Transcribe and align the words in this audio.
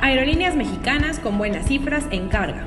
Aerolíneas 0.00 0.54
mexicanas 0.54 1.18
con 1.18 1.38
buenas 1.38 1.66
cifras 1.66 2.04
en 2.10 2.28
carga. 2.28 2.64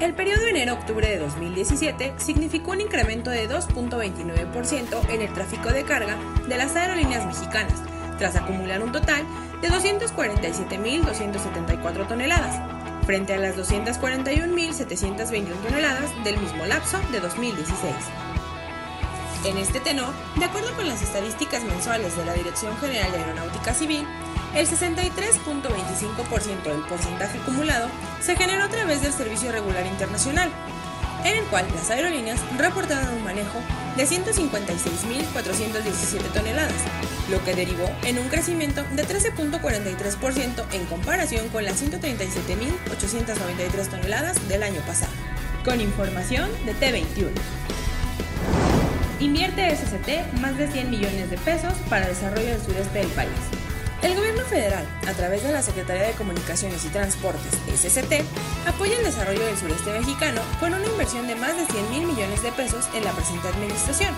El 0.00 0.12
periodo 0.12 0.46
enero-octubre 0.46 1.08
de 1.08 1.16
2017 1.18 2.12
significó 2.18 2.72
un 2.72 2.82
incremento 2.82 3.30
de 3.30 3.48
2.29% 3.48 5.08
en 5.08 5.22
el 5.22 5.32
tráfico 5.32 5.70
de 5.70 5.84
carga 5.84 6.18
de 6.46 6.58
las 6.58 6.76
aerolíneas 6.76 7.24
mexicanas, 7.24 7.82
tras 8.18 8.36
acumular 8.36 8.82
un 8.82 8.92
total 8.92 9.24
de 9.62 9.70
247.274 9.70 12.06
toneladas, 12.06 12.60
frente 13.06 13.32
a 13.32 13.38
las 13.38 13.56
241.721 13.56 15.54
toneladas 15.66 16.12
del 16.22 16.38
mismo 16.38 16.66
lapso 16.66 16.98
de 17.10 17.20
2016. 17.20 17.94
En 19.44 19.56
este 19.56 19.78
tenor, 19.78 20.12
de 20.36 20.46
acuerdo 20.46 20.74
con 20.74 20.88
las 20.88 21.00
estadísticas 21.00 21.62
mensuales 21.62 22.16
de 22.16 22.24
la 22.24 22.34
Dirección 22.34 22.76
General 22.78 23.12
de 23.12 23.18
Aeronáutica 23.18 23.72
Civil, 23.72 24.04
el 24.54 24.66
63.25% 24.66 26.62
del 26.64 26.82
porcentaje 26.88 27.38
acumulado 27.38 27.88
se 28.20 28.34
generó 28.34 28.64
a 28.64 28.68
través 28.68 29.00
del 29.00 29.12
Servicio 29.12 29.52
Regular 29.52 29.86
Internacional, 29.86 30.50
en 31.24 31.36
el 31.36 31.44
cual 31.44 31.66
las 31.74 31.88
aerolíneas 31.90 32.40
reportaron 32.56 33.14
un 33.14 33.22
manejo 33.22 33.60
de 33.96 34.08
156.417 34.08 36.32
toneladas, 36.34 36.82
lo 37.30 37.40
que 37.44 37.54
derivó 37.54 37.88
en 38.02 38.18
un 38.18 38.28
crecimiento 38.28 38.82
de 38.94 39.06
13.43% 39.06 40.64
en 40.72 40.84
comparación 40.86 41.48
con 41.50 41.64
las 41.64 41.80
137.893 41.82 43.88
toneladas 43.88 44.48
del 44.48 44.64
año 44.64 44.80
pasado. 44.82 45.12
Con 45.64 45.80
información 45.80 46.50
de 46.64 46.74
T21. 46.74 47.30
Invierte 49.20 49.74
SCT 49.74 50.40
más 50.40 50.56
de 50.56 50.70
100 50.70 50.90
millones 50.90 51.28
de 51.28 51.38
pesos 51.38 51.72
para 51.90 52.06
el 52.06 52.14
desarrollo 52.14 52.46
del 52.46 52.60
sureste 52.60 53.00
del 53.00 53.08
país. 53.08 53.30
El 54.00 54.14
gobierno 54.14 54.44
federal, 54.44 54.86
a 55.08 55.12
través 55.12 55.42
de 55.42 55.50
la 55.50 55.60
Secretaría 55.60 56.04
de 56.04 56.12
Comunicaciones 56.12 56.84
y 56.84 56.88
Transportes, 56.88 57.52
SCT, 57.74 58.22
apoya 58.64 58.96
el 58.96 59.04
desarrollo 59.04 59.44
del 59.44 59.56
sureste 59.56 59.90
mexicano 59.90 60.40
con 60.60 60.72
una 60.72 60.86
inversión 60.86 61.26
de 61.26 61.34
más 61.34 61.56
de 61.56 61.66
100 61.66 61.90
mil 61.90 62.06
millones 62.06 62.44
de 62.44 62.52
pesos 62.52 62.88
en 62.94 63.04
la 63.04 63.10
presente 63.10 63.48
administración, 63.48 64.14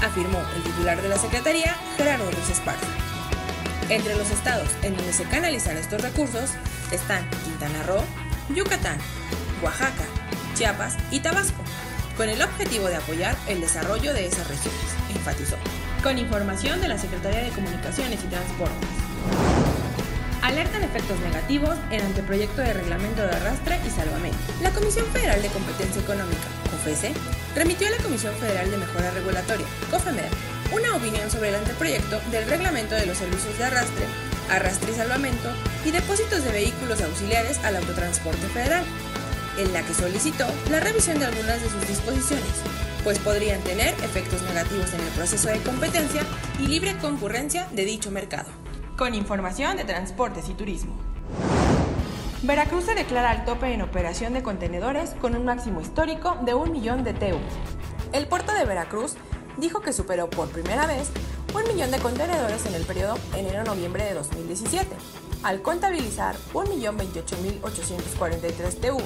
afirmó 0.00 0.38
el 0.54 0.62
titular 0.62 1.02
de 1.02 1.08
la 1.08 1.18
Secretaría, 1.18 1.74
Gerardo 1.96 2.30
Ruiz 2.30 2.50
Esparza. 2.50 2.86
Entre 3.88 4.14
los 4.14 4.30
estados 4.30 4.68
en 4.82 4.96
donde 4.96 5.12
se 5.12 5.24
canalizan 5.24 5.76
estos 5.76 6.00
recursos 6.00 6.50
están 6.92 7.28
Quintana 7.44 7.82
Roo, 7.82 8.04
Yucatán, 8.54 8.98
Oaxaca, 9.60 10.04
Chiapas 10.54 10.96
y 11.10 11.18
Tabasco, 11.18 11.64
con 12.16 12.28
el 12.28 12.42
objetivo 12.42 12.86
de 12.86 12.96
apoyar 12.96 13.36
el 13.48 13.60
desarrollo 13.60 14.12
de 14.12 14.26
esas 14.26 14.48
regiones, 14.48 14.94
enfatizó 15.14 15.56
con 16.02 16.18
información 16.18 16.80
de 16.80 16.88
la 16.88 16.98
Secretaría 16.98 17.42
de 17.42 17.50
Comunicaciones 17.50 18.22
y 18.22 18.26
Transportes. 18.26 18.88
Alertan 20.42 20.84
efectos 20.84 21.18
negativos 21.20 21.74
en 21.90 22.02
anteproyecto 22.02 22.60
de 22.60 22.74
reglamento 22.74 23.22
de 23.22 23.30
arrastre 23.30 23.80
y 23.86 23.90
salvamento. 23.90 24.36
La 24.62 24.70
Comisión 24.70 25.06
Federal 25.06 25.40
de 25.40 25.48
Competencia 25.48 26.02
Económica, 26.02 26.44
COFESE, 26.70 27.14
remitió 27.56 27.88
a 27.88 27.92
la 27.92 28.02
Comisión 28.02 28.34
Federal 28.34 28.70
de 28.70 28.76
Mejora 28.76 29.10
Regulatoria, 29.12 29.66
COFEMER, 29.90 30.28
una 30.72 30.94
opinión 30.94 31.30
sobre 31.30 31.48
el 31.48 31.54
anteproyecto 31.54 32.20
del 32.30 32.46
reglamento 32.46 32.94
de 32.94 33.06
los 33.06 33.16
servicios 33.16 33.56
de 33.56 33.64
arrastre, 33.64 34.04
arrastre 34.50 34.92
y 34.92 34.94
salvamento 34.94 35.48
y 35.86 35.90
depósitos 35.90 36.44
de 36.44 36.52
vehículos 36.52 37.00
auxiliares 37.00 37.58
al 37.64 37.76
autotransporte 37.76 38.46
federal, 38.48 38.84
en 39.58 39.72
la 39.72 39.82
que 39.82 39.94
solicitó 39.94 40.46
la 40.70 40.80
revisión 40.80 41.18
de 41.18 41.26
algunas 41.26 41.62
de 41.62 41.68
sus 41.68 41.86
disposiciones, 41.86 42.62
pues 43.02 43.18
podrían 43.18 43.60
tener 43.62 43.88
efectos 44.02 44.42
negativos 44.42 44.92
en 44.94 45.00
el 45.00 45.08
proceso 45.08 45.48
de 45.48 45.60
competencia 45.60 46.22
y 46.58 46.66
libre 46.66 46.96
concurrencia 46.98 47.68
de 47.72 47.84
dicho 47.84 48.10
mercado. 48.10 48.48
Con 48.96 49.14
información 49.14 49.76
de 49.76 49.84
transportes 49.84 50.48
y 50.48 50.54
turismo. 50.54 50.96
Veracruz 52.42 52.84
se 52.84 52.94
declara 52.94 53.30
al 53.30 53.44
tope 53.44 53.72
en 53.72 53.82
operación 53.82 54.34
de 54.34 54.42
contenedores 54.42 55.10
con 55.20 55.34
un 55.34 55.44
máximo 55.44 55.80
histórico 55.80 56.36
de 56.44 56.54
un 56.54 56.72
millón 56.72 57.02
de 57.02 57.14
TEU. 57.14 57.38
El 58.12 58.26
puerto 58.26 58.52
de 58.52 58.64
Veracruz 58.64 59.14
dijo 59.56 59.80
que 59.80 59.92
superó 59.92 60.28
por 60.28 60.50
primera 60.50 60.86
vez 60.86 61.10
un 61.54 61.64
millón 61.72 61.90
de 61.90 61.98
contenedores 61.98 62.66
en 62.66 62.74
el 62.74 62.84
periodo 62.84 63.16
enero-noviembre 63.34 64.04
de 64.04 64.14
2017, 64.14 64.94
al 65.42 65.62
contabilizar 65.62 66.36
1.028.843 66.52 68.80
TEU, 68.80 68.98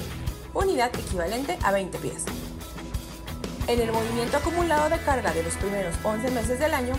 unidad 0.53 0.91
equivalente 0.95 1.57
a 1.63 1.71
20 1.71 1.97
pies. 1.99 2.25
En 3.67 3.79
el 3.79 3.91
movimiento 3.91 4.37
acumulado 4.37 4.89
de 4.89 4.97
carga 4.99 5.31
de 5.31 5.43
los 5.43 5.53
primeros 5.55 5.95
11 6.03 6.31
meses 6.31 6.59
del 6.59 6.73
año, 6.73 6.93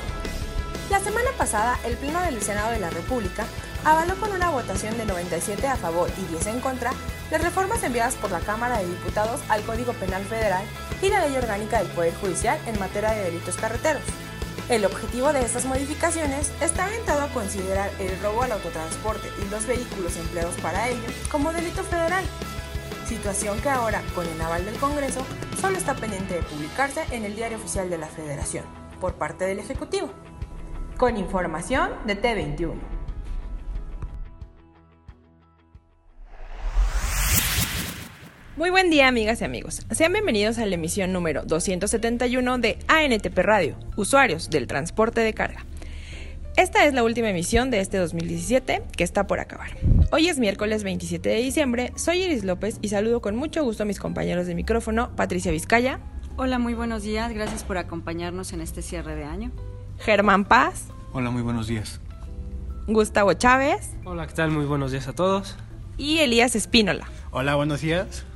La 0.90 0.98
semana 0.98 1.30
pasada, 1.36 1.78
el 1.84 1.96
Pleno 1.96 2.20
del 2.22 2.40
Senado 2.40 2.70
de 2.70 2.80
la 2.80 2.90
República 2.90 3.44
avaló 3.84 4.16
con 4.16 4.32
una 4.32 4.50
votación 4.50 4.96
de 4.96 5.04
97 5.04 5.66
a 5.66 5.76
favor 5.76 6.10
y 6.18 6.24
10 6.32 6.46
en 6.46 6.60
contra 6.60 6.92
las 7.30 7.42
reformas 7.42 7.82
enviadas 7.82 8.14
por 8.14 8.30
la 8.30 8.40
Cámara 8.40 8.78
de 8.78 8.86
Diputados 8.86 9.40
al 9.48 9.62
Código 9.62 9.92
Penal 9.92 10.24
Federal 10.24 10.64
y 11.02 11.10
la 11.10 11.26
Ley 11.26 11.36
Orgánica 11.36 11.78
del 11.78 11.88
Poder 11.88 12.14
Judicial 12.14 12.58
en 12.66 12.78
materia 12.78 13.10
de 13.10 13.24
delitos 13.24 13.56
carreteros. 13.56 14.02
El 14.68 14.84
objetivo 14.84 15.32
de 15.32 15.40
estas 15.40 15.64
modificaciones 15.64 16.50
está 16.60 16.86
orientado 16.86 17.22
a 17.22 17.28
considerar 17.28 17.90
el 17.98 18.20
robo 18.20 18.42
al 18.42 18.52
autotransporte 18.52 19.28
y 19.44 19.50
los 19.50 19.66
vehículos 19.66 20.16
empleados 20.16 20.54
para 20.56 20.88
ello 20.88 21.06
como 21.30 21.52
delito 21.52 21.84
federal, 21.84 22.24
situación 23.06 23.60
que 23.60 23.68
ahora, 23.68 24.02
con 24.14 24.26
el 24.26 24.40
aval 24.40 24.64
del 24.64 24.76
Congreso, 24.76 25.26
solo 25.60 25.76
está 25.76 25.94
pendiente 25.94 26.34
de 26.34 26.42
publicarse 26.42 27.02
en 27.10 27.24
el 27.24 27.36
Diario 27.36 27.58
Oficial 27.58 27.90
de 27.90 27.98
la 27.98 28.06
Federación, 28.06 28.64
por 29.00 29.14
parte 29.14 29.44
del 29.44 29.58
Ejecutivo 29.58 30.10
con 31.00 31.16
información 31.16 31.88
de 32.06 32.20
T21. 32.20 32.74
Muy 38.56 38.68
buen 38.68 38.90
día 38.90 39.08
amigas 39.08 39.40
y 39.40 39.44
amigos. 39.44 39.86
Sean 39.90 40.12
bienvenidos 40.12 40.58
a 40.58 40.66
la 40.66 40.74
emisión 40.74 41.14
número 41.14 41.42
271 41.44 42.58
de 42.58 42.78
ANTP 42.88 43.38
Radio, 43.38 43.78
usuarios 43.96 44.50
del 44.50 44.66
transporte 44.66 45.22
de 45.22 45.32
carga. 45.32 45.64
Esta 46.60 46.84
es 46.84 46.92
la 46.92 47.02
última 47.02 47.30
emisión 47.30 47.70
de 47.70 47.80
este 47.80 47.96
2017 47.96 48.82
que 48.94 49.02
está 49.02 49.26
por 49.26 49.40
acabar. 49.40 49.70
Hoy 50.12 50.28
es 50.28 50.38
miércoles 50.38 50.84
27 50.84 51.26
de 51.26 51.36
diciembre, 51.36 51.90
soy 51.96 52.18
Iris 52.18 52.44
López 52.44 52.78
y 52.82 52.90
saludo 52.90 53.22
con 53.22 53.34
mucho 53.34 53.64
gusto 53.64 53.84
a 53.84 53.86
mis 53.86 53.98
compañeros 53.98 54.46
de 54.46 54.54
micrófono, 54.54 55.16
Patricia 55.16 55.52
Vizcaya. 55.52 56.00
Hola, 56.36 56.58
muy 56.58 56.74
buenos 56.74 57.02
días, 57.02 57.32
gracias 57.32 57.64
por 57.64 57.78
acompañarnos 57.78 58.52
en 58.52 58.60
este 58.60 58.82
cierre 58.82 59.14
de 59.14 59.24
año. 59.24 59.52
Germán 60.00 60.44
Paz. 60.44 60.88
Hola, 61.14 61.30
muy 61.30 61.40
buenos 61.40 61.66
días. 61.66 61.98
Gustavo 62.86 63.32
Chávez. 63.32 63.92
Hola, 64.04 64.26
¿qué 64.26 64.34
tal? 64.34 64.50
Muy 64.50 64.66
buenos 64.66 64.92
días 64.92 65.08
a 65.08 65.14
todos. 65.14 65.56
Y 65.96 66.18
Elías 66.18 66.54
Espínola. 66.56 67.06
Hola, 67.30 67.54
buenos 67.54 67.80
días. 67.80 68.26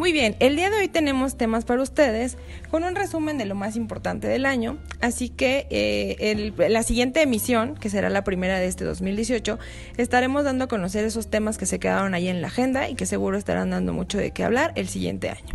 Muy 0.00 0.12
bien, 0.12 0.34
el 0.40 0.56
día 0.56 0.70
de 0.70 0.78
hoy 0.78 0.88
tenemos 0.88 1.36
temas 1.36 1.66
para 1.66 1.82
ustedes 1.82 2.38
con 2.70 2.84
un 2.84 2.94
resumen 2.94 3.36
de 3.36 3.44
lo 3.44 3.54
más 3.54 3.76
importante 3.76 4.28
del 4.28 4.46
año, 4.46 4.78
así 5.02 5.28
que 5.28 5.66
eh, 5.68 6.54
la 6.70 6.82
siguiente 6.82 7.20
emisión, 7.20 7.74
que 7.74 7.90
será 7.90 8.08
la 8.08 8.24
primera 8.24 8.58
de 8.58 8.66
este 8.66 8.86
2018, 8.86 9.58
estaremos 9.98 10.44
dando 10.44 10.64
a 10.64 10.68
conocer 10.68 11.04
esos 11.04 11.28
temas 11.28 11.58
que 11.58 11.66
se 11.66 11.78
quedaron 11.78 12.14
ahí 12.14 12.28
en 12.28 12.40
la 12.40 12.46
agenda 12.46 12.88
y 12.88 12.94
que 12.94 13.04
seguro 13.04 13.36
estarán 13.36 13.68
dando 13.68 13.92
mucho 13.92 14.16
de 14.16 14.30
qué 14.30 14.42
hablar 14.42 14.72
el 14.74 14.88
siguiente 14.88 15.28
año. 15.28 15.54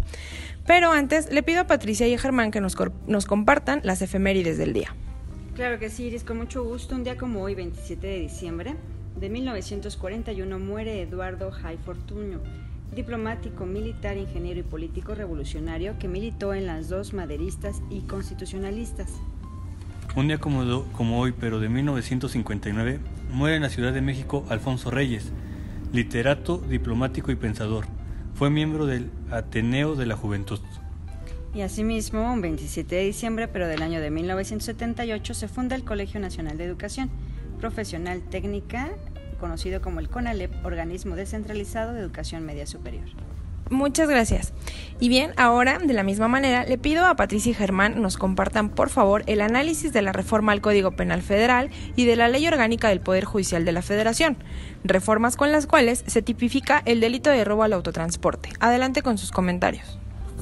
Pero 0.68 0.92
antes, 0.92 1.32
le 1.32 1.42
pido 1.42 1.62
a 1.62 1.64
Patricia 1.66 2.08
y 2.08 2.14
a 2.14 2.20
Germán 2.20 2.52
que 2.52 2.62
nos, 2.62 2.76
nos 3.08 3.26
compartan 3.26 3.82
las 3.84 4.04
efemérides 4.04 4.60
del 4.60 4.74
día. 4.74 4.96
Claro 5.56 5.80
que 5.80 5.90
sí, 5.90 6.04
Iris, 6.04 6.24
con 6.24 6.38
mucho 6.38 6.64
gusto. 6.64 6.94
Un 6.94 7.04
día 7.04 7.18
como 7.18 7.42
hoy, 7.42 7.56
27 7.56 8.06
de 8.06 8.20
diciembre 8.20 8.76
de 9.20 9.28
1941, 9.28 10.60
muere 10.60 11.02
Eduardo 11.02 11.50
Jai 11.50 11.78
Fortuño 11.78 12.42
diplomático, 12.96 13.66
militar, 13.66 14.18
ingeniero 14.18 14.62
y 14.62 14.64
político 14.64 15.14
revolucionario 15.14 16.00
que 16.00 16.08
militó 16.08 16.54
en 16.54 16.66
las 16.66 16.90
dos 16.90 17.14
maderistas 17.14 17.82
y 17.90 18.02
constitucionalistas. 18.02 19.10
Un 20.16 20.30
día 20.30 20.40
como, 20.40 21.20
hoy, 21.20 21.34
pero 21.38 21.60
de 21.60 21.68
1959, 21.68 23.00
muere 23.34 23.58
en 23.58 23.64
la 23.64 23.70
Ciudad 23.70 23.92
de 23.92 24.02
México 24.02 24.46
Alfonso 24.50 24.90
Reyes, 24.90 25.32
literato, 25.92 26.58
diplomático 26.58 27.32
y 27.32 27.36
pensador. 27.36 27.86
Fue 28.34 28.50
miembro 28.50 28.86
del 28.86 29.12
Ateneo 29.30 29.96
de 29.96 30.06
la 30.06 30.16
Juventud. 30.16 30.60
Y 31.54 31.62
asimismo, 31.62 32.32
un 32.32 32.42
27 32.42 32.96
de 32.96 33.04
diciembre, 33.04 33.48
pero 33.48 33.68
del 33.68 33.82
año 33.82 34.00
de 34.00 34.10
1978, 34.10 35.34
se 35.34 35.48
funda 35.48 35.76
el 35.76 35.84
Colegio 35.84 36.20
Nacional 36.20 36.58
de 36.58 36.64
Educación 36.66 37.10
Profesional 37.60 38.22
Técnica 38.22 38.92
conocido 39.36 39.82
como 39.82 40.00
el 40.00 40.10
CONALEP, 40.10 40.66
Organismo 40.66 41.16
Descentralizado 41.16 41.94
de 41.94 42.02
Educación 42.02 42.46
Media 42.46 42.66
Superior. 42.68 43.06
Muchas 43.70 44.08
gracias. 44.08 44.54
Y 45.00 45.10
bien, 45.10 45.32
ahora, 45.38 45.80
de 45.80 45.94
la 45.94 46.04
misma 46.04 46.28
manera, 46.28 46.66
le 46.66 46.78
pido 46.78 47.06
a 47.06 47.16
Patricia 47.16 47.50
y 47.50 47.56
Germán 47.56 48.00
nos 48.00 48.16
compartan, 48.16 48.70
por 48.70 48.90
favor, 48.90 49.24
el 49.26 49.42
análisis 49.42 49.92
de 49.92 50.04
la 50.04 50.12
reforma 50.12 50.52
al 50.52 50.62
Código 50.62 50.92
Penal 50.92 51.24
Federal 51.24 51.72
y 51.96 52.06
de 52.06 52.16
la 52.16 52.28
Ley 52.28 52.48
Orgánica 52.48 52.90
del 52.90 53.02
Poder 53.02 53.26
Judicial 53.26 53.66
de 53.66 53.72
la 53.72 53.82
Federación, 53.82 54.38
reformas 54.84 55.36
con 55.36 55.52
las 55.52 55.66
cuales 55.66 56.04
se 56.06 56.22
tipifica 56.22 56.84
el 56.86 57.00
delito 57.00 57.32
de 57.32 57.44
robo 57.44 57.64
al 57.64 57.74
autotransporte. 57.74 58.50
Adelante 58.60 59.02
con 59.02 59.18
sus 59.18 59.32
comentarios. 59.32 59.98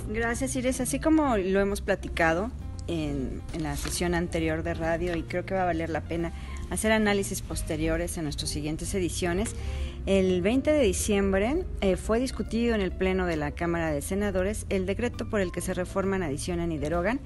Gracias, 0.10 0.56
Iris. 0.58 0.82
Así 0.82 1.00
como 1.00 1.38
lo 1.38 1.62
hemos 1.62 1.80
platicado 1.80 2.52
en, 2.88 3.42
en 3.54 3.64
la 3.64 3.78
sesión 3.78 4.16
anterior 4.16 4.64
de 4.64 4.74
radio, 4.74 5.16
y 5.16 5.24
creo 5.24 5.46
que 5.46 5.54
va 5.54 5.62
a 5.62 5.66
valer 5.66 5.90
la 5.90 6.02
pena 6.02 6.34
hacer 6.70 6.92
análisis 6.92 7.42
posteriores 7.42 8.18
en 8.18 8.24
nuestras 8.24 8.50
siguientes 8.50 8.94
ediciones. 8.94 9.56
El 10.06 10.42
20 10.42 10.72
de 10.72 10.84
diciembre 10.84 11.66
eh, 11.82 11.96
fue 11.96 12.20
discutido 12.20 12.76
en 12.76 12.82
el 12.82 12.92
Pleno 12.92 13.26
de 13.26 13.38
la 13.38 13.52
Cámara 13.52 13.92
de 13.92 14.02
Senadores 14.02 14.66
el 14.70 14.86
decreto 14.86 15.30
por 15.30 15.40
el 15.40 15.52
que 15.52 15.62
se 15.62 15.74
reforman, 15.74 16.24
adicionan 16.24 16.72
y 16.72 16.78
derogan 16.78 17.22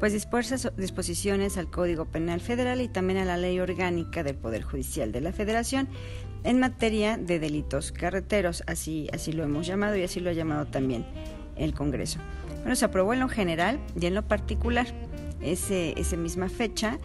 pues 0.00 0.14
dispuestas 0.14 0.72
disposiciones 0.78 1.58
al 1.58 1.70
Código 1.70 2.06
Penal 2.06 2.40
Federal 2.40 2.80
y 2.80 2.88
también 2.88 3.18
a 3.18 3.26
la 3.26 3.36
Ley 3.36 3.60
Orgánica 3.60 4.22
del 4.22 4.34
Poder 4.34 4.62
Judicial 4.62 5.12
de 5.12 5.20
la 5.20 5.30
Federación 5.30 5.88
en 6.42 6.58
materia 6.58 7.18
de 7.18 7.38
delitos 7.38 7.92
carreteros, 7.92 8.64
así, 8.66 9.08
así 9.12 9.32
lo 9.32 9.44
hemos 9.44 9.66
llamado 9.66 9.96
y 9.96 10.02
así 10.02 10.20
lo 10.20 10.30
ha 10.30 10.32
llamado 10.32 10.66
también 10.66 11.04
el 11.56 11.74
Congreso. 11.74 12.18
Bueno, 12.60 12.76
se 12.76 12.86
aprobó 12.86 13.12
en 13.12 13.20
lo 13.20 13.28
general 13.28 13.78
y 14.00 14.06
en 14.06 14.14
lo 14.14 14.26
particular 14.26 14.86
ese, 15.42 15.92
esa 16.00 16.16
misma 16.16 16.48
fecha 16.48 16.98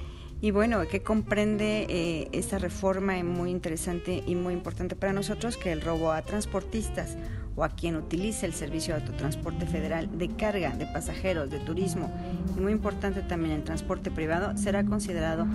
y 0.45 0.51
bueno, 0.51 0.87
que 0.87 1.01
comprende 1.01 1.87
eh, 1.89 2.29
esta 2.31 2.59
reforma 2.59 3.15
muy 3.23 3.49
interesante 3.49 4.23
y 4.27 4.35
muy 4.35 4.53
importante 4.53 4.95
para 4.95 5.11
nosotros, 5.11 5.57
que 5.57 5.71
el 5.71 5.81
robo 5.81 6.11
a 6.11 6.21
transportistas 6.21 7.17
o 7.55 7.63
a 7.63 7.69
quien 7.69 7.95
utilice 7.95 8.45
el 8.45 8.53
servicio 8.53 8.93
de 8.93 9.01
autotransporte 9.01 9.65
federal 9.65 10.19
de 10.19 10.27
carga 10.35 10.69
de 10.69 10.85
pasajeros, 10.85 11.49
de 11.49 11.57
turismo 11.61 12.13
y 12.55 12.59
muy 12.59 12.73
importante 12.73 13.23
también 13.23 13.55
el 13.55 13.63
transporte 13.63 14.11
privado 14.11 14.55
será 14.55 14.85
considerado 14.85 15.47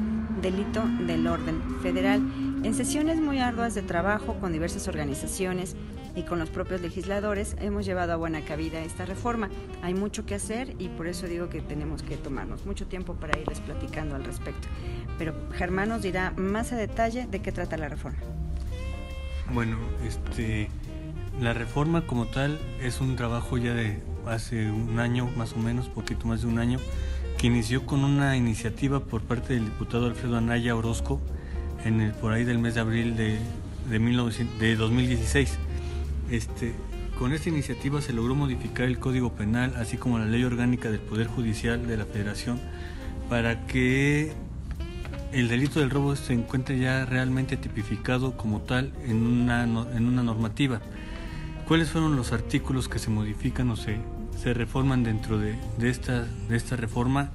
delito 0.43 0.83
del 1.07 1.25
orden 1.29 1.63
federal. 1.83 2.21
En 2.65 2.75
sesiones 2.75 3.21
muy 3.21 3.39
arduas 3.39 3.77
de 3.77 3.83
trabajo 3.83 4.41
con 4.41 4.53
diversas 4.53 4.89
organizaciones, 4.89 5.77
y 6.15 6.23
con 6.23 6.39
los 6.39 6.51
propios 6.51 6.81
legisladores 6.81 7.57
hemos 7.61 7.87
llevado 7.87 8.13
a 8.13 8.17
buena 8.17 8.43
cabida 8.45 8.81
esta 8.81 9.05
reforma. 9.07 9.49
Hay 9.83 9.95
mucho 9.95 10.27
que 10.27 10.35
hacer 10.35 10.75
y 10.79 10.89
por 10.89 11.07
eso 11.07 11.27
digo 11.27 11.49
que 11.49 11.61
tenemos 11.61 12.03
que 12.03 12.17
tomarnos 12.17 12.67
mucho 12.67 12.87
tiempo 12.87 13.15
para 13.15 13.39
irles 13.39 13.61
platicando 13.61 14.17
al 14.17 14.25
respecto. 14.25 14.69
Pero 15.19 15.35
Germán 15.53 15.89
nos 15.89 16.03
dirá 16.03 16.33
más 16.37 16.73
a 16.73 16.77
detalle 16.77 17.27
de 17.27 17.41
qué 17.41 17.53
trata 17.53 17.77
la 17.77 17.89
reforma. 17.89 18.19
Bueno, 19.53 19.77
este, 20.07 20.69
la 21.41 21.53
reforma 21.53 22.07
como 22.07 22.27
tal 22.27 22.59
es 22.81 23.01
un 23.01 23.17
trabajo 23.17 23.59
ya 23.59 23.75
de 23.75 24.01
hace 24.27 24.71
un 24.71 24.99
año, 24.99 25.29
más 25.37 25.55
o 25.55 25.59
menos, 25.59 25.89
poquito 25.89 26.27
más 26.27 26.43
de 26.43 26.49
un 26.49 26.59
año, 26.59 26.79
que 27.39 27.47
inició 27.47 27.87
con 27.87 28.05
una 28.05 28.37
iniciativa 28.37 29.01
por 29.01 29.23
parte 29.23 29.55
del 29.55 29.65
diputado 29.65 30.07
Alfredo 30.07 30.37
Anaya 30.37 30.77
Orozco 30.77 31.21
en 31.85 32.01
el, 32.01 32.13
por 32.13 32.33
ahí 32.33 32.45
del 32.45 32.59
mes 32.59 32.75
de 32.75 32.81
abril 32.81 33.17
de, 33.17 33.39
de, 33.89 33.99
1900, 33.99 34.59
de 34.59 34.77
2016 34.77 35.59
este, 36.31 36.75
con 37.19 37.33
esta 37.33 37.49
iniciativa 37.49 38.01
se 38.01 38.13
logró 38.13 38.35
modificar 38.35 38.87
el 38.87 38.99
Código 38.99 39.33
Penal, 39.33 39.75
así 39.77 39.97
como 39.97 40.19
la 40.19 40.27
Ley 40.27 40.45
Orgánica 40.45 40.91
del 40.91 41.01
Poder 41.01 41.27
Judicial 41.27 41.87
de 41.87 41.97
la 41.97 42.07
Federación, 42.07 42.61
para 43.29 43.67
que 43.67 44.33
el 45.33 45.49
delito 45.49 45.81
del 45.81 45.91
robo 45.91 46.17
se 46.17 46.33
encuentre 46.33 46.79
ya 46.79 47.05
realmente 47.05 47.57
tipificado 47.57 48.37
como 48.37 48.61
tal 48.61 48.93
en 49.07 49.17
una, 49.27 49.65
en 49.65 50.07
una 50.07 50.23
normativa. 50.23 50.81
¿Cuáles 51.69 51.91
fueron 51.91 52.17
los 52.17 52.33
artículos 52.33 52.89
que 52.89 52.99
se 52.99 53.11
modifican 53.11 53.71
o 53.71 53.77
se, 53.77 53.99
se 54.43 54.55
reforman 54.55 55.05
dentro 55.05 55.39
de, 55.39 55.57
de, 55.79 55.91
esta, 55.91 56.25
de 56.49 56.57
esta 56.57 56.77
reforma 56.77 57.31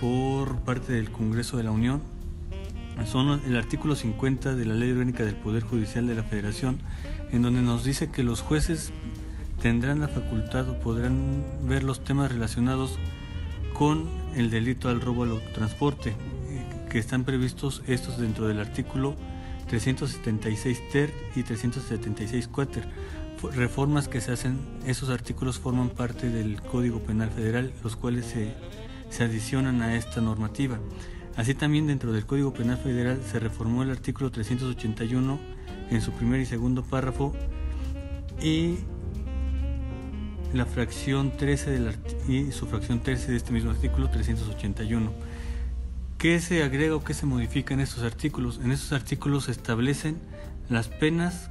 por 0.00 0.58
parte 0.60 0.92
del 0.92 1.10
Congreso 1.10 1.56
de 1.56 1.64
la 1.64 1.72
Unión? 1.72 2.00
Son 3.06 3.40
el 3.46 3.56
artículo 3.56 3.96
50 3.96 4.54
de 4.54 4.64
la 4.66 4.74
Ley 4.74 4.92
Orgánica 4.92 5.24
del 5.24 5.34
Poder 5.34 5.62
Judicial 5.62 6.06
de 6.06 6.14
la 6.14 6.22
Federación, 6.22 6.78
en 7.32 7.42
donde 7.42 7.62
nos 7.62 7.84
dice 7.84 8.10
que 8.10 8.22
los 8.22 8.40
jueces 8.40 8.92
tendrán 9.60 10.00
la 10.00 10.08
facultad 10.08 10.68
o 10.68 10.78
podrán 10.78 11.44
ver 11.66 11.82
los 11.82 12.04
temas 12.04 12.30
relacionados 12.30 12.98
con 13.74 14.08
el 14.36 14.50
delito 14.50 14.88
al 14.88 15.00
robo 15.00 15.24
al 15.24 15.40
transporte, 15.54 16.14
que 16.90 16.98
están 16.98 17.24
previstos 17.24 17.82
estos 17.86 18.18
dentro 18.18 18.46
del 18.48 18.60
artículo 18.60 19.16
376 19.68 20.90
ter 20.90 21.12
y 21.36 21.42
376 21.42 22.48
quater. 22.48 22.88
Reformas 23.54 24.08
que 24.08 24.20
se 24.20 24.32
hacen, 24.32 24.58
esos 24.86 25.08
artículos 25.08 25.58
forman 25.58 25.88
parte 25.88 26.28
del 26.28 26.60
Código 26.60 27.00
Penal 27.00 27.30
Federal, 27.30 27.72
los 27.82 27.96
cuales 27.96 28.26
se, 28.26 28.54
se 29.08 29.24
adicionan 29.24 29.80
a 29.80 29.94
esta 29.94 30.20
normativa. 30.20 30.78
Así 31.40 31.54
también 31.54 31.86
dentro 31.86 32.12
del 32.12 32.26
Código 32.26 32.52
Penal 32.52 32.76
Federal 32.76 33.18
se 33.24 33.40
reformó 33.40 33.82
el 33.82 33.90
artículo 33.90 34.30
381 34.30 35.40
en 35.90 36.02
su 36.02 36.12
primer 36.12 36.38
y 36.38 36.44
segundo 36.44 36.84
párrafo 36.84 37.32
y 38.42 38.74
la 40.52 40.66
fracción 40.66 41.34
13 41.34 41.70
del 41.70 41.96
y 42.28 42.52
su 42.52 42.66
fracción 42.66 43.00
13 43.00 43.30
de 43.30 43.38
este 43.38 43.52
mismo 43.52 43.70
artículo 43.70 44.10
381. 44.10 45.10
¿Qué 46.18 46.40
se 46.40 46.62
agrega 46.62 46.94
o 46.94 47.02
qué 47.02 47.14
se 47.14 47.24
modifica 47.24 47.72
en 47.72 47.80
estos 47.80 48.02
artículos? 48.02 48.60
En 48.62 48.70
estos 48.70 48.92
artículos 48.92 49.44
se 49.44 49.52
establecen 49.52 50.18
las 50.68 50.88
penas 50.88 51.50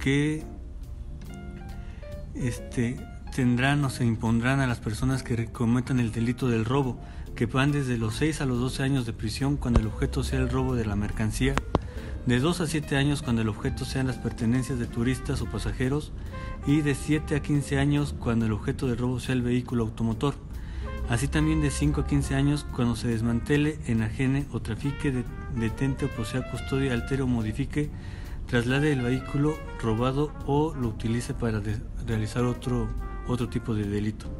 que 0.00 0.42
este, 2.34 2.98
tendrán 3.32 3.84
o 3.84 3.90
se 3.90 4.04
impondrán 4.04 4.58
a 4.58 4.66
las 4.66 4.80
personas 4.80 5.22
que 5.22 5.46
cometan 5.46 6.00
el 6.00 6.10
delito 6.10 6.48
del 6.48 6.64
robo, 6.64 6.98
que 7.42 7.46
van 7.46 7.72
desde 7.72 7.98
los 7.98 8.14
6 8.14 8.40
a 8.40 8.46
los 8.46 8.60
12 8.60 8.84
años 8.84 9.04
de 9.04 9.12
prisión 9.12 9.56
cuando 9.56 9.80
el 9.80 9.88
objeto 9.88 10.22
sea 10.22 10.38
el 10.38 10.48
robo 10.48 10.76
de 10.76 10.84
la 10.84 10.94
mercancía 10.94 11.56
de 12.24 12.38
2 12.38 12.60
a 12.60 12.68
7 12.68 12.94
años 12.96 13.20
cuando 13.20 13.42
el 13.42 13.48
objeto 13.48 13.84
sean 13.84 14.06
las 14.06 14.16
pertenencias 14.16 14.78
de 14.78 14.86
turistas 14.86 15.42
o 15.42 15.46
pasajeros 15.46 16.12
y 16.68 16.82
de 16.82 16.94
7 16.94 17.34
a 17.34 17.42
15 17.42 17.80
años 17.80 18.14
cuando 18.16 18.46
el 18.46 18.52
objeto 18.52 18.86
de 18.86 18.94
robo 18.94 19.18
sea 19.18 19.34
el 19.34 19.42
vehículo 19.42 19.82
automotor. 19.82 20.34
Así 21.08 21.26
también 21.26 21.60
de 21.62 21.72
5 21.72 22.02
a 22.02 22.06
15 22.06 22.36
años 22.36 22.64
cuando 22.76 22.94
se 22.94 23.08
desmantele, 23.08 23.80
enajene 23.88 24.46
o 24.52 24.62
trafique, 24.62 25.24
detente 25.56 26.04
o 26.04 26.10
posea 26.10 26.48
custodia, 26.48 26.92
altere 26.92 27.22
o 27.22 27.26
modifique, 27.26 27.90
traslade 28.46 28.92
el 28.92 29.02
vehículo 29.02 29.56
robado 29.80 30.32
o 30.46 30.76
lo 30.76 30.86
utilice 30.86 31.34
para 31.34 31.60
realizar 32.06 32.44
otro, 32.44 32.86
otro 33.26 33.48
tipo 33.48 33.74
de 33.74 33.88
delito. 33.88 34.30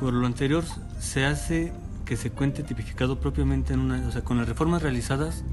Por 0.00 0.12
lo 0.12 0.26
anterior, 0.26 0.64
se 1.00 1.24
hace 1.24 1.72
que 2.04 2.16
se 2.16 2.30
cuente 2.30 2.62
tipificado 2.62 3.20
propiamente 3.20 3.72
en 3.72 3.80
una, 3.80 4.06
o 4.06 4.12
sea, 4.12 4.22
con 4.22 4.36
las 4.36 4.46
reformas 4.46 4.82
realizadas, 4.82 5.44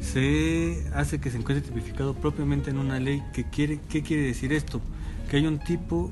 se 0.00 0.86
hace 0.94 1.20
que 1.20 1.30
se 1.30 1.36
encuentre 1.36 1.68
tipificado 1.68 2.14
propiamente 2.14 2.70
en 2.70 2.78
una 2.78 2.98
ley 2.98 3.22
que 3.34 3.44
quiere, 3.44 3.80
¿qué 3.90 4.02
quiere 4.02 4.22
decir 4.22 4.54
esto? 4.54 4.80
Que 5.28 5.36
hay 5.36 5.46
un 5.46 5.58
tipo 5.58 6.08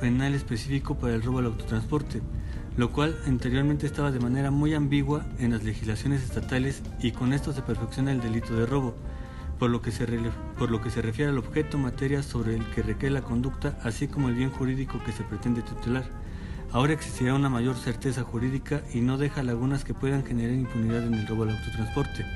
penal 0.00 0.34
específico 0.34 0.96
para 0.96 1.16
el 1.16 1.22
robo 1.22 1.40
al 1.40 1.46
autotransporte, 1.46 2.22
lo 2.76 2.92
cual 2.92 3.18
anteriormente 3.26 3.84
estaba 3.84 4.12
de 4.12 4.20
manera 4.20 4.52
muy 4.52 4.74
ambigua 4.74 5.26
en 5.40 5.50
las 5.50 5.64
legislaciones 5.64 6.22
estatales 6.22 6.82
y 7.02 7.10
con 7.10 7.32
esto 7.32 7.52
se 7.52 7.62
perfecciona 7.62 8.12
el 8.12 8.20
delito 8.20 8.54
de 8.54 8.66
robo. 8.66 8.94
por 9.58 9.70
lo, 9.70 9.82
que 9.82 9.90
se 9.90 10.06
por 10.56 10.70
lo 10.70 10.80
que 10.80 10.90
se 10.90 11.02
refiere 11.02 11.32
al 11.32 11.38
objeto 11.38 11.76
materia 11.76 12.22
sobre 12.22 12.54
el 12.54 12.64
que 12.70 12.82
recae 12.82 13.10
la 13.10 13.22
conducta, 13.22 13.76
así 13.82 14.06
como 14.06 14.28
el 14.28 14.36
bien 14.36 14.50
jurídico 14.50 15.02
que 15.04 15.10
se 15.10 15.24
pretende 15.24 15.62
tutelar. 15.62 16.04
Ahora 16.70 16.92
existirá 16.92 17.34
una 17.34 17.48
mayor 17.48 17.76
certeza 17.76 18.24
jurídica 18.24 18.82
y 18.92 19.00
no 19.00 19.16
deja 19.16 19.42
lagunas 19.42 19.84
que 19.84 19.94
puedan 19.94 20.24
generar 20.24 20.52
impunidad 20.52 21.06
en 21.06 21.14
el 21.14 21.26
robo 21.26 21.44
al 21.44 21.50
autotransporte. 21.50 22.26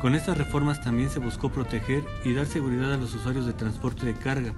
Con 0.00 0.14
estas 0.14 0.36
reformas 0.36 0.82
también 0.82 1.08
se 1.08 1.20
buscó 1.20 1.50
proteger 1.50 2.04
y 2.24 2.34
dar 2.34 2.44
seguridad 2.44 2.92
a 2.92 2.98
los 2.98 3.14
usuarios 3.14 3.46
de 3.46 3.54
transporte 3.54 4.04
de 4.04 4.12
carga, 4.12 4.52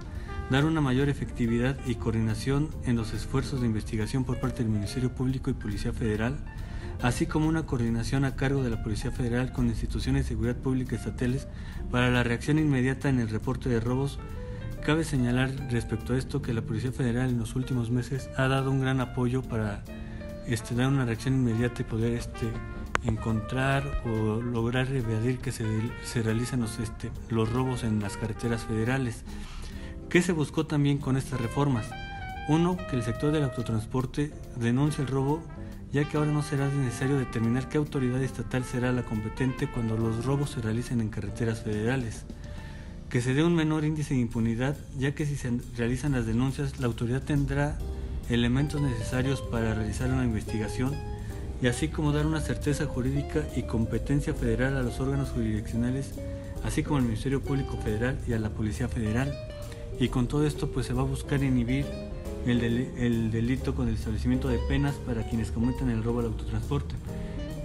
dar 0.50 0.64
una 0.64 0.80
mayor 0.80 1.08
efectividad 1.08 1.76
y 1.86 1.94
coordinación 1.94 2.70
en 2.86 2.96
los 2.96 3.14
esfuerzos 3.14 3.60
de 3.60 3.68
investigación 3.68 4.24
por 4.24 4.40
parte 4.40 4.64
del 4.64 4.72
Ministerio 4.72 5.14
Público 5.14 5.48
y 5.48 5.54
Policía 5.54 5.92
Federal, 5.92 6.36
así 7.00 7.26
como 7.26 7.48
una 7.48 7.66
coordinación 7.66 8.24
a 8.24 8.34
cargo 8.34 8.64
de 8.64 8.70
la 8.70 8.82
Policía 8.82 9.12
Federal 9.12 9.52
con 9.52 9.68
instituciones 9.68 10.24
de 10.24 10.30
seguridad 10.30 10.56
pública 10.56 10.96
estatales 10.96 11.46
para 11.92 12.10
la 12.10 12.24
reacción 12.24 12.58
inmediata 12.58 13.08
en 13.08 13.20
el 13.20 13.28
reporte 13.28 13.68
de 13.68 13.78
robos. 13.78 14.18
Cabe 14.88 15.04
señalar 15.04 15.50
respecto 15.70 16.14
a 16.14 16.16
esto 16.16 16.40
que 16.40 16.54
la 16.54 16.62
Policía 16.62 16.90
Federal 16.92 17.28
en 17.28 17.38
los 17.38 17.56
últimos 17.56 17.90
meses 17.90 18.30
ha 18.38 18.48
dado 18.48 18.70
un 18.70 18.80
gran 18.80 19.02
apoyo 19.02 19.42
para 19.42 19.84
este, 20.46 20.74
dar 20.74 20.88
una 20.88 21.04
reacción 21.04 21.34
inmediata 21.34 21.82
y 21.82 21.84
poder 21.84 22.14
este, 22.14 22.50
encontrar 23.04 24.00
o 24.06 24.40
lograr 24.40 24.90
evadir 24.90 25.40
que 25.40 25.52
se, 25.52 25.66
se 26.04 26.22
realicen 26.22 26.60
los, 26.60 26.78
este, 26.78 27.10
los 27.28 27.52
robos 27.52 27.84
en 27.84 28.00
las 28.00 28.16
carreteras 28.16 28.64
federales. 28.64 29.24
¿Qué 30.08 30.22
se 30.22 30.32
buscó 30.32 30.64
también 30.64 30.96
con 30.96 31.18
estas 31.18 31.38
reformas? 31.38 31.90
Uno, 32.48 32.78
que 32.88 32.96
el 32.96 33.02
sector 33.02 33.30
del 33.30 33.44
autotransporte 33.44 34.32
denuncie 34.56 35.04
el 35.04 35.10
robo, 35.10 35.42
ya 35.92 36.08
que 36.08 36.16
ahora 36.16 36.32
no 36.32 36.42
será 36.42 36.66
necesario 36.66 37.18
determinar 37.18 37.68
qué 37.68 37.76
autoridad 37.76 38.22
estatal 38.22 38.64
será 38.64 38.90
la 38.90 39.02
competente 39.02 39.68
cuando 39.70 39.98
los 39.98 40.24
robos 40.24 40.48
se 40.48 40.62
realicen 40.62 41.02
en 41.02 41.10
carreteras 41.10 41.60
federales. 41.60 42.24
Que 43.10 43.20
se 43.20 43.34
dé 43.34 43.42
un 43.42 43.54
menor 43.54 43.84
índice 43.84 44.14
de 44.14 44.20
impunidad, 44.20 44.76
ya 44.98 45.14
que 45.14 45.24
si 45.24 45.36
se 45.36 45.50
realizan 45.76 46.12
las 46.12 46.26
denuncias, 46.26 46.78
la 46.78 46.86
autoridad 46.86 47.22
tendrá 47.22 47.78
elementos 48.28 48.82
necesarios 48.82 49.40
para 49.40 49.74
realizar 49.74 50.10
una 50.10 50.24
investigación 50.24 50.94
y 51.62 51.66
así 51.66 51.88
como 51.88 52.12
dar 52.12 52.26
una 52.26 52.40
certeza 52.40 52.86
jurídica 52.86 53.44
y 53.56 53.62
competencia 53.62 54.34
federal 54.34 54.76
a 54.76 54.82
los 54.82 55.00
órganos 55.00 55.30
jurisdiccionales, 55.30 56.12
así 56.64 56.82
como 56.82 56.98
al 56.98 57.04
Ministerio 57.04 57.42
Público 57.42 57.76
Federal 57.78 58.18
y 58.28 58.32
a 58.32 58.38
la 58.38 58.50
Policía 58.50 58.88
Federal. 58.88 59.32
Y 59.98 60.08
con 60.08 60.28
todo 60.28 60.46
esto 60.46 60.70
pues 60.70 60.86
se 60.86 60.92
va 60.92 61.02
a 61.02 61.06
buscar 61.06 61.42
inhibir 61.42 61.86
el, 62.46 63.30
delito 63.30 63.74
con 63.74 63.88
el 63.88 63.94
establecimiento 63.94 64.48
de 64.48 64.58
penas 64.68 64.94
para 65.06 65.28
quienes 65.28 65.50
cometen 65.50 65.90
el 65.90 66.04
robo 66.04 66.20
al 66.20 66.26
autotransporte. 66.26 66.94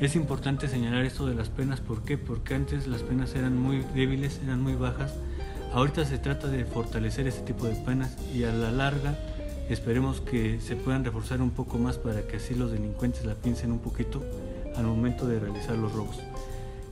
Es 0.01 0.15
importante 0.15 0.67
señalar 0.67 1.05
esto 1.05 1.27
de 1.27 1.35
las 1.35 1.49
penas, 1.49 1.79
¿por 1.79 2.01
qué? 2.03 2.17
Porque 2.17 2.55
antes 2.55 2.87
las 2.87 3.03
penas 3.03 3.35
eran 3.35 3.57
muy 3.57 3.85
débiles, 3.93 4.39
eran 4.43 4.61
muy 4.61 4.73
bajas. 4.73 5.13
Ahorita 5.73 6.05
se 6.05 6.17
trata 6.19 6.47
de 6.47 6.65
fortalecer 6.65 7.27
este 7.27 7.41
tipo 7.41 7.65
de 7.65 7.75
penas 7.75 8.15
y 8.33 8.43
a 8.43 8.51
la 8.51 8.71
larga 8.71 9.17
Esperemos 9.69 10.19
que 10.19 10.59
se 10.59 10.75
puedan 10.75 11.05
reforzar 11.05 11.41
un 11.41 11.51
poco 11.51 11.77
más 11.77 11.97
para 11.97 12.27
que 12.27 12.37
así 12.37 12.53
los 12.53 12.71
delincuentes 12.71 13.25
la 13.25 13.35
piensen 13.35 13.71
un 13.71 13.79
poquito 13.79 14.21
al 14.75 14.85
momento 14.85 15.25
de 15.25 15.39
realizar 15.39 15.77
los 15.77 15.93
robos. 15.93 16.19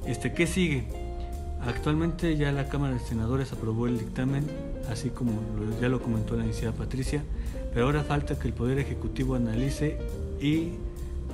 Este, 0.05 0.33
¿Qué 0.33 0.47
sigue? 0.47 0.85
Actualmente 1.65 2.37
ya 2.37 2.51
la 2.51 2.69
Cámara 2.69 2.93
de 2.93 2.99
Senadores 2.99 3.51
aprobó 3.51 3.87
el 3.87 3.99
dictamen, 3.99 4.47
así 4.89 5.09
como 5.09 5.33
ya 5.79 5.89
lo 5.89 6.01
comentó 6.01 6.35
la 6.35 6.45
iniciada 6.45 6.73
Patricia, 6.73 7.23
pero 7.73 7.85
ahora 7.85 8.03
falta 8.03 8.39
que 8.39 8.47
el 8.47 8.53
Poder 8.53 8.79
Ejecutivo 8.79 9.35
analice 9.35 9.99
y 10.39 10.71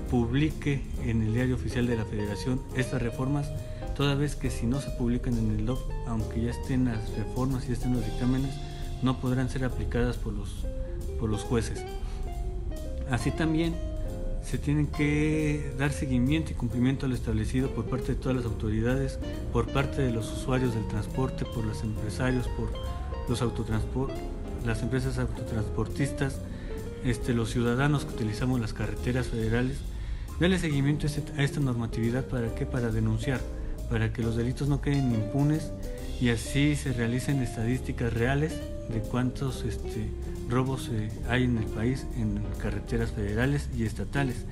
publique 0.09 0.81
en 1.05 1.21
el 1.21 1.33
diario 1.33 1.55
oficial 1.55 1.85
de 1.85 1.95
la 1.97 2.03
Federación 2.03 2.61
estas 2.75 3.01
reformas, 3.01 3.49
toda 3.97 4.13
vez 4.13 4.35
que 4.35 4.51
si 4.51 4.67
no 4.67 4.79
se 4.79 4.91
publican 4.91 5.37
en 5.37 5.51
el 5.51 5.65
DOF, 5.65 5.81
aunque 6.05 6.41
ya 6.41 6.51
estén 6.51 6.85
las 6.85 7.09
reformas 7.17 7.67
y 7.67 7.71
estén 7.73 7.93
los 7.93 8.05
dictámenes, 8.05 8.53
no 9.01 9.19
podrán 9.19 9.49
ser 9.49 9.65
aplicadas 9.65 10.17
por 10.17 10.33
los 10.33 10.49
por 11.19 11.29
los 11.29 11.41
jueces. 11.41 11.83
Así 13.09 13.31
también 13.31 13.73
se 14.43 14.57
tiene 14.57 14.87
que 14.87 15.73
dar 15.77 15.91
seguimiento 15.91 16.51
y 16.51 16.55
cumplimiento 16.55 17.05
al 17.05 17.13
establecido 17.13 17.69
por 17.71 17.85
parte 17.85 18.13
de 18.13 18.15
todas 18.15 18.37
las 18.37 18.45
autoridades, 18.45 19.19
por 19.51 19.67
parte 19.67 20.03
de 20.03 20.11
los 20.11 20.31
usuarios 20.31 20.73
del 20.73 20.87
transporte, 20.87 21.43
por 21.43 21.65
los 21.65 21.83
empresarios, 21.83 22.47
por 22.49 22.69
los 23.27 23.43
las 24.65 24.81
empresas 24.81 25.17
autotransportistas, 25.17 26.39
este, 27.03 27.33
los 27.33 27.49
ciudadanos 27.49 28.05
que 28.05 28.13
utilizamos 28.13 28.61
las 28.61 28.73
carreteras 28.73 29.27
federales. 29.27 29.79
Darle 30.39 30.59
seguimiento 30.59 31.07
a 31.07 31.43
esta 31.43 31.59
normatividad 31.59 32.25
para 32.25 32.53
qué? 32.53 32.65
Para 32.65 32.89
denunciar, 32.89 33.41
para 33.89 34.11
que 34.11 34.21
los 34.21 34.35
delitos 34.35 34.67
no 34.67 34.81
queden 34.81 35.13
impunes 35.13 35.71
y 36.19 36.29
así 36.29 36.75
se 36.75 36.93
realicen 36.93 37.41
estadísticas 37.41 38.13
reales 38.13 38.53
de 38.89 39.01
cuántos 39.01 39.63
este, 39.63 40.09
robos 40.49 40.89
eh, 40.91 41.09
hay 41.29 41.43
en 41.43 41.57
el 41.57 41.65
país 41.65 42.05
en 42.17 42.41
carreteras 42.61 43.11
federales 43.11 43.69
y 43.77 43.83
estatales. 43.83 44.45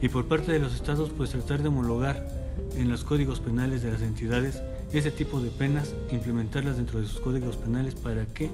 Y 0.00 0.08
por 0.08 0.26
parte 0.26 0.52
de 0.52 0.58
los 0.58 0.74
estados, 0.74 1.10
pues 1.16 1.30
tratar 1.30 1.62
de 1.62 1.68
homologar 1.68 2.28
en 2.76 2.88
los 2.88 3.04
códigos 3.04 3.40
penales 3.40 3.82
de 3.82 3.92
las 3.92 4.02
entidades 4.02 4.62
ese 4.92 5.10
tipo 5.10 5.40
de 5.40 5.50
penas, 5.50 5.94
implementarlas 6.10 6.76
dentro 6.76 7.00
de 7.00 7.06
sus 7.06 7.20
códigos 7.20 7.56
penales 7.56 7.94
para 7.94 8.26
que 8.26 8.50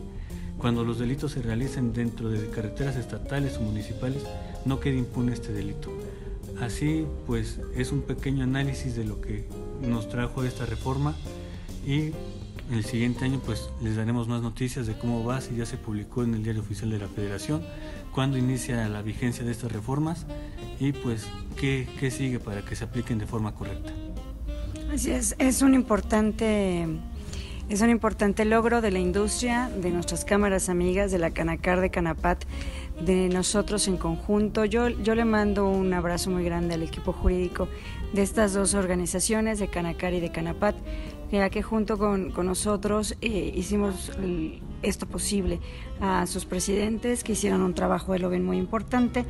cuando 0.58 0.84
los 0.84 0.98
delitos 0.98 1.32
se 1.32 1.42
realicen 1.42 1.92
dentro 1.92 2.28
de 2.28 2.48
carreteras 2.50 2.96
estatales 2.96 3.56
o 3.58 3.60
municipales 3.60 4.22
no 4.64 4.80
quede 4.80 4.96
impune 4.96 5.32
este 5.32 5.52
delito. 5.52 5.92
Así 6.60 7.06
pues 7.26 7.60
es 7.74 7.92
un 7.92 8.02
pequeño 8.02 8.44
análisis 8.44 8.96
de 8.96 9.04
lo 9.04 9.20
que 9.20 9.46
nos 9.88 10.08
trajo 10.08 10.44
esta 10.44 10.66
reforma 10.66 11.14
y 11.86 12.12
el 12.72 12.84
siguiente 12.84 13.24
año 13.24 13.40
pues 13.44 13.68
les 13.82 13.96
daremos 13.96 14.26
más 14.26 14.42
noticias 14.42 14.86
de 14.86 14.94
cómo 14.94 15.24
va, 15.24 15.40
si 15.40 15.54
ya 15.54 15.66
se 15.66 15.76
publicó 15.76 16.22
en 16.22 16.34
el 16.34 16.42
diario 16.42 16.62
oficial 16.62 16.90
de 16.90 16.98
la 16.98 17.08
Federación, 17.08 17.62
cuándo 18.12 18.38
inicia 18.38 18.88
la 18.88 19.02
vigencia 19.02 19.44
de 19.44 19.52
estas 19.52 19.72
reformas 19.72 20.26
y 20.80 20.92
pues 20.92 21.26
qué, 21.56 21.86
qué 22.00 22.10
sigue 22.10 22.38
para 22.38 22.62
que 22.62 22.74
se 22.76 22.84
apliquen 22.84 23.18
de 23.18 23.26
forma 23.26 23.54
correcta. 23.54 23.92
Así 24.92 25.10
es, 25.10 25.34
es 25.38 25.62
un 25.62 25.74
importante 25.74 26.86
es 27.66 27.80
un 27.80 27.88
importante 27.88 28.44
logro 28.44 28.82
de 28.82 28.90
la 28.90 28.98
industria, 28.98 29.70
de 29.70 29.90
nuestras 29.90 30.26
cámaras 30.26 30.68
amigas, 30.68 31.10
de 31.10 31.18
la 31.18 31.30
Canacar 31.30 31.80
de 31.80 31.90
Canapat, 31.90 32.44
de 33.00 33.30
nosotros 33.30 33.88
en 33.88 33.96
conjunto. 33.96 34.66
Yo, 34.66 34.90
yo 34.90 35.14
le 35.14 35.24
mando 35.24 35.66
un 35.66 35.94
abrazo 35.94 36.30
muy 36.30 36.44
grande 36.44 36.74
al 36.74 36.82
equipo 36.82 37.12
jurídico 37.12 37.68
de 38.12 38.22
estas 38.22 38.54
dos 38.54 38.74
organizaciones, 38.74 39.58
de 39.58 39.68
Canacar 39.68 40.14
y 40.14 40.20
de 40.20 40.30
Canapat 40.30 40.76
ya 41.34 41.50
que 41.50 41.62
junto 41.62 41.98
con, 41.98 42.32
nosotros 42.44 43.16
eh, 43.20 43.52
hicimos 43.54 44.12
esto 44.82 45.06
posible 45.06 45.60
a 46.00 46.26
sus 46.26 46.44
presidentes 46.44 47.24
que 47.24 47.32
hicieron 47.32 47.62
un 47.62 47.74
trabajo 47.74 48.12
de 48.12 48.18
lo 48.18 48.30
bien 48.30 48.44
muy 48.44 48.58
importante. 48.58 49.24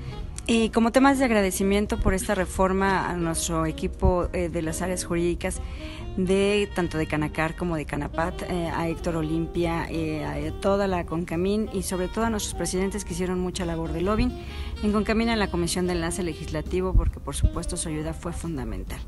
Y 0.47 0.69
como 0.71 0.93
temas 0.93 1.19
de 1.19 1.25
agradecimiento 1.25 1.99
por 1.99 2.13
esta 2.13 2.35
reforma 2.35 3.09
a 3.09 3.15
nuestro 3.17 3.65
equipo 3.65 4.29
eh, 4.35 4.51
de 4.51 4.61
las 4.61 4.83
áreas 4.83 5.05
jurídicas, 5.05 5.61
de 6.19 6.69
tanto 6.75 6.99
de 6.99 7.07
Canacar 7.07 7.57
como 7.57 7.77
de 7.77 7.87
Canapat, 7.87 8.43
eh, 8.43 8.69
a 8.69 8.89
Héctor 8.89 9.17
Olimpia, 9.17 9.85
a 9.85 10.61
toda 10.61 10.87
la 10.87 11.07
Concamín 11.07 11.71
y 11.73 11.83
sobre 11.83 12.09
todo 12.09 12.27
a 12.27 12.31
nuestros 12.31 12.55
presidentes 12.55 13.05
que 13.05 13.15
hicieron 13.15 13.41
mucha 13.41 13.65
labor 13.65 13.93
de 13.93 14.03
lobbying. 14.03 14.33
En 14.85 14.93
Concamín 14.93 15.31
en 15.31 15.39
la 15.39 15.51
Comisión 15.51 15.87
de 15.87 15.95
Enlace 15.95 16.23
Legislativo, 16.23 16.93
porque 16.93 17.19
por 17.19 17.35
supuesto 17.35 17.79
su 17.79 17.89
ayuda 17.89 18.13
fue 18.13 18.35
fundamental. 18.35 19.01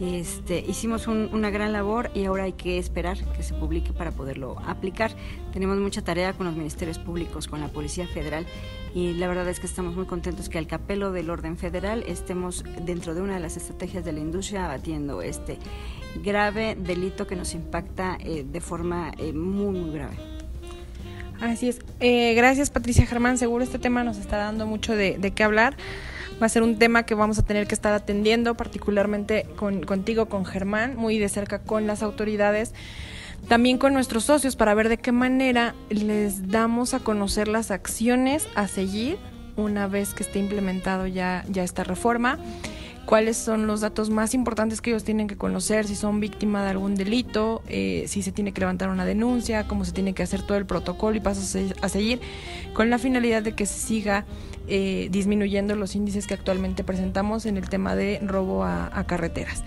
Este, 0.00 0.60
hicimos 0.60 1.08
una 1.08 1.50
gran 1.50 1.72
labor 1.72 2.12
y 2.14 2.26
ahora 2.26 2.44
hay 2.44 2.52
que 2.52 2.78
esperar 2.78 3.18
que 3.32 3.42
se 3.42 3.52
publique 3.52 3.92
para 3.92 4.12
poderlo 4.12 4.60
aplicar. 4.64 5.10
Tenemos 5.52 5.76
mucha 5.78 6.02
tarea 6.02 6.34
con 6.34 6.46
los 6.46 6.54
ministerios 6.54 7.00
públicos, 7.00 7.48
con 7.48 7.60
la 7.60 7.66
Policía 7.66 8.06
Federal 8.06 8.46
y 8.94 9.14
la 9.14 9.26
verdad 9.26 9.48
es 9.48 9.58
que 9.58 9.66
estamos 9.66 9.96
muy 9.96 10.06
contentos 10.06 10.48
que 10.48 10.58
al 10.58 10.68
capelo 10.68 11.10
del 11.10 11.30
orden 11.30 11.56
federal 11.56 12.04
estemos 12.06 12.62
dentro 12.84 13.12
de 13.12 13.20
una 13.20 13.34
de 13.34 13.40
las 13.40 13.56
estrategias 13.56 14.04
de 14.04 14.12
la 14.12 14.20
industria 14.20 14.66
abatiendo 14.66 15.20
este 15.20 15.58
grave 16.22 16.76
delito 16.76 17.26
que 17.26 17.34
nos 17.34 17.54
impacta 17.54 18.18
eh, 18.20 18.46
de 18.48 18.60
forma 18.60 19.10
eh, 19.18 19.32
muy, 19.32 19.76
muy 19.76 19.90
grave. 19.90 20.37
Así 21.40 21.68
es. 21.68 21.80
Eh, 22.00 22.34
gracias 22.34 22.70
Patricia 22.70 23.06
Germán. 23.06 23.38
Seguro 23.38 23.64
este 23.64 23.78
tema 23.78 24.04
nos 24.04 24.18
está 24.18 24.36
dando 24.36 24.66
mucho 24.66 24.94
de, 24.94 25.18
de 25.18 25.30
qué 25.30 25.44
hablar 25.44 25.76
va 26.40 26.46
a 26.46 26.48
ser 26.48 26.62
un 26.62 26.78
tema 26.78 27.04
que 27.04 27.14
vamos 27.14 27.38
a 27.38 27.42
tener 27.42 27.66
que 27.66 27.74
estar 27.74 27.92
atendiendo, 27.92 28.56
particularmente 28.56 29.46
con, 29.56 29.82
contigo, 29.82 30.26
con 30.26 30.44
Germán, 30.44 30.96
muy 30.96 31.18
de 31.18 31.28
cerca 31.28 31.58
con 31.58 31.86
las 31.86 32.02
autoridades, 32.02 32.74
también 33.48 33.78
con 33.78 33.92
nuestros 33.92 34.24
socios 34.24 34.56
para 34.56 34.74
ver 34.74 34.88
de 34.88 34.98
qué 34.98 35.12
manera 35.12 35.74
les 35.90 36.48
damos 36.48 36.94
a 36.94 37.00
conocer 37.00 37.48
las 37.48 37.70
acciones 37.70 38.46
a 38.54 38.68
seguir 38.68 39.18
una 39.56 39.88
vez 39.88 40.14
que 40.14 40.22
esté 40.22 40.38
implementado 40.38 41.06
ya, 41.06 41.44
ya 41.48 41.64
esta 41.64 41.82
reforma 41.82 42.38
cuáles 43.08 43.38
son 43.38 43.66
los 43.66 43.80
datos 43.80 44.10
más 44.10 44.34
importantes 44.34 44.82
que 44.82 44.90
ellos 44.90 45.02
tienen 45.02 45.28
que 45.28 45.36
conocer, 45.38 45.86
si 45.86 45.94
son 45.96 46.20
víctima 46.20 46.62
de 46.62 46.68
algún 46.68 46.94
delito, 46.94 47.62
eh, 47.66 48.04
si 48.06 48.20
se 48.20 48.32
tiene 48.32 48.52
que 48.52 48.60
levantar 48.60 48.90
una 48.90 49.06
denuncia, 49.06 49.66
cómo 49.66 49.86
se 49.86 49.92
tiene 49.92 50.12
que 50.12 50.22
hacer 50.22 50.42
todo 50.42 50.58
el 50.58 50.66
protocolo 50.66 51.16
y 51.16 51.20
pasos 51.20 51.56
a 51.80 51.88
seguir, 51.88 52.20
con 52.74 52.90
la 52.90 52.98
finalidad 52.98 53.42
de 53.42 53.52
que 53.54 53.64
se 53.64 53.78
siga 53.80 54.26
eh, 54.66 55.08
disminuyendo 55.10 55.74
los 55.74 55.94
índices 55.94 56.26
que 56.26 56.34
actualmente 56.34 56.84
presentamos 56.84 57.46
en 57.46 57.56
el 57.56 57.70
tema 57.70 57.96
de 57.96 58.20
robo 58.22 58.62
a, 58.62 59.02
carreteras. 59.06 59.64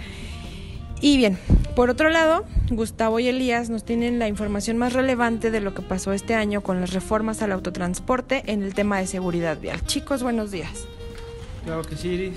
Y 1.02 1.18
bien, 1.18 1.40
Por 1.76 1.90
otro 1.90 2.10
lado, 2.10 2.46
Gustavo 2.70 3.20
y 3.20 3.28
Elías 3.28 3.72
nos 3.72 3.84
tienen 3.84 4.20
la 4.20 4.28
información 4.28 4.78
más 4.78 4.94
relevante 4.94 5.50
de 5.50 5.62
lo 5.62 5.74
que 5.74 5.82
pasó 5.82 6.14
este 6.14 6.36
año 6.36 6.62
con 6.62 6.80
las 6.80 6.94
reformas 6.94 7.42
al 7.42 7.54
autotransporte 7.54 8.44
en 8.46 8.62
el 8.62 8.76
tema 8.76 9.00
de 9.00 9.08
seguridad 9.08 9.60
vial. 9.60 9.84
Chicos, 9.88 10.22
buenos 10.22 10.52
días. 10.52 10.86
Claro 11.66 11.82
que 11.82 11.96
sí, 11.96 12.10
Iris. 12.10 12.36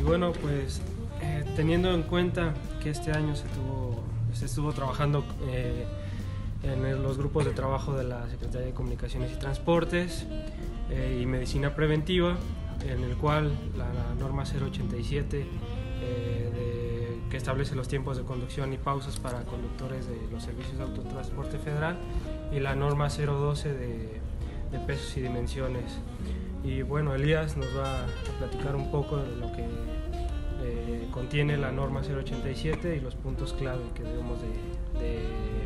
Y 0.00 0.02
bueno, 0.02 0.32
pues 0.32 0.80
eh, 1.20 1.44
teniendo 1.56 1.92
en 1.92 2.04
cuenta 2.04 2.54
que 2.82 2.88
este 2.88 3.12
año 3.12 3.36
se, 3.36 3.44
tuvo, 3.48 4.02
se 4.32 4.46
estuvo 4.46 4.72
trabajando 4.72 5.22
eh, 5.42 5.84
en 6.62 7.02
los 7.02 7.18
grupos 7.18 7.44
de 7.44 7.50
trabajo 7.50 7.92
de 7.92 8.04
la 8.04 8.26
Secretaría 8.30 8.68
de 8.68 8.72
Comunicaciones 8.72 9.30
y 9.30 9.38
Transportes 9.38 10.26
eh, 10.88 11.18
y 11.20 11.26
Medicina 11.26 11.74
Preventiva, 11.74 12.38
en 12.88 13.04
el 13.04 13.14
cual 13.16 13.52
la, 13.76 14.14
norma 14.18 14.44
087 14.44 15.46
que 17.30 17.36
establece 17.36 17.76
los 17.76 17.86
tiempos 17.86 18.16
de 18.16 18.24
conducción 18.24 18.72
y 18.72 18.78
pausas 18.78 19.18
para 19.20 19.42
conductores 19.42 20.08
de 20.08 20.16
los 20.32 20.42
servicios 20.42 20.78
de 20.78 20.82
autotransporte 20.84 21.58
federal 21.58 21.96
y 22.50 22.58
la 22.58 22.74
norma 22.74 23.08
012 23.08 23.72
de, 23.72 24.20
de 24.72 24.78
pesos 24.86 25.14
y 25.18 25.20
dimensiones. 25.20 26.00
Y 26.62 26.82
bueno, 26.82 27.14
Elías 27.14 27.56
nos 27.56 27.68
va 27.76 28.04
a 28.04 28.38
platicar 28.38 28.76
un 28.76 28.90
poco 28.90 29.16
de 29.16 29.36
lo 29.36 29.52
que 29.52 29.64
eh, 30.62 31.08
contiene 31.10 31.56
la 31.56 31.72
norma 31.72 32.02
087 32.02 32.96
y 32.96 33.00
los 33.00 33.14
puntos 33.14 33.54
clave 33.54 33.82
que 33.94 34.02
debemos 34.02 34.40
de, 34.42 34.48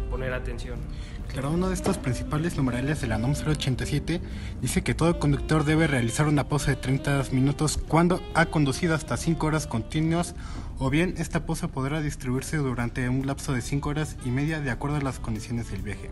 poner 0.08 0.32
atención. 0.32 0.78
Claro, 1.26 1.50
uno 1.50 1.68
de 1.68 1.74
estos 1.74 1.98
principales 1.98 2.56
numerales 2.56 3.00
de 3.00 3.08
la 3.08 3.18
NOM 3.18 3.32
087 3.32 4.20
dice 4.62 4.82
que 4.84 4.94
todo 4.94 5.18
conductor 5.18 5.64
debe 5.64 5.88
realizar 5.88 6.28
una 6.28 6.48
pausa 6.48 6.70
de 6.70 6.76
30 6.76 7.24
minutos 7.32 7.76
cuando 7.76 8.22
ha 8.34 8.46
conducido 8.46 8.94
hasta 8.94 9.16
5 9.16 9.44
horas 9.44 9.66
continuas 9.66 10.36
o 10.78 10.90
bien 10.90 11.14
esta 11.18 11.44
pausa 11.46 11.66
podrá 11.66 12.00
distribuirse 12.00 12.58
durante 12.58 13.08
un 13.08 13.26
lapso 13.26 13.52
de 13.52 13.62
5 13.62 13.88
horas 13.88 14.16
y 14.24 14.30
media 14.30 14.60
de 14.60 14.70
acuerdo 14.70 14.98
a 14.98 15.00
las 15.00 15.18
condiciones 15.18 15.68
del 15.72 15.82
viaje. 15.82 16.10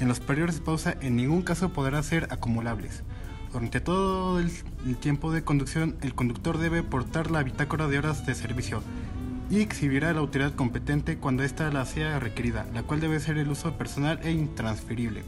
En 0.00 0.08
los 0.08 0.18
periodos 0.18 0.56
de 0.56 0.62
pausa 0.62 0.96
en 1.00 1.14
ningún 1.14 1.42
caso 1.42 1.72
podrá 1.72 2.02
ser 2.02 2.26
acumulables. 2.30 3.04
Durante 3.52 3.80
todo 3.80 4.38
el, 4.38 4.50
tiempo 5.00 5.32
de 5.32 5.42
conducción, 5.42 5.96
el 6.02 6.14
conductor 6.14 6.58
debe 6.58 6.84
portar 6.84 7.32
la 7.32 7.42
bitácora 7.42 7.88
de 7.88 7.98
horas 7.98 8.24
de 8.24 8.36
servicio 8.36 8.80
y 9.50 9.58
exhibirá 9.60 10.10
a 10.10 10.12
la 10.12 10.20
autoridad 10.20 10.54
competente 10.54 11.18
cuando 11.18 11.42
ésta 11.42 11.72
la 11.72 11.84
sea 11.84 12.20
requerida, 12.20 12.68
la 12.72 12.84
cual 12.84 13.00
debe 13.00 13.18
ser 13.18 13.38
el 13.38 13.50
uso 13.50 13.76
personal 13.76 14.20
e 14.22 14.30
intransferible. 14.30 15.24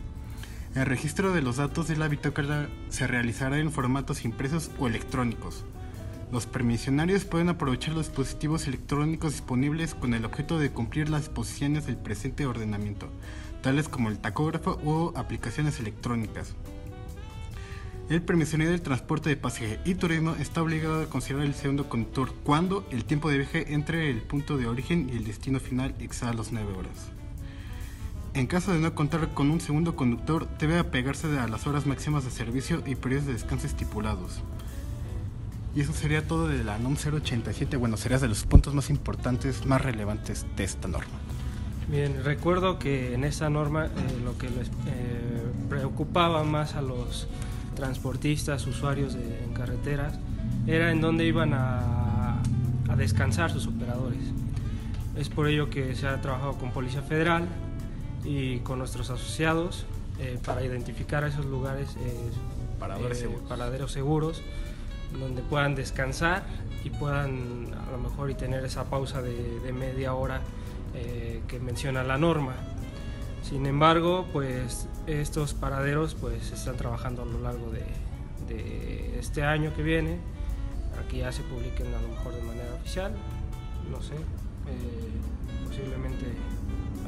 El 0.76 0.86
registro 0.86 1.32
de 1.32 1.42
los 1.42 1.56
datos 1.56 1.88
de 1.88 1.96
la 1.96 2.06
bitácora 2.06 2.68
se 2.90 3.08
realizará 3.08 3.58
en 3.58 3.72
formatos 3.72 4.24
impresos 4.24 4.70
o 4.78 4.86
electrónicos. 4.86 5.64
Los 6.30 6.46
permisionarios 6.46 7.24
pueden 7.24 7.48
aprovechar 7.48 7.94
los 7.94 8.06
dispositivos 8.06 8.68
electrónicos 8.68 9.32
disponibles 9.32 9.96
con 9.96 10.14
el 10.14 10.24
objeto 10.24 10.60
de 10.60 10.70
cumplir 10.70 11.10
las 11.10 11.22
disposiciones 11.22 11.86
del 11.86 11.96
presente 11.96 12.46
ordenamiento, 12.46 13.08
tales 13.62 13.88
como 13.88 14.08
el 14.10 14.18
tacógrafo 14.18 14.80
o 14.84 15.12
aplicaciones 15.16 15.80
electrónicas. 15.80 16.54
El 18.12 18.20
permisionero 18.20 18.72
del 18.72 18.82
transporte 18.82 19.30
de 19.30 19.38
pasaje 19.38 19.80
y 19.86 19.94
turismo 19.94 20.34
está 20.38 20.60
obligado 20.60 21.00
a 21.00 21.06
considerar 21.06 21.46
el 21.46 21.54
segundo 21.54 21.88
conductor 21.88 22.34
cuando 22.44 22.86
el 22.90 23.06
tiempo 23.06 23.30
de 23.30 23.38
viaje 23.38 23.72
entre 23.72 24.10
el 24.10 24.20
punto 24.20 24.58
de 24.58 24.66
origen 24.66 25.08
y 25.10 25.16
el 25.16 25.24
destino 25.24 25.58
final 25.60 25.94
exceda 25.98 26.34
las 26.34 26.52
9 26.52 26.74
horas. 26.74 27.08
En 28.34 28.46
caso 28.46 28.74
de 28.74 28.80
no 28.80 28.94
contar 28.94 29.32
con 29.32 29.50
un 29.50 29.62
segundo 29.62 29.96
conductor, 29.96 30.46
debe 30.58 30.78
apegarse 30.78 31.26
a 31.38 31.48
las 31.48 31.66
horas 31.66 31.86
máximas 31.86 32.22
de 32.26 32.30
servicio 32.30 32.82
y 32.84 32.96
periodos 32.96 33.28
de 33.28 33.32
descanso 33.32 33.66
estipulados. 33.66 34.42
Y 35.74 35.80
eso 35.80 35.94
sería 35.94 36.26
todo 36.28 36.48
de 36.48 36.64
la 36.64 36.76
NOM 36.78 36.96
087, 37.02 37.78
bueno, 37.78 37.96
sería 37.96 38.18
de 38.18 38.28
los 38.28 38.44
puntos 38.44 38.74
más 38.74 38.90
importantes, 38.90 39.64
más 39.64 39.80
relevantes 39.80 40.44
de 40.54 40.64
esta 40.64 40.86
norma. 40.86 41.18
Bien, 41.88 42.22
recuerdo 42.22 42.78
que 42.78 43.14
en 43.14 43.24
esta 43.24 43.48
norma 43.48 43.86
eh, 43.86 43.90
lo 44.22 44.36
que 44.36 44.50
les 44.50 44.68
eh, 44.68 45.42
preocupaba 45.70 46.44
más 46.44 46.74
a 46.74 46.82
los 46.82 47.26
transportistas, 47.74 48.66
usuarios 48.66 49.14
en 49.14 49.52
carreteras, 49.54 50.14
era 50.66 50.90
en 50.90 51.00
donde 51.00 51.26
iban 51.26 51.52
a, 51.54 52.38
descansar 52.96 53.50
sus 53.50 53.66
operadores. 53.66 54.20
Es 55.16 55.30
por 55.30 55.48
ello 55.48 55.70
que 55.70 55.94
se 55.96 56.06
ha 56.06 56.20
trabajado 56.20 56.52
con 56.58 56.72
Policía 56.72 57.00
Federal 57.00 57.48
y 58.22 58.58
con 58.58 58.78
nuestros 58.78 59.08
asociados 59.08 59.86
eh, 60.20 60.38
para 60.44 60.62
identificar 60.62 61.24
esos 61.24 61.46
lugares, 61.46 61.96
eh, 61.96 62.30
paraderos, 62.78 63.16
eh, 63.16 63.20
seguros. 63.20 63.48
paraderos 63.48 63.92
seguros, 63.92 64.42
donde 65.18 65.40
puedan 65.42 65.74
descansar 65.74 66.44
y 66.84 66.90
puedan 66.90 67.68
a 67.88 67.90
lo 67.90 67.98
mejor 67.98 68.30
y 68.30 68.34
tener 68.34 68.62
esa 68.64 68.84
pausa 68.84 69.22
de, 69.22 69.58
de 69.60 69.72
media 69.72 70.14
hora 70.14 70.40
que 71.48 71.58
menciona 71.58 72.04
la 72.04 72.18
norma. 72.18 72.54
Sin 73.42 73.66
embargo, 73.66 74.26
pues 74.32 74.88
estos 75.06 75.52
paraderos 75.54 76.14
pues 76.14 76.52
están 76.52 76.76
trabajando 76.76 77.22
a 77.22 77.26
lo 77.26 77.40
largo 77.40 77.70
de, 77.70 77.82
este 79.18 79.42
año 79.42 79.74
que 79.74 79.82
viene. 79.82 80.18
Aquí 81.04 81.18
ya 81.18 81.32
se 81.32 81.42
publiquen 81.42 81.86
a 81.94 82.00
lo 82.00 82.08
mejor 82.08 82.34
de 82.34 82.42
manera 82.42 82.74
oficial, 82.74 83.12
no 83.90 84.02
sé, 84.02 84.14
eh, 84.14 85.66
posiblemente, 85.66 86.26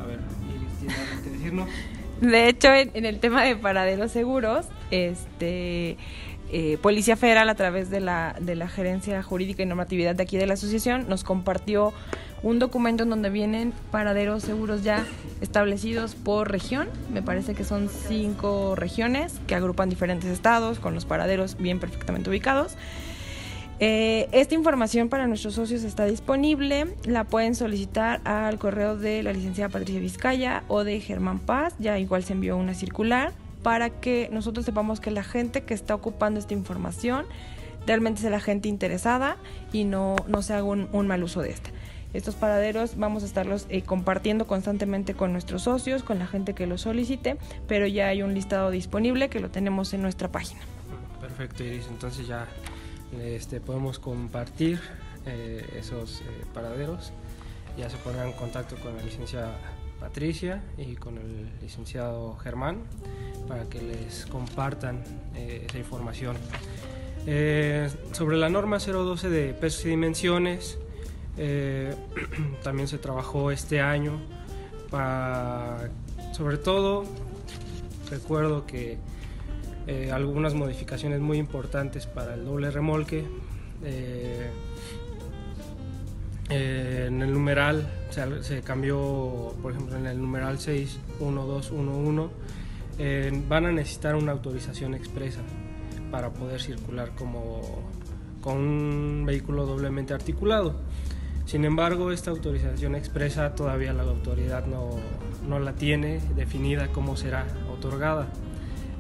a 0.01 0.07
ver, 0.07 0.21
Iris 0.57 0.79
tiene 0.79 0.95
algo 0.95 1.23
que 1.23 1.31
decirnos. 1.31 1.69
De 2.21 2.49
hecho, 2.49 2.73
en, 2.73 3.05
el 3.05 3.21
tema 3.21 3.43
de 3.43 3.57
paraderos 3.57 4.13
seguros, 4.13 4.67
este 4.91 5.99
eh, 6.51 6.79
Policía 6.81 7.17
Federal 7.17 7.49
a 7.49 7.55
través 7.57 7.91
de 7.91 8.01
la, 8.01 8.37
de 8.41 8.55
la 8.55 8.69
Gerencia 8.69 9.23
Jurídica 9.23 9.63
y 9.63 9.67
Normatividad 9.67 10.15
de 10.15 10.23
aquí 10.23 10.37
de 10.37 10.47
la 10.47 10.55
asociación 10.55 11.09
nos 11.09 11.25
compartió 11.25 11.93
un 12.45 12.59
documento 12.59 13.03
en 13.03 13.11
donde 13.11 13.31
vienen 13.31 13.73
paraderos 13.91 14.43
seguros 14.43 14.85
ya 14.85 15.05
establecidos 15.41 16.15
por 16.15 16.53
región. 16.53 16.89
Me 17.13 17.23
parece 17.23 17.55
que 17.55 17.65
son 17.65 17.89
cinco 17.89 18.75
regiones 18.77 19.41
que 19.47 19.55
agrupan 19.55 19.89
diferentes 19.89 20.31
estados 20.31 20.79
con 20.79 20.95
los 20.95 21.07
paraderos 21.07 21.57
bien 21.57 21.81
perfectamente 21.81 22.29
ubicados. 22.29 22.77
Eh, 23.81 24.29
esta 24.33 24.55
información 24.55 25.09
para 25.09 25.27
nuestros 25.27 25.55
socios 25.55 25.85
está 25.85 26.05
disponible. 26.05 26.95
La 27.05 27.25
pueden 27.25 27.55
solicitar 27.55 28.21
al 28.25 28.59
correo 28.59 28.97
de 28.97 29.23
la 29.23 29.33
licenciada 29.33 29.71
Patricia 29.71 29.99
Vizcaya 29.99 30.65
o 30.69 30.85
de 30.85 31.01
Germán 31.01 31.39
Paz. 31.39 31.75
Ya 31.79 31.99
igual 31.99 32.25
se 32.25 32.35
envió 32.35 32.59
una 32.59 32.75
circular 32.75 33.33
para 33.63 33.89
que 33.89 34.29
nosotros 34.31 34.67
sepamos 34.67 35.01
que 35.01 35.11
la 35.11 35.25
gente 35.25 35.63
que 35.63 35.73
está 35.73 35.95
ocupando 35.95 36.39
esta 36.39 36.53
información 36.53 37.25
realmente 37.87 38.21
sea 38.21 38.31
la 38.31 38.41
gente 38.41 38.69
interesada 38.69 39.39
y 39.73 39.85
no, 39.85 40.17
no 40.29 40.43
se 40.43 40.53
haga 40.53 40.65
un 40.65 41.07
mal 41.07 41.25
uso 41.25 41.41
de 41.41 41.51
esta. 41.51 41.71
Estos 42.15 42.37
paraderos 42.37 42.97
vamos 42.97 43.25
a 43.25 43.27
estarlos 43.27 43.67
eh, 43.69 43.83
compartiendo 43.83 44.47
constantemente 44.47 45.15
con 45.15 45.33
nuestros 45.33 45.63
socios, 45.63 46.05
con 46.05 46.21
la 46.21 46.29
gente 46.29 46.55
que 46.55 46.69
lo 46.69 46.79
solicite, 46.79 47.37
pero 47.67 47.89
ya 47.89 48.07
hay 48.07 48.23
un 48.23 48.35
listado 48.35 48.71
disponible 48.71 49.29
que 49.29 49.41
lo 49.41 49.51
tenemos 49.51 49.93
en 49.95 50.03
nuestra 50.03 50.31
página. 50.31 50.61
Perfecto, 51.21 51.65
Iris. 51.65 51.89
Entonces 51.89 52.29
ya 52.29 52.47
este, 53.21 53.61
podemos 53.61 53.99
compartir 53.99 54.81
eh, 55.27 55.67
esos 55.77 56.21
eh, 56.21 56.25
paraderos. 56.55 57.13
Ya 57.77 57.91
se 57.91 57.97
pondrán 57.97 58.29
en 58.29 58.35
contacto 58.35 58.77
con 58.77 58.97
la 58.97 59.03
licenciada 59.03 59.59
Patricia 59.99 60.63
y 60.79 60.95
con 60.95 61.19
el 61.19 61.51
licenciado 61.61 62.37
Germán 62.37 62.79
para 63.49 63.65
que 63.65 63.83
les 63.83 64.27
compartan 64.27 65.03
esa 65.35 65.79
información. 65.79 66.37
sobre 68.13 68.37
la 68.37 68.49
norma 68.51 68.79
012 68.79 69.31
de 69.31 69.55
pesos 69.55 69.87
y 69.87 69.89
dimensiones, 69.89 70.79
eh, 71.37 71.95
también 72.63 72.89
se 72.89 72.99
trabajó 72.99 73.51
este 73.51 73.81
año 73.81 74.21
para, 74.91 75.91
sobre 76.33 76.59
todo, 76.59 77.05
recuerdo 78.11 78.67
que 78.67 78.99
eh, 79.87 80.11
algunas 80.13 80.55
modificaciones 80.55 81.21
muy 81.21 81.39
importantes 81.39 82.07
para 82.07 82.35
el 82.35 82.45
doble 82.45 82.71
remolque. 82.71 83.25
Eh, 83.83 84.51
en 86.51 87.23
el 87.23 87.33
numeral 87.33 87.89
se, 88.11 88.61
cambió, 88.61 89.55
por 89.63 89.73
ejemplo, 89.73 89.97
en 89.97 90.07
el 90.07 90.21
numeral 90.21 90.59
61211, 90.59 92.29
van 93.49 93.67
a 93.67 93.73
necesitar 93.73 94.15
una 94.15 94.33
autorización 94.33 94.95
expresa 94.95 95.41
para 96.11 96.31
poder 96.33 96.61
circular 96.61 97.13
como 97.17 97.83
con 98.41 98.59
un 98.59 99.25
vehículo 99.27 99.65
doblemente 99.65 100.13
articulado. 100.13 100.77
Sin 101.47 101.65
embargo, 101.67 102.11
esta 102.11 102.31
autorización 102.31 102.95
expresa 102.95 103.55
todavía 103.55 103.93
la 103.93 104.03
autoridad 104.05 104.65
no, 104.67 105.59
la 105.59 105.75
tiene 105.75 106.21
definida 106.35 106.89
cómo 106.89 107.17
será 107.17 107.47
otorgada. 107.71 108.29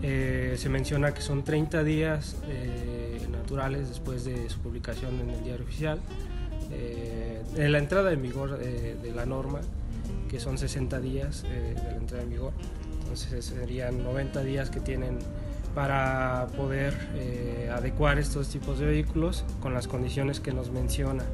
Eh, 0.02 0.54
se 0.58 0.68
menciona 0.68 1.14
que 1.14 1.22
son 1.22 1.42
30 1.42 1.82
días 1.84 2.36
eh, 2.48 3.26
naturales 3.32 3.88
después 3.88 4.26
de 4.26 4.50
su 4.50 4.58
publicación 4.58 5.20
en 5.20 5.30
el 5.30 5.42
diario 5.42 5.64
oficial, 5.64 5.98
eh, 6.70 7.42
de 7.54 7.68
la 7.70 7.78
entrada 7.78 8.12
en 8.12 8.20
vigor 8.20 8.58
de 8.58 9.12
la 9.14 9.24
norma, 9.24 9.60
que 10.28 10.38
son 10.38 10.58
60 10.58 11.00
días 11.00 11.44
de 11.44 11.74
la 11.82 11.96
entrada 11.96 12.24
en 12.24 12.30
vigor. 12.30 12.52
Entonces 13.00 13.46
serían 13.46 14.02
90 14.02 14.42
días 14.42 14.68
que 14.68 14.80
tienen 14.80 15.18
para 15.74 16.48
poder 16.56 16.94
adecuar 17.72 18.18
estos 18.18 18.48
tipos 18.48 18.78
de 18.78 18.86
vehículos 18.86 19.44
con 19.60 19.72
las 19.72 19.88
condiciones 19.88 20.40
que 20.40 20.52
nos 20.52 20.70
menciona. 20.70 21.24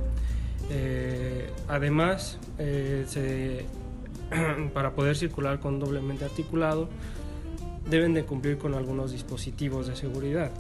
Además, 1.69 2.39
para 4.75 4.93
poder 4.93 5.17
circular 5.17 5.61
con 5.61 5.79
doblemente 5.79 6.25
articulado, 6.25 6.89
deben 7.89 8.15
de 8.15 8.25
cumplir 8.25 8.59
con 8.59 8.75
algunos 8.75 9.13
dispositivos 9.13 9.87
de 9.87 9.97
seguridad, 9.97 10.51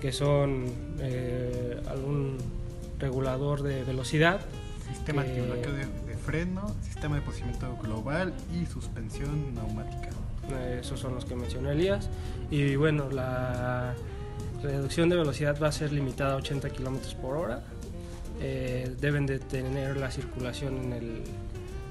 que 0.00 0.12
son 0.12 0.66
algún 1.88 2.38
regulador 2.98 3.62
de 3.62 3.84
velocidad, 3.84 4.40
sistema 4.88 5.24
de, 5.24 5.42
de, 5.42 6.16
freno, 6.16 6.74
sistema 6.82 7.16
de 7.16 7.22
posicionamiento 7.22 7.76
global 7.82 8.32
y 8.54 8.66
suspensión 8.66 9.54
neumática. 9.54 10.10
Esos 10.80 11.00
son 11.00 11.14
los 11.14 11.24
que 11.24 11.34
mencionó 11.34 11.70
Elías. 11.70 12.08
Y 12.50 12.76
bueno, 12.76 13.10
la 13.10 13.94
reducción 14.62 15.08
de 15.08 15.16
velocidad 15.16 15.58
va 15.60 15.68
a 15.68 15.72
ser 15.72 15.92
limitada 15.92 16.34
a 16.34 16.36
80 16.36 16.70
kilómetros 16.70 17.14
por 17.14 17.36
hora. 17.36 17.64
Eh, 18.44 18.96
deben 19.00 19.24
de 19.24 19.38
tener 19.38 19.96
la 19.96 20.10
circulación 20.10 20.92
en 20.92 21.22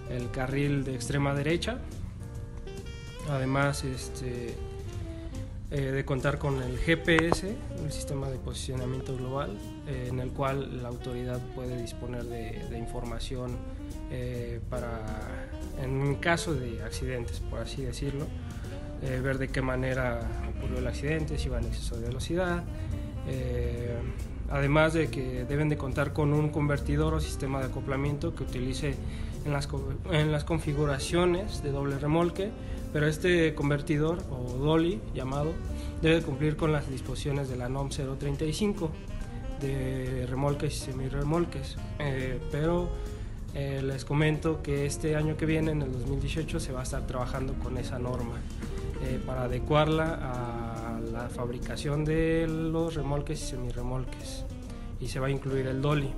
el, 0.09 0.31
carril 0.31 0.83
de 0.83 0.93
extrema 0.93 1.33
derecha. 1.33 1.77
Además, 3.29 3.85
este, 3.85 4.55
eh, 5.71 5.79
de 5.79 6.03
contar 6.03 6.37
con 6.37 6.61
el 6.61 6.77
GPS, 6.77 7.55
el 7.81 7.91
sistema 7.93 8.29
de 8.29 8.37
posicionamiento 8.37 9.15
global, 9.15 9.57
eh, 9.87 10.07
en 10.09 10.19
el 10.19 10.31
cual 10.31 10.83
la 10.83 10.89
autoridad 10.89 11.39
puede 11.55 11.81
disponer 11.81 12.25
de, 12.25 12.67
de 12.69 12.77
información 12.77 13.57
para, 14.69 15.47
en 15.81 16.15
caso 16.15 16.53
de 16.53 16.83
accidentes, 16.83 17.39
por 17.39 17.59
así 17.59 17.81
decirlo, 17.83 18.27
ver 19.01 19.37
de 19.37 19.47
qué 19.47 19.61
manera 19.61 20.19
ocurrió 20.57 20.79
el 20.79 20.87
accidente, 20.87 21.37
si 21.37 21.47
iba 21.47 21.59
en 21.59 21.67
exceso 21.67 21.95
de 21.95 22.07
velocidad. 22.07 22.65
Eh, 24.51 24.57
además 24.61 24.93
de 24.93 25.09
que 25.09 25.45
deben 25.45 25.69
de 25.69 25.77
contar 25.77 26.13
con 26.13 26.33
un 26.33 26.49
convertidor 26.49 27.13
o 27.13 27.19
sistema 27.19 27.59
de 27.59 27.65
acoplamiento 27.65 28.35
que 28.35 28.43
utilice 28.43 28.95
en 29.45 29.53
las, 29.53 29.67
en 30.11 30.31
las 30.31 30.43
configuraciones 30.43 31.63
de 31.63 31.71
doble 31.71 31.97
remolque, 31.97 32.51
pero 32.93 33.07
este 33.07 33.55
convertidor 33.55 34.19
o 34.29 34.57
dolly 34.57 34.99
llamado 35.13 35.51
debe 36.01 36.21
cumplir 36.21 36.55
con 36.57 36.71
las 36.71 36.89
disposiciones 36.89 37.49
de 37.49 37.55
la 37.55 37.69
NOM 37.69 37.89
035 37.89 38.91
de 39.61 40.25
remolques 40.27 40.75
y 40.75 40.79
semirremolques, 40.79 41.77
eh, 41.99 42.39
pero 42.51 42.89
les 43.53 44.05
comento 44.05 44.61
que 44.63 44.85
este 44.85 45.17
año 45.17 45.35
que 45.35 45.45
viene, 45.45 45.71
en 45.71 45.81
el 45.81 45.91
2018, 45.91 46.59
se 46.59 46.71
va 46.71 46.79
a 46.79 46.83
estar 46.83 47.05
trabajando 47.05 47.53
con 47.55 47.77
esa 47.77 47.99
norma. 47.99 48.39
Eh, 49.03 49.19
para 49.25 49.45
adecuarla 49.45 50.19
a 50.21 50.70
la 51.11 51.29
fabricación 51.29 52.05
de 52.05 52.47
los 52.47 52.95
remolques 52.95 53.41
y 53.41 53.45
semirremolques 53.45 54.45
y 54.99 55.07
se 55.07 55.19
va 55.19 55.27
a 55.27 55.29
incluir 55.29 55.67
el 55.67 55.81
dolly. 55.81 56.11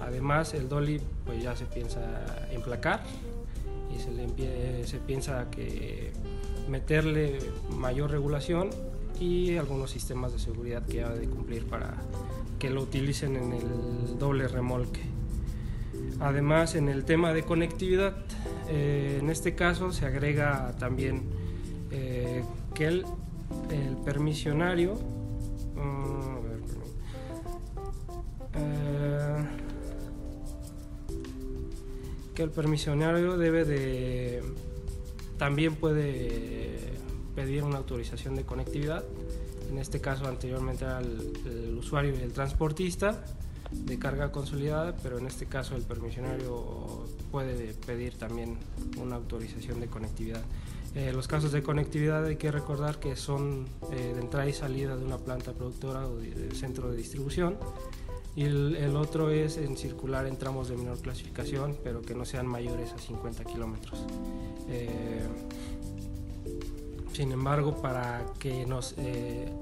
Además 0.00 0.54
el 0.54 0.68
dolly 0.68 1.00
pues 1.24 1.42
ya 1.42 1.56
se 1.56 1.66
piensa 1.66 2.00
emplacar 2.50 3.02
y 3.94 4.00
se, 4.00 4.12
le 4.12 4.86
se 4.86 4.98
piensa 4.98 5.50
que 5.50 6.12
meterle 6.68 7.38
mayor 7.70 8.10
regulación 8.10 8.70
y 9.20 9.56
algunos 9.56 9.90
sistemas 9.90 10.32
de 10.32 10.38
seguridad 10.38 10.84
que 10.84 11.02
ha 11.02 11.10
de 11.10 11.26
cumplir 11.28 11.66
para 11.66 11.94
que 12.58 12.70
lo 12.70 12.82
utilicen 12.82 13.36
en 13.36 13.52
el 13.52 14.18
doble 14.18 14.48
remolque. 14.48 15.00
Además, 16.20 16.74
en 16.74 16.88
el 16.88 17.04
tema 17.04 17.32
de 17.32 17.42
conectividad, 17.42 18.14
eh, 18.68 19.18
en 19.20 19.30
este 19.30 19.54
caso 19.54 19.92
se 19.92 20.06
agrega 20.06 20.74
también 20.78 21.22
eh, 21.90 22.42
que 22.74 22.86
el, 22.86 23.04
permisionario 24.04 24.94
mm, 25.74 26.36
eh, 28.54 29.44
que 32.34 32.42
el 32.42 32.50
permisionario 32.50 33.36
debe 33.36 33.64
de 33.64 34.42
también 35.38 35.74
puede 35.74 36.78
pedir 37.34 37.62
una 37.62 37.78
autorización 37.78 38.36
de 38.36 38.44
conectividad 38.44 39.04
en 39.74 39.78
este 39.78 40.00
caso 40.00 40.26
anteriormente 40.26 40.84
era 40.84 41.00
el, 41.00 41.76
usuario 41.76 42.14
y 42.14 42.22
el 42.22 42.32
transportista 42.32 43.24
de 43.72 43.98
carga 43.98 44.30
consolidada, 44.30 44.94
pero 45.02 45.18
en 45.18 45.26
este 45.26 45.46
caso 45.46 45.74
el 45.74 45.82
permisionario 45.82 47.06
puede 47.32 47.74
pedir 47.74 48.16
también 48.16 48.56
una 48.98 49.16
autorización 49.16 49.80
de 49.80 49.88
conectividad. 49.88 50.42
Eh, 50.94 51.12
los 51.12 51.26
casos 51.26 51.50
de 51.50 51.62
conectividad 51.62 52.24
hay 52.24 52.36
que 52.36 52.52
recordar 52.52 53.00
que 53.00 53.16
son 53.16 53.66
eh, 53.90 54.12
de 54.14 54.20
entrada 54.20 54.46
y 54.48 54.52
salida 54.52 54.96
de 54.96 55.04
una 55.04 55.18
planta 55.18 55.52
productora 55.52 56.06
o 56.06 56.16
de, 56.16 56.54
centro 56.54 56.90
de 56.90 56.96
distribución. 56.96 57.56
Y 58.36 58.44
el, 58.44 58.96
otro 58.96 59.30
es 59.30 59.56
en 59.56 59.76
circular 59.76 60.26
en 60.26 60.36
tramos 60.36 60.68
de 60.68 60.76
menor 60.76 61.00
clasificación, 61.00 61.76
pero 61.84 62.02
que 62.02 62.14
no 62.14 62.24
sean 62.24 62.46
mayores 62.46 62.92
a 62.92 62.98
50 62.98 63.44
kilómetros. 63.44 64.04
Eh, 64.68 65.22
sin 67.12 67.30
embargo, 67.30 67.80
para 67.80 68.26
que 68.40 68.66
nos 68.66 68.96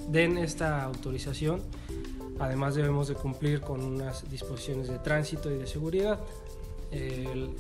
den 0.09 0.39
esta 0.39 0.85
autorización, 0.85 1.61
además 2.39 2.75
debemos 2.75 3.09
de 3.09 3.15
cumplir 3.15 3.61
con 3.61 3.83
unas 3.83 4.31
disposiciones 4.31 4.89
de 4.89 4.99
tránsito 4.99 5.51
y 5.51 5.59
de 5.59 5.67
seguridad. 5.67 6.19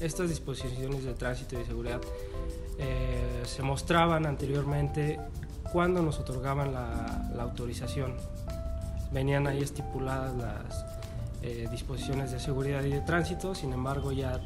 estas 0.00 0.30
disposiciones 0.30 1.04
de 1.04 1.12
tránsito 1.12 1.56
y 1.56 1.58
de 1.58 1.66
seguridad 1.66 2.00
eh, 2.78 3.42
se 3.44 3.62
mostraban 3.62 4.26
anteriormente 4.26 5.18
cuando 5.72 6.02
nos 6.02 6.18
otorgaban 6.18 6.72
la, 6.72 7.28
autorización. 7.40 8.14
Venían 9.12 9.46
ahí 9.46 9.62
estipuladas 9.62 10.36
las 10.36 10.84
eh, 11.42 11.68
disposiciones 11.70 12.30
de 12.30 12.40
seguridad 12.40 12.84
y 12.84 12.90
de 12.90 13.00
tránsito, 13.00 13.54
sin 13.54 13.72
embargo 13.72 14.12
ya 14.12 14.40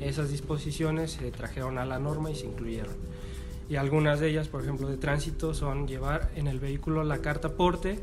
esas 0.00 0.30
disposiciones 0.30 1.12
se 1.12 1.30
trajeron 1.30 1.78
a 1.78 1.84
la 1.84 1.98
norma 1.98 2.30
y 2.30 2.36
se 2.36 2.46
incluyeron. 2.46 2.94
Y 3.68 3.76
algunas 3.76 4.20
de 4.20 4.28
ellas, 4.28 4.48
por 4.48 4.62
ejemplo, 4.62 4.88
de 4.88 4.96
tránsito 4.96 5.52
son 5.54 5.88
llevar 5.88 6.30
en 6.36 6.46
el 6.46 6.60
vehículo 6.60 7.02
la 7.02 7.18
carta 7.18 7.54
porte, 7.54 7.98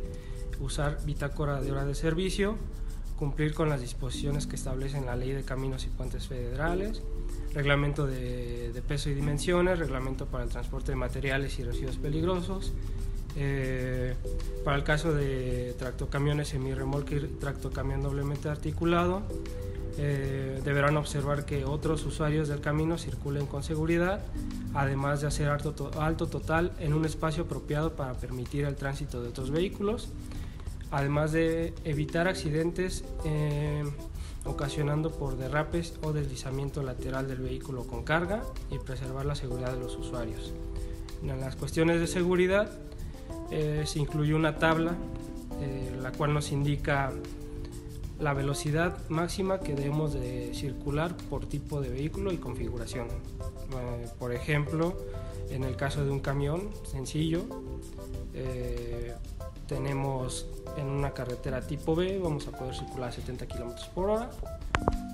usar 0.59 0.97
bitácora 1.05 1.61
de 1.61 1.71
hora 1.71 1.85
de 1.85 1.95
servicio, 1.95 2.57
cumplir 3.17 3.53
con 3.53 3.69
las 3.69 3.79
disposiciones 3.79 4.47
que 4.47 4.55
establecen 4.55 5.05
la 5.05 5.15
ley 5.15 5.31
de 5.31 5.43
caminos 5.43 5.85
y 5.85 5.87
puentes 5.87 6.27
federales, 6.27 7.01
reglamento 7.53 8.05
de, 8.07 8.81
peso 8.87 9.09
y 9.09 9.13
dimensiones, 9.13 9.79
reglamento 9.79 10.25
para 10.25 10.43
el 10.43 10.49
transporte 10.49 10.91
de 10.91 10.95
materiales 10.95 11.57
y 11.59 11.63
residuos 11.63 11.97
peligrosos. 11.97 12.73
Eh, 13.35 14.13
para 14.63 14.77
el 14.77 14.83
caso 14.83 15.13
de 15.13 15.73
tractocamiones 15.79 16.49
semi-remolque 16.49 17.15
y 17.15 17.19
tractocamión 17.39 18.03
doblemente 18.03 18.49
articulado, 18.49 19.23
eh, 19.97 20.59
deberán 20.63 20.97
observar 20.97 21.45
que 21.45 21.65
otros 21.65 22.03
usuarios 22.05 22.47
del 22.47 22.61
camino 22.61 22.97
circulen 22.97 23.45
con 23.45 23.63
seguridad, 23.63 24.25
además 24.73 25.21
de 25.21 25.27
hacer 25.27 25.49
alto, 25.49 25.91
alto 25.99 26.27
total 26.27 26.71
en 26.79 26.93
un 26.93 27.05
espacio 27.05 27.43
apropiado 27.43 27.93
para 27.93 28.13
permitir 28.13 28.65
el 28.65 28.75
tránsito 28.75 29.21
de 29.21 29.29
otros 29.29 29.51
vehículos, 29.51 30.09
además 30.89 31.31
de 31.31 31.73
evitar 31.83 32.27
accidentes. 32.27 33.03
Eh, 33.25 33.83
ocasionando 34.45 35.11
por 35.11 35.37
derrapes 35.37 35.93
o 36.01 36.13
deslizamiento 36.13 36.83
lateral 36.83 37.27
del 37.27 37.39
vehículo 37.39 37.85
con 37.85 38.03
carga 38.03 38.43
y 38.69 38.79
preservar 38.79 39.25
la 39.25 39.35
seguridad 39.35 39.73
de 39.73 39.79
los 39.79 39.95
usuarios. 39.95 40.53
En 41.21 41.39
las 41.39 41.55
cuestiones 41.55 41.99
de 41.99 42.07
seguridad 42.07 42.69
eh, 43.51 43.83
se 43.85 43.99
incluye 43.99 44.33
una 44.33 44.57
tabla 44.57 44.95
eh, 45.61 45.95
la 46.01 46.11
cual 46.11 46.33
nos 46.33 46.51
indica 46.51 47.11
la 48.19 48.33
velocidad 48.33 48.97
máxima 49.09 49.59
que 49.59 49.75
debemos 49.75 50.13
de 50.13 50.53
circular 50.53 51.15
por 51.29 51.45
tipo 51.45 51.81
de 51.81 51.89
vehículo 51.89 52.31
y 52.31 52.37
configuración. 52.37 53.07
Eh, 53.07 54.07
por 54.19 54.33
ejemplo, 54.33 54.97
en 55.49 55.63
el 55.63 55.75
caso 55.75 56.03
de 56.03 56.11
un 56.11 56.19
camión 56.19 56.69
sencillo, 56.83 57.45
tenemos 59.67 60.47
en 60.77 60.87
una 60.87 61.11
carretera 61.11 61.61
tipo 61.61 61.95
B 61.95 62.19
vamos 62.19 62.47
a 62.47 62.51
poder 62.51 62.75
circular 62.75 63.09
a 63.09 63.11
70 63.11 63.45
km 63.47 63.89
por 63.93 64.09
hora. 64.09 64.29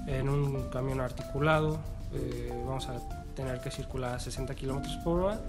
En 0.07 0.29
un 0.29 0.69
camión 0.69 1.01
articulado 1.01 1.79
eh, 2.13 2.51
vamos 2.65 2.87
a 2.87 2.99
tener 3.35 3.59
que 3.61 3.71
circular 3.71 4.15
a 4.15 4.19
60 4.19 4.55
km 4.55 5.03
por 5.03 5.21
hora 5.21 5.41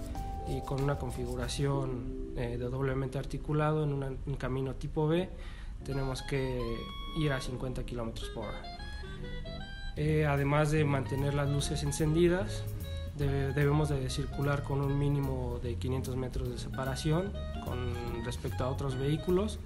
y 0.47 0.61
con 0.61 0.81
una 0.81 0.97
configuración 0.97 2.33
eh, 2.37 2.57
de 2.57 2.69
doblemente 2.69 3.17
articulado 3.17 3.83
en 3.83 3.93
un 3.93 4.35
camino 4.37 4.75
tipo 4.75 5.07
B 5.07 5.29
tenemos 5.85 6.21
que 6.21 6.61
ir 7.17 7.31
a 7.31 7.41
50 7.41 7.83
km 7.83 8.33
por 8.33 8.45
hora. 8.45 8.61
Eh, 9.97 10.25
además 10.25 10.71
de 10.71 10.85
mantener 10.85 11.33
las 11.33 11.49
luces 11.49 11.83
encendidas, 11.83 12.63
debemos 13.27 13.89
de 13.89 14.09
circular 14.09 14.63
con 14.63 14.81
un 14.81 14.97
mínimo 14.97 15.59
de 15.61 15.75
500 15.75 16.15
metros 16.15 16.49
de 16.49 16.57
separación 16.57 17.31
con 17.65 18.23
respecto 18.25 18.63
a 18.63 18.69
otros 18.69 18.97
vehículos. 18.97 19.59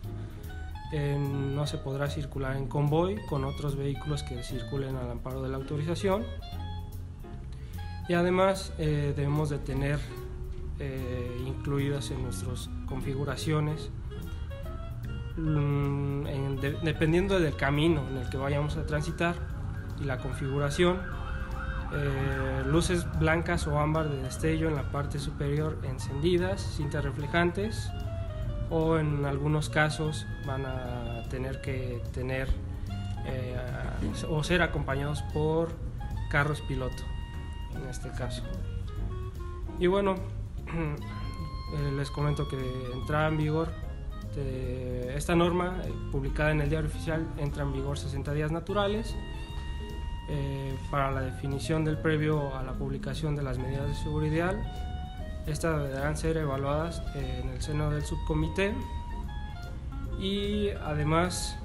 no 0.91 1.67
se 1.67 1.77
podrá 1.77 2.09
circular 2.09 2.55
en 2.55 2.67
convoy 2.67 3.17
con 3.27 3.43
otros 3.43 3.75
vehículos 3.75 4.23
que 4.23 4.43
circulen 4.43 4.95
al 4.95 5.09
amparo 5.09 5.41
de 5.41 5.49
la 5.49 5.57
autorización. 5.57 6.23
Y 8.07 8.13
además 8.13 8.71
eh, 8.77 9.13
debemos 9.15 9.49
de 9.49 9.57
tener 9.57 9.99
eh, 10.79 11.43
incluidas 11.47 12.11
en 12.11 12.21
nuestras 12.21 12.69
configuraciones, 12.85 13.89
mm, 15.37 16.25
dependiendo 16.83 17.39
del 17.39 17.55
camino 17.55 18.07
en 18.09 18.17
el 18.17 18.29
que 18.29 18.37
vayamos 18.37 18.77
a 18.77 18.85
transitar, 18.85 19.35
y 20.01 20.03
la 20.03 20.17
configuración, 20.17 20.99
eh, 21.93 22.63
luces 22.65 23.05
blancas 23.19 23.67
o 23.67 23.79
ámbar 23.79 24.09
de 24.09 24.21
destello 24.21 24.67
en 24.67 24.75
la 24.75 24.91
parte 24.91 25.19
superior 25.19 25.79
encendidas, 25.83 26.61
cintas 26.61 27.03
reflejantes 27.03 27.91
o 28.69 28.97
en 28.97 29.25
algunos 29.25 29.69
casos 29.69 30.25
van 30.45 30.65
a 30.65 31.23
tener 31.29 31.61
que 31.61 32.01
tener 32.13 32.49
eh, 33.25 33.57
o 34.29 34.43
ser 34.43 34.61
acompañados 34.61 35.21
por 35.33 35.69
carros 36.29 36.61
piloto 36.61 37.03
en 37.75 37.87
este 37.89 38.09
caso. 38.11 38.43
Y 39.79 39.87
bueno, 39.87 40.15
eh, 40.67 41.91
les 41.95 42.09
comento 42.09 42.47
que 42.47 42.57
entra 42.93 43.27
en 43.27 43.37
vigor 43.37 43.71
esta 45.15 45.33
norma 45.33 45.77
publicada 46.11 46.51
en 46.51 46.59
el 46.59 46.69
diario 46.69 46.89
oficial 46.89 47.25
entra 47.37 47.63
en 47.63 47.71
vigor 47.71 47.97
60 47.97 48.33
días 48.33 48.51
naturales 48.51 49.15
eh, 50.29 50.75
para 50.89 51.11
la 51.11 51.21
definición 51.21 51.85
del 51.85 51.97
previo 51.97 52.55
a 52.55 52.63
la 52.63 52.73
publicación 52.73 53.35
de 53.35 53.43
las 53.43 53.57
medidas 53.57 53.87
de 53.87 53.95
seguridad. 53.95 54.55
Estas 55.47 55.81
deberán 55.81 56.17
ser 56.17 56.37
evaluadas 56.37 57.03
en 57.13 57.49
el 57.49 57.61
seno 57.61 57.91
del 57.91 58.03
subcomité 58.03 58.73
y 60.19 60.69
además 60.69 61.57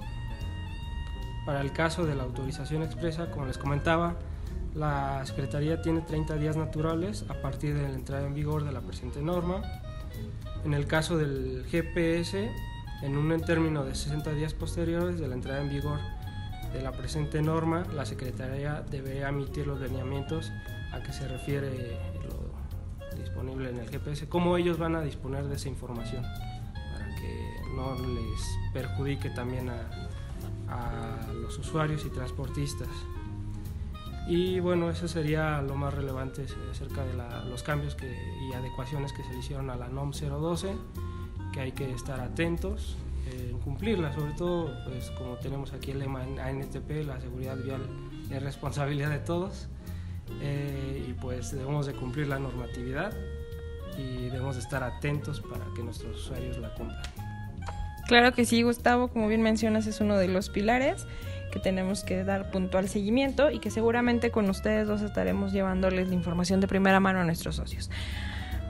para 1.46 1.62
el 1.62 1.72
caso 1.72 2.04
de 2.04 2.14
la 2.14 2.24
autorización 2.24 2.82
expresa, 2.82 3.30
como 3.30 3.46
les 3.46 3.58
comentaba, 3.58 4.16
la 4.74 5.24
Secretaría 5.24 5.82
tiene 5.82 6.00
30 6.02 6.36
días 6.36 6.56
naturales 6.56 7.24
a 7.28 7.34
partir 7.40 7.74
de 7.74 7.82
la 7.82 7.94
entrada 7.94 8.26
en 8.26 8.34
vigor 8.34 8.64
de 8.64 8.72
la 8.72 8.80
presente 8.80 9.20
norma. 9.22 9.62
En 10.64 10.74
el 10.74 10.86
caso 10.86 11.16
del 11.16 11.64
GPS, 11.70 12.50
en 13.02 13.16
un 13.16 13.40
término 13.40 13.84
de 13.84 13.94
60 13.94 14.32
días 14.32 14.54
posteriores 14.54 15.18
de 15.18 15.26
la 15.26 15.34
entrada 15.34 15.62
en 15.62 15.70
vigor 15.70 15.98
de 16.72 16.82
la 16.82 16.92
presente 16.92 17.42
norma, 17.42 17.84
la 17.94 18.04
Secretaría 18.04 18.82
deberá 18.88 19.28
emitir 19.28 19.66
los 19.66 19.80
lineamientos 19.80 20.52
a 20.92 21.02
que 21.02 21.12
se 21.12 21.26
refiere 21.28 21.98
lo 22.24 23.16
disponible 23.16 23.70
en 23.70 23.78
el 23.78 23.88
GPS, 23.88 24.28
cómo 24.28 24.56
ellos 24.56 24.78
van 24.78 24.96
a 24.96 25.02
disponer 25.02 25.44
de 25.44 25.56
esa 25.56 25.68
información, 25.68 26.22
para 26.22 27.14
que 27.16 27.56
no 27.74 27.94
les 27.94 28.72
perjudique 28.72 29.30
también 29.30 29.70
a, 29.70 30.06
los 31.42 31.58
usuarios 31.58 32.04
y 32.06 32.10
transportistas. 32.10 32.88
Y 34.28 34.60
bueno, 34.60 34.88
eso 34.88 35.08
sería 35.08 35.60
lo 35.62 35.74
más 35.74 35.92
relevante 35.92 36.46
acerca 36.70 37.02
de 37.04 37.14
los 37.48 37.64
cambios 37.64 37.96
y 38.48 38.52
adecuaciones 38.52 39.12
que 39.12 39.24
se 39.24 39.32
le 39.32 39.38
hicieron 39.38 39.68
a 39.70 39.76
la 39.76 39.88
NOM 39.88 40.12
012, 40.12 40.76
que 41.52 41.60
hay 41.60 41.72
que 41.72 41.90
estar 41.90 42.20
atentos 42.20 42.96
cumplirla, 43.64 44.12
sobre 44.12 44.32
todo, 44.32 44.72
pues 44.84 45.10
como 45.12 45.36
tenemos 45.36 45.72
aquí 45.72 45.90
el 45.92 46.00
lema 46.00 46.24
en 46.24 46.38
ANTP, 46.38 47.06
la 47.06 47.20
seguridad 47.20 47.56
vial 47.56 47.82
es 48.30 48.42
responsabilidad 48.42 49.10
de 49.10 49.18
todos 49.18 49.68
eh, 50.40 51.06
y 51.08 51.12
pues 51.14 51.52
debemos 51.52 51.86
de 51.86 51.92
cumplir 51.92 52.28
la 52.28 52.38
normatividad 52.38 53.12
y 53.98 54.28
debemos 54.28 54.56
de 54.56 54.62
estar 54.62 54.82
atentos 54.82 55.40
para 55.40 55.64
que 55.74 55.82
nuestros 55.82 56.16
usuarios 56.16 56.58
la 56.58 56.72
cumplan. 56.74 57.02
Claro 58.06 58.32
que 58.32 58.44
sí, 58.44 58.62
Gustavo, 58.62 59.08
como 59.08 59.28
bien 59.28 59.42
mencionas, 59.42 59.86
es 59.86 60.00
uno 60.00 60.16
de 60.16 60.28
los 60.28 60.48
pilares 60.48 61.06
que 61.52 61.60
tenemos 61.60 62.04
que 62.04 62.24
dar 62.24 62.50
puntual 62.50 62.88
seguimiento 62.88 63.50
y 63.50 63.58
que 63.58 63.70
seguramente 63.70 64.30
con 64.30 64.48
ustedes 64.48 64.86
dos 64.86 65.02
estaremos 65.02 65.52
llevándoles 65.52 66.08
la 66.08 66.14
información 66.14 66.60
de 66.60 66.68
primera 66.68 67.00
mano 67.00 67.20
a 67.20 67.24
nuestros 67.24 67.56
socios. 67.56 67.90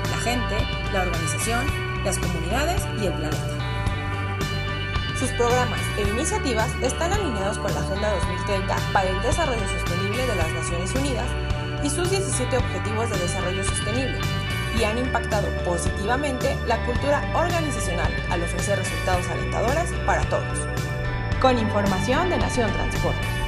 La 0.10 0.17
gente, 0.17 0.58
la 0.91 1.02
organización, 1.04 1.65
las 2.04 2.17
comunidades 2.17 2.82
y 3.00 3.06
el 3.06 3.13
planeta. 3.13 3.62
Sus 5.19 5.30
programas 5.34 5.80
e 5.97 6.10
iniciativas 6.10 6.69
están 6.82 7.13
alineados 7.13 7.60
con 7.60 7.71
la 7.74 7.82
Agenda 7.82 8.10
2030 8.15 8.76
para 8.91 9.10
el 9.10 9.21
Desarrollo 9.21 9.67
Sostenible 9.69 10.26
de 10.26 10.36
las 10.36 10.52
Naciones 10.54 10.95
Unidas 10.95 11.28
y 11.84 11.89
sus 11.91 12.10
17 12.10 12.58
Objetivos 12.58 13.12
de 13.12 13.19
Desarrollo 13.19 13.63
Sostenible 13.63 14.17
y 14.80 14.84
han 14.84 14.97
impactado 14.97 15.47
positivamente 15.63 16.58
la 16.65 16.84
cultura 16.86 17.21
organizacional 17.36 18.12
al 18.32 18.41
ofrecer 18.41 18.80
resultados 18.80 19.28
alentadores 19.28 19.91
para 20.08 20.24
todos. 20.30 20.58
Con 21.39 21.60
información 21.60 22.30
de 22.30 22.38
Nación 22.38 22.71
Transporte. 22.71 23.41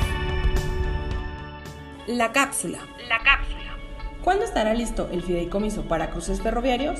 La 2.07 2.33
cápsula. 2.33 2.79
La 3.07 3.19
cápsula. 3.19 3.77
¿Cuándo 4.21 4.43
estará 4.43 4.73
listo 4.73 5.09
el 5.13 5.23
fideicomiso 5.23 5.83
para 5.83 6.09
cruces 6.09 6.41
ferroviarios? 6.41 6.99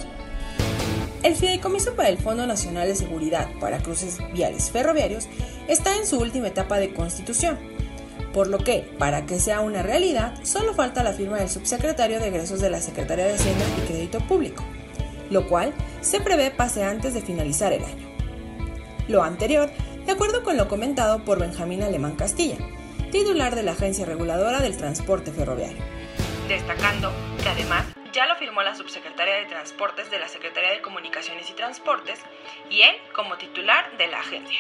El 1.24 1.36
fideicomiso 1.36 1.94
para 1.96 2.08
el 2.08 2.18
Fondo 2.18 2.48
Nacional 2.48 2.88
de 2.88 2.96
Seguridad 2.96 3.50
para 3.60 3.80
Cruces 3.80 4.20
Viales 4.34 4.72
Ferroviarios 4.72 5.28
está 5.68 5.98
en 5.98 6.06
su 6.06 6.20
última 6.20 6.48
etapa 6.48 6.78
de 6.80 6.94
constitución, 6.94 7.58
por 8.34 8.48
lo 8.48 8.60
que, 8.60 8.94
para 8.98 9.26
que 9.26 9.40
sea 9.40 9.60
una 9.60 9.84
realidad, 9.84 10.36
solo 10.44 10.74
falta 10.74 11.04
la 11.04 11.14
firma 11.14 11.38
del 11.38 11.50
subsecretario 11.50 12.22
de 12.22 12.28
egresos 12.30 12.62
de 12.62 12.70
la 12.70 12.80
Secretaría 12.80 13.26
de 13.26 13.34
Hacienda 13.34 13.66
y 13.78 13.88
Crédito 13.88 14.20
Público, 14.22 14.64
lo 15.30 15.48
cual 15.50 15.74
se 16.00 16.22
prevé 16.22 16.50
pase 16.50 16.86
antes 16.86 17.14
de 17.14 17.22
finalizar 17.22 17.74
el 17.74 17.84
año. 17.84 18.08
Lo 19.10 19.22
anterior, 19.22 19.70
de 20.06 20.12
acuerdo 20.14 20.44
con 20.44 20.56
lo 20.56 20.70
comentado 20.70 21.26
por 21.26 21.40
Benjamín 21.40 21.84
Alemán 21.84 22.16
Castilla, 22.16 22.58
titular 23.14 23.54
de 23.54 23.62
la 23.62 23.74
Agencia 23.74 24.08
Reguladora 24.08 24.60
del 24.60 24.76
Transporte 24.76 25.32
Ferroviario. 25.32 25.84
Destacando 26.48 27.12
que 27.44 27.48
además 27.48 27.86
ya 28.12 28.26
lo 28.26 28.36
firmó 28.38 28.64
la 28.64 28.74
subsecretaria 28.74 29.36
de 29.36 29.46
Transportes 29.46 30.10
de 30.10 30.18
la 30.18 30.28
Secretaría 30.28 30.72
de 30.72 30.82
Comunicaciones 30.82 31.48
y 31.48 31.54
Transportes 31.54 32.18
y 32.72 32.82
él 32.82 32.96
como 33.16 33.38
titular 33.38 33.96
de 34.00 34.08
la 34.08 34.20
agencia. 34.20 34.58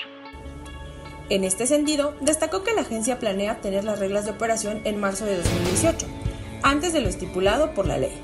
En 1.30 1.44
este 1.44 1.66
sentido, 1.66 2.16
destacó 2.22 2.64
que 2.64 2.76
la 2.76 2.82
agencia 2.82 3.18
planea 3.18 3.54
obtener 3.54 3.86
las 3.86 3.98
reglas 3.98 4.26
de 4.26 4.32
operación 4.32 4.82
en 4.84 5.00
marzo 5.00 5.26
de 5.26 5.38
2018, 5.38 6.06
antes 6.62 6.94
de 6.94 7.02
lo 7.02 7.10
estipulado 7.10 7.74
por 7.74 7.88
la 7.88 7.98
ley. 7.98 8.22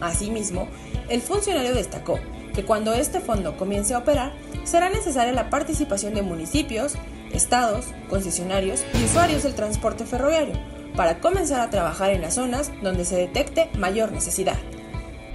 Asimismo, 0.00 0.66
el 1.08 1.22
funcionario 1.22 1.74
destacó 1.74 2.18
que 2.56 2.64
cuando 2.64 2.92
este 2.92 3.20
fondo 3.20 3.56
comience 3.56 3.94
a 3.94 3.98
operar, 3.98 4.32
será 4.64 4.90
necesaria 4.90 5.32
la 5.32 5.48
participación 5.48 6.12
de 6.12 6.22
municipios, 6.22 6.96
estados, 7.34 7.86
concesionarios 8.08 8.84
y 8.94 9.04
usuarios 9.04 9.42
del 9.42 9.54
transporte 9.54 10.04
ferroviario 10.04 10.54
para 10.96 11.20
comenzar 11.20 11.60
a 11.60 11.70
trabajar 11.70 12.10
en 12.10 12.22
las 12.22 12.34
zonas 12.34 12.70
donde 12.82 13.04
se 13.04 13.16
detecte 13.16 13.70
mayor 13.78 14.12
necesidad. 14.12 14.58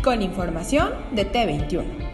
Con 0.03 0.21
información 0.21 0.93
de 1.11 1.31
T21. 1.31 2.07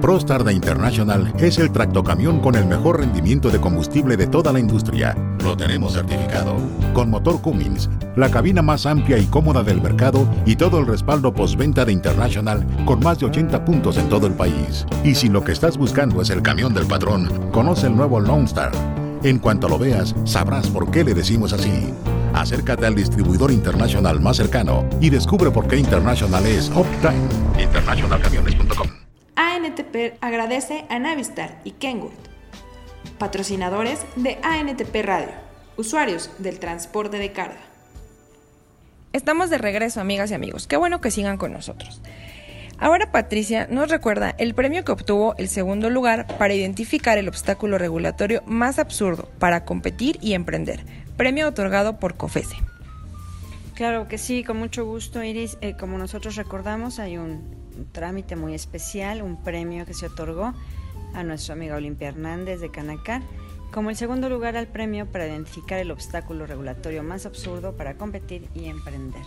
ProStar 0.00 0.44
de 0.44 0.54
International 0.54 1.34
es 1.38 1.58
el 1.58 1.70
tractocamión 1.70 2.40
con 2.40 2.54
el 2.54 2.64
mejor 2.66 3.00
rendimiento 3.00 3.50
de 3.50 3.60
combustible 3.60 4.16
de 4.16 4.26
toda 4.26 4.52
la 4.52 4.60
industria. 4.60 5.14
Lo 5.48 5.56
tenemos 5.56 5.94
certificado. 5.94 6.56
Con 6.92 7.08
motor 7.08 7.40
Cummins, 7.40 7.88
la 8.16 8.30
cabina 8.30 8.60
más 8.60 8.84
amplia 8.84 9.16
y 9.16 9.24
cómoda 9.24 9.62
del 9.62 9.80
mercado 9.80 10.28
y 10.44 10.56
todo 10.56 10.78
el 10.78 10.86
respaldo 10.86 11.32
postventa 11.32 11.86
de 11.86 11.92
International 11.92 12.66
con 12.84 13.00
más 13.00 13.18
de 13.18 13.24
80 13.24 13.64
puntos 13.64 13.96
en 13.96 14.10
todo 14.10 14.26
el 14.26 14.34
país. 14.34 14.84
Y 15.04 15.14
si 15.14 15.30
lo 15.30 15.42
que 15.42 15.52
estás 15.52 15.78
buscando 15.78 16.20
es 16.20 16.28
el 16.28 16.42
camión 16.42 16.74
del 16.74 16.86
patrón, 16.86 17.50
conoce 17.50 17.86
el 17.86 17.96
nuevo 17.96 18.20
Lone 18.20 18.44
Star. 18.44 18.72
En 19.22 19.38
cuanto 19.38 19.70
lo 19.70 19.78
veas, 19.78 20.14
sabrás 20.24 20.68
por 20.68 20.90
qué 20.90 21.02
le 21.02 21.14
decimos 21.14 21.54
así. 21.54 21.94
Acércate 22.34 22.84
al 22.84 22.94
distribuidor 22.94 23.50
internacional 23.50 24.20
más 24.20 24.36
cercano 24.36 24.84
y 25.00 25.08
descubre 25.08 25.50
por 25.50 25.66
qué 25.66 25.78
International 25.78 26.44
es 26.44 26.68
Uptime. 26.68 27.26
Internationalcamiones.com 27.58 28.88
ANTP 29.34 30.18
agradece 30.20 30.84
a 30.90 30.98
Navistar 30.98 31.62
y 31.64 31.70
Kenwood, 31.70 32.12
patrocinadores 33.18 34.00
de 34.16 34.38
ANTP 34.42 35.04
Radio, 35.04 35.30
usuarios 35.76 36.30
del 36.38 36.58
transporte 36.58 37.18
de 37.18 37.32
carga. 37.32 37.60
Estamos 39.12 39.50
de 39.50 39.58
regreso, 39.58 40.00
amigas 40.00 40.30
y 40.30 40.34
amigos. 40.34 40.66
Qué 40.66 40.76
bueno 40.76 41.00
que 41.00 41.10
sigan 41.10 41.38
con 41.38 41.52
nosotros. 41.52 42.00
Ahora 42.78 43.10
Patricia 43.10 43.66
nos 43.68 43.90
recuerda 43.90 44.34
el 44.38 44.54
premio 44.54 44.84
que 44.84 44.92
obtuvo 44.92 45.34
el 45.36 45.48
segundo 45.48 45.90
lugar 45.90 46.38
para 46.38 46.54
identificar 46.54 47.18
el 47.18 47.28
obstáculo 47.28 47.76
regulatorio 47.76 48.42
más 48.46 48.78
absurdo 48.78 49.28
para 49.40 49.64
competir 49.64 50.18
y 50.20 50.34
emprender, 50.34 50.84
premio 51.16 51.48
otorgado 51.48 51.98
por 51.98 52.16
COFESE. 52.16 52.56
Claro 53.74 54.06
que 54.06 54.18
sí, 54.18 54.44
con 54.44 54.58
mucho 54.58 54.84
gusto, 54.84 55.22
Iris. 55.22 55.58
Eh, 55.60 55.76
como 55.76 55.98
nosotros 55.98 56.36
recordamos, 56.36 56.98
hay 56.98 57.16
un, 57.16 57.58
trámite 57.92 58.36
muy 58.36 58.54
especial, 58.54 59.22
un 59.22 59.42
premio 59.42 59.86
que 59.86 59.94
se 59.94 60.06
otorgó 60.06 60.52
a 61.14 61.22
nuestra 61.22 61.54
amiga 61.54 61.76
Olimpia 61.76 62.08
Hernández 62.08 62.60
de 62.60 62.70
Canacar 62.70 63.22
como 63.72 63.90
el 63.90 63.96
segundo 63.96 64.28
lugar 64.28 64.56
al 64.56 64.66
premio 64.66 65.06
para 65.06 65.26
identificar 65.26 65.78
el 65.78 65.90
obstáculo 65.90 66.46
regulatorio 66.46 67.02
más 67.02 67.26
absurdo 67.26 67.76
para 67.76 67.94
competir 67.94 68.48
y 68.54 68.66
emprender. 68.66 69.22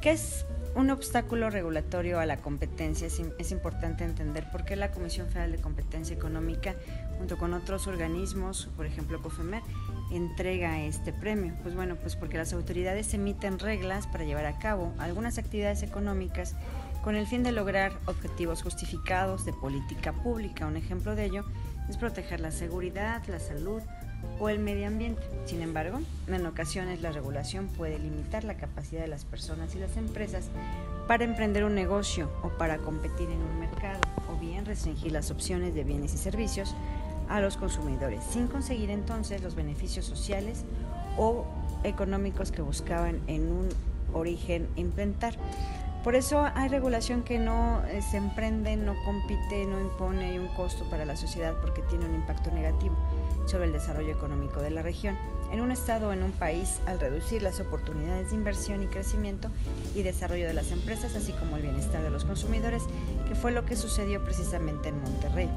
¿Qué 0.00 0.12
es 0.12 0.46
un 0.74 0.90
obstáculo 0.90 1.50
regulatorio 1.50 2.20
a 2.20 2.26
la 2.26 2.36
competencia? 2.36 3.06
Es, 3.06 3.50
importante 3.50 4.04
entender 4.04 4.50
por 4.50 4.64
qué 4.64 4.76
la 4.76 4.92
Comisión 4.92 5.26
Federal 5.28 5.52
de 5.52 5.58
Competencia 5.58 6.14
Económica, 6.14 6.74
junto 7.18 7.38
con 7.38 7.54
otros 7.54 7.86
organismos, 7.86 8.68
por 8.76 8.86
ejemplo 8.86 9.20
COFEMER, 9.20 9.62
entrega 10.12 10.82
este 10.82 11.12
premio. 11.12 11.54
Pues 11.62 11.74
bueno, 11.74 11.96
pues 11.96 12.14
porque 12.14 12.38
las 12.38 12.52
autoridades 12.52 13.12
emiten 13.14 13.58
reglas 13.58 14.06
para 14.06 14.24
llevar 14.24 14.46
a 14.46 14.58
cabo 14.58 14.92
algunas 14.98 15.38
actividades 15.38 15.82
económicas 15.82 16.54
con 17.06 17.14
el 17.14 17.28
fin 17.28 17.44
de 17.44 17.52
lograr 17.52 17.92
objetivos 18.06 18.64
justificados 18.64 19.44
de 19.44 19.52
política 19.52 20.12
pública. 20.12 20.66
Un 20.66 20.76
ejemplo 20.76 21.14
de 21.14 21.26
ello 21.26 21.44
es 21.88 21.96
proteger 21.96 22.40
la 22.40 22.50
seguridad, 22.50 23.24
la 23.28 23.38
salud 23.38 23.80
o 24.40 24.48
el 24.48 24.58
medio 24.58 24.88
ambiente. 24.88 25.22
Sin 25.44 25.62
embargo, 25.62 26.00
en 26.26 26.44
ocasiones 26.46 27.02
la 27.02 27.12
regulación 27.12 27.68
puede 27.68 28.00
limitar 28.00 28.42
la 28.42 28.56
capacidad 28.56 29.02
de 29.02 29.06
las 29.06 29.24
personas 29.24 29.76
y 29.76 29.78
las 29.78 29.96
empresas 29.96 30.48
para 31.06 31.22
emprender 31.22 31.62
un 31.62 31.76
negocio 31.76 32.28
o 32.42 32.48
para 32.48 32.78
competir 32.78 33.30
en 33.30 33.40
un 33.40 33.60
mercado, 33.60 34.00
o 34.28 34.40
bien 34.40 34.66
restringir 34.66 35.12
las 35.12 35.30
opciones 35.30 35.76
de 35.76 35.84
bienes 35.84 36.12
y 36.12 36.18
servicios 36.18 36.74
a 37.28 37.40
los 37.40 37.56
consumidores, 37.56 38.24
sin 38.24 38.48
conseguir 38.48 38.90
entonces 38.90 39.44
los 39.44 39.54
beneficios 39.54 40.06
sociales 40.06 40.64
o 41.16 41.46
económicos 41.84 42.50
que 42.50 42.62
buscaban 42.62 43.20
en 43.28 43.52
un 43.52 43.68
origen 44.12 44.66
implementar. 44.74 45.36
Por 46.06 46.14
eso 46.14 46.46
hay 46.54 46.68
regulación 46.68 47.24
que 47.24 47.36
no 47.36 47.84
eh, 47.86 48.00
se 48.00 48.16
emprende, 48.16 48.76
no 48.76 48.94
compite, 49.04 49.66
no 49.66 49.80
impone 49.80 50.38
un 50.38 50.46
costo 50.54 50.88
para 50.88 51.04
la 51.04 51.16
sociedad 51.16 51.56
porque 51.60 51.82
tiene 51.82 52.04
un 52.04 52.14
impacto 52.14 52.52
negativo 52.52 52.94
sobre 53.46 53.64
el 53.64 53.72
desarrollo 53.72 54.12
económico 54.12 54.60
de 54.60 54.70
la 54.70 54.82
región, 54.82 55.18
en 55.50 55.60
un 55.60 55.72
estado 55.72 56.10
o 56.10 56.12
en 56.12 56.22
un 56.22 56.30
país, 56.30 56.78
al 56.86 57.00
reducir 57.00 57.42
las 57.42 57.58
oportunidades 57.58 58.30
de 58.30 58.36
inversión 58.36 58.84
y 58.84 58.86
crecimiento 58.86 59.50
y 59.96 60.04
desarrollo 60.04 60.46
de 60.46 60.54
las 60.54 60.70
empresas, 60.70 61.16
así 61.16 61.32
como 61.32 61.56
el 61.56 61.62
bienestar 61.62 62.00
de 62.04 62.10
los 62.10 62.24
consumidores, 62.24 62.84
que 63.26 63.34
fue 63.34 63.50
lo 63.50 63.64
que 63.64 63.74
sucedió 63.74 64.22
precisamente 64.22 64.90
en 64.90 65.02
Monterrey. 65.02 65.50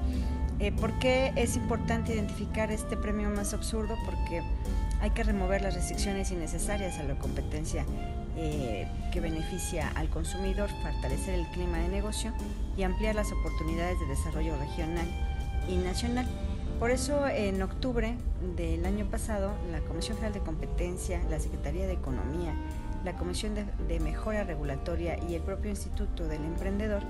Eh, 0.57 0.71
¿Por 0.71 0.97
qué 0.97 1.31
es 1.35 1.57
importante 1.57 2.15
identificar 2.15 2.71
este 2.71 2.97
premio 2.97 3.29
más 3.29 3.53
absurdo? 3.53 3.95
Porque 4.03 4.41
hay 4.99 5.11
que 5.11 5.21
remover 5.21 5.61
las 5.61 5.75
restricciones 5.75 6.31
innecesarias 6.31 6.97
a 6.97 7.03
la 7.03 7.19
competencia 7.19 7.85
eh, 8.41 8.87
que 9.11 9.19
beneficia 9.19 9.89
al 9.95 10.09
consumidor, 10.09 10.69
fortalecer 10.81 11.35
el 11.35 11.45
clima 11.47 11.77
de 11.79 11.89
negocio 11.89 12.31
y 12.77 12.83
ampliar 12.83 13.13
las 13.15 13.33
oportunidades 13.33 13.99
de 13.99 14.05
desarrollo 14.05 14.57
regional 14.57 15.07
y 15.67 15.75
nacional. 15.75 16.25
Por 16.79 16.89
eso, 16.89 17.27
en 17.27 17.61
octubre 17.61 18.15
del 18.55 18.85
año 18.85 19.05
pasado, 19.11 19.51
la 19.73 19.81
Comisión 19.81 20.15
Federal 20.15 20.31
de 20.31 20.39
Competencia, 20.39 21.21
la 21.29 21.37
Secretaría 21.37 21.85
de 21.85 21.91
Economía, 21.91 22.53
la 23.03 23.17
Comisión 23.17 23.55
de, 23.55 23.99
Mejora 23.99 24.45
Regulatoria 24.45 25.19
y 25.27 25.35
el 25.35 25.41
propio 25.41 25.69
Instituto 25.69 26.25
del 26.29 26.45
Emprendedor 26.45 27.03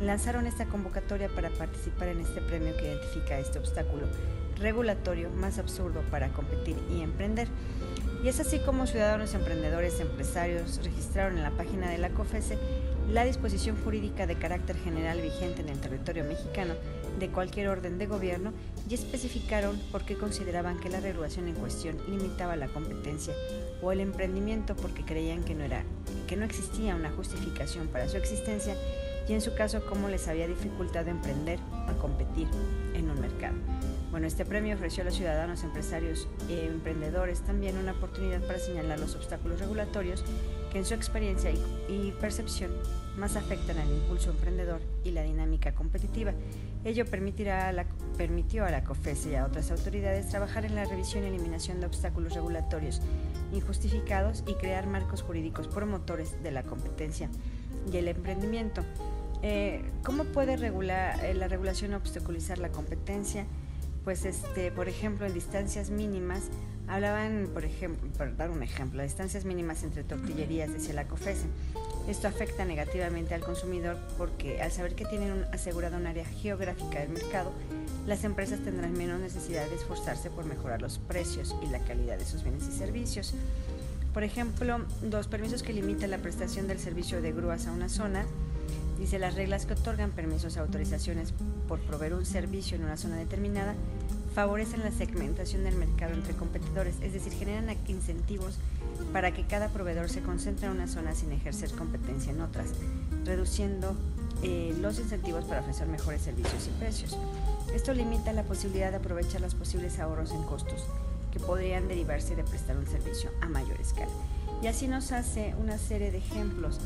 lanzaron 0.00 0.46
esta 0.46 0.66
convocatoria 0.66 1.28
para 1.28 1.50
participar 1.50 2.06
en 2.06 2.20
este 2.20 2.40
premio 2.40 2.76
que 2.76 2.84
identifica 2.84 3.36
este 3.40 3.58
obstáculo 3.58 4.06
regulatorio 4.60 5.30
más 5.30 5.58
absurdo 5.58 6.02
para 6.10 6.28
competir 6.28 6.76
y 6.88 7.02
emprender. 7.02 7.48
Y 8.22 8.28
es 8.28 8.40
así 8.40 8.58
como 8.58 8.86
ciudadanos, 8.86 9.34
emprendedores, 9.34 10.00
empresarios 10.00 10.80
registraron 10.82 11.36
en 11.36 11.44
la 11.44 11.52
página 11.52 11.88
de 11.88 11.98
la 11.98 12.10
COFESE 12.10 12.58
la 13.10 13.24
disposición 13.24 13.76
jurídica 13.82 14.26
de 14.26 14.36
carácter 14.36 14.76
general 14.76 15.20
vigente 15.20 15.62
en 15.62 15.68
el 15.68 15.80
territorio 15.80 16.24
mexicano 16.24 16.74
de 17.18 17.28
cualquier 17.28 17.68
orden 17.68 17.98
de 17.98 18.06
gobierno 18.06 18.52
y 18.88 18.94
especificaron 18.94 19.80
por 19.90 20.04
qué 20.04 20.16
consideraban 20.16 20.78
que 20.78 20.90
la 20.90 21.00
regulación 21.00 21.48
en 21.48 21.54
cuestión 21.54 21.96
limitaba 22.08 22.56
la 22.56 22.68
competencia 22.68 23.34
o 23.82 23.92
el 23.92 24.00
emprendimiento 24.00 24.76
porque 24.76 25.04
creían 25.04 25.42
que 25.42 25.54
no 25.54 25.64
era 25.64 25.84
que 26.26 26.36
no 26.36 26.44
existía 26.44 26.94
una 26.94 27.10
justificación 27.10 27.88
para 27.88 28.08
su 28.08 28.16
existencia 28.16 28.76
y 29.26 29.32
en 29.32 29.40
su 29.40 29.54
caso 29.54 29.84
cómo 29.88 30.08
les 30.08 30.28
había 30.28 30.46
dificultado 30.46 31.10
emprender 31.10 31.58
o 31.90 31.98
competir 31.98 32.48
en 32.94 33.10
un 33.10 33.20
mercado. 33.20 33.56
Bueno, 34.10 34.26
este 34.26 34.46
premio 34.46 34.74
ofreció 34.74 35.02
a 35.02 35.04
los 35.04 35.14
ciudadanos, 35.14 35.64
empresarios 35.64 36.28
e 36.48 36.64
emprendedores 36.64 37.42
también 37.42 37.76
una 37.76 37.92
oportunidad 37.92 38.40
para 38.40 38.58
señalar 38.58 38.98
los 38.98 39.14
obstáculos 39.14 39.60
regulatorios 39.60 40.24
que 40.72 40.78
en 40.78 40.86
su 40.86 40.94
experiencia 40.94 41.50
y, 41.50 42.12
percepción 42.18 42.70
más 43.18 43.36
afectan 43.36 43.78
al 43.78 43.90
impulso 43.90 44.30
emprendedor 44.30 44.80
y 45.04 45.10
la 45.10 45.22
dinámica 45.22 45.74
competitiva. 45.74 46.32
Ello 46.84 47.04
permitirá 47.04 47.84
permitió 48.16 48.64
a 48.64 48.70
la 48.70 48.84
COFES 48.84 49.26
y 49.26 49.34
a 49.34 49.44
otras 49.44 49.70
autoridades 49.70 50.28
trabajar 50.28 50.64
en 50.64 50.74
la 50.74 50.84
revisión 50.84 51.24
y 51.24 51.26
eliminación 51.26 51.80
de 51.80 51.86
obstáculos 51.86 52.34
regulatorios 52.34 53.02
injustificados 53.52 54.44
y 54.46 54.54
crear 54.54 54.86
marcos 54.86 55.22
jurídicos 55.22 55.68
promotores 55.68 56.42
de 56.42 56.52
la 56.52 56.62
competencia 56.62 57.28
y 57.92 57.96
el 57.96 58.08
emprendimiento. 58.08 58.84
Eh, 59.42 59.82
¿Cómo 60.04 60.24
puede 60.24 60.56
regular, 60.56 61.24
eh, 61.24 61.34
la 61.34 61.48
regulación 61.48 61.94
obstaculizar 61.94 62.58
la 62.58 62.70
competencia? 62.70 63.46
Pues 64.08 64.24
este, 64.24 64.72
por 64.72 64.88
ejemplo, 64.88 65.26
en 65.26 65.34
distancias 65.34 65.90
mínimas, 65.90 66.44
hablaban, 66.86 67.50
por 67.52 67.66
ejemplo, 67.66 68.08
por 68.16 68.34
dar 68.38 68.50
un 68.50 68.62
ejemplo, 68.62 69.02
distancias 69.02 69.44
mínimas 69.44 69.82
entre 69.82 70.02
tortillerías, 70.02 70.72
decía 70.72 70.94
la 70.94 71.06
COFESE. 71.06 71.44
Esto 72.08 72.26
afecta 72.26 72.64
negativamente 72.64 73.34
al 73.34 73.42
consumidor 73.42 73.98
porque 74.16 74.62
al 74.62 74.72
saber 74.72 74.94
que 74.94 75.04
tienen 75.04 75.44
asegurado 75.52 75.98
un 75.98 76.06
área 76.06 76.24
geográfica 76.24 77.00
del 77.00 77.10
mercado, 77.10 77.52
las 78.06 78.24
empresas 78.24 78.60
tendrán 78.60 78.94
menos 78.94 79.20
necesidad 79.20 79.68
de 79.68 79.74
esforzarse 79.74 80.30
por 80.30 80.46
mejorar 80.46 80.80
los 80.80 80.98
precios 80.98 81.54
y 81.62 81.66
la 81.66 81.80
calidad 81.80 82.16
de 82.16 82.24
sus 82.24 82.42
bienes 82.42 82.66
y 82.66 82.72
servicios. 82.72 83.34
Por 84.14 84.22
ejemplo, 84.22 84.86
los 85.02 85.28
permisos 85.28 85.62
que 85.62 85.74
limitan 85.74 86.10
la 86.10 86.16
prestación 86.16 86.66
del 86.66 86.78
servicio 86.78 87.20
de 87.20 87.32
grúas 87.32 87.66
a 87.66 87.72
una 87.72 87.90
zona 87.90 88.24
Dice, 88.98 89.20
las 89.20 89.34
reglas 89.34 89.64
que 89.64 89.74
otorgan 89.74 90.10
permisos 90.10 90.56
o 90.56 90.60
autorizaciones 90.60 91.32
por 91.68 91.78
proveer 91.80 92.14
un 92.14 92.26
servicio 92.26 92.76
en 92.76 92.84
una 92.84 92.96
zona 92.96 93.16
determinada 93.16 93.74
favorecen 94.38 94.84
la 94.84 94.92
segmentación 94.92 95.64
del 95.64 95.74
mercado 95.74 96.14
entre 96.14 96.32
competidores, 96.32 96.94
es 97.00 97.12
decir, 97.12 97.32
generan 97.32 97.76
incentivos 97.88 98.56
para 99.12 99.32
que 99.32 99.44
cada 99.44 99.68
proveedor 99.68 100.08
se 100.08 100.22
concentre 100.22 100.66
en 100.66 100.74
una 100.74 100.86
zona 100.86 101.12
sin 101.12 101.32
ejercer 101.32 101.72
competencia 101.72 102.30
en 102.30 102.40
otras, 102.40 102.68
reduciendo 103.24 103.96
eh, 104.44 104.76
los 104.80 105.00
incentivos 105.00 105.44
para 105.44 105.62
ofrecer 105.62 105.88
mejores 105.88 106.22
servicios 106.22 106.68
y 106.68 106.78
precios. 106.78 107.18
Esto 107.74 107.92
limita 107.92 108.32
la 108.32 108.44
posibilidad 108.44 108.92
de 108.92 108.98
aprovechar 108.98 109.40
los 109.40 109.56
posibles 109.56 109.98
ahorros 109.98 110.30
en 110.30 110.44
costos 110.44 110.86
que 111.32 111.40
podrían 111.40 111.88
derivarse 111.88 112.36
de 112.36 112.44
prestar 112.44 112.76
un 112.76 112.86
servicio 112.86 113.32
a 113.40 113.48
mayor 113.48 113.80
escala. 113.80 114.12
Y 114.62 114.68
así 114.68 114.86
nos 114.86 115.10
hace 115.10 115.52
una 115.60 115.78
serie 115.78 116.12
de 116.12 116.18
ejemplos 116.18 116.78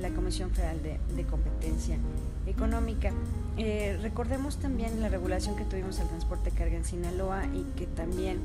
la 0.00 0.10
Comisión 0.10 0.50
Federal 0.50 0.82
de, 0.82 1.24
Competencia 1.26 1.98
Económica. 2.46 3.10
Eh, 3.56 3.98
recordemos 4.02 4.56
también 4.58 5.00
la 5.00 5.08
regulación 5.08 5.56
que 5.56 5.64
tuvimos 5.64 5.98
al 6.00 6.08
transporte 6.08 6.50
de 6.50 6.56
carga 6.56 6.76
en 6.76 6.84
Sinaloa 6.84 7.44
y 7.46 7.64
que 7.76 7.86
también 7.86 8.40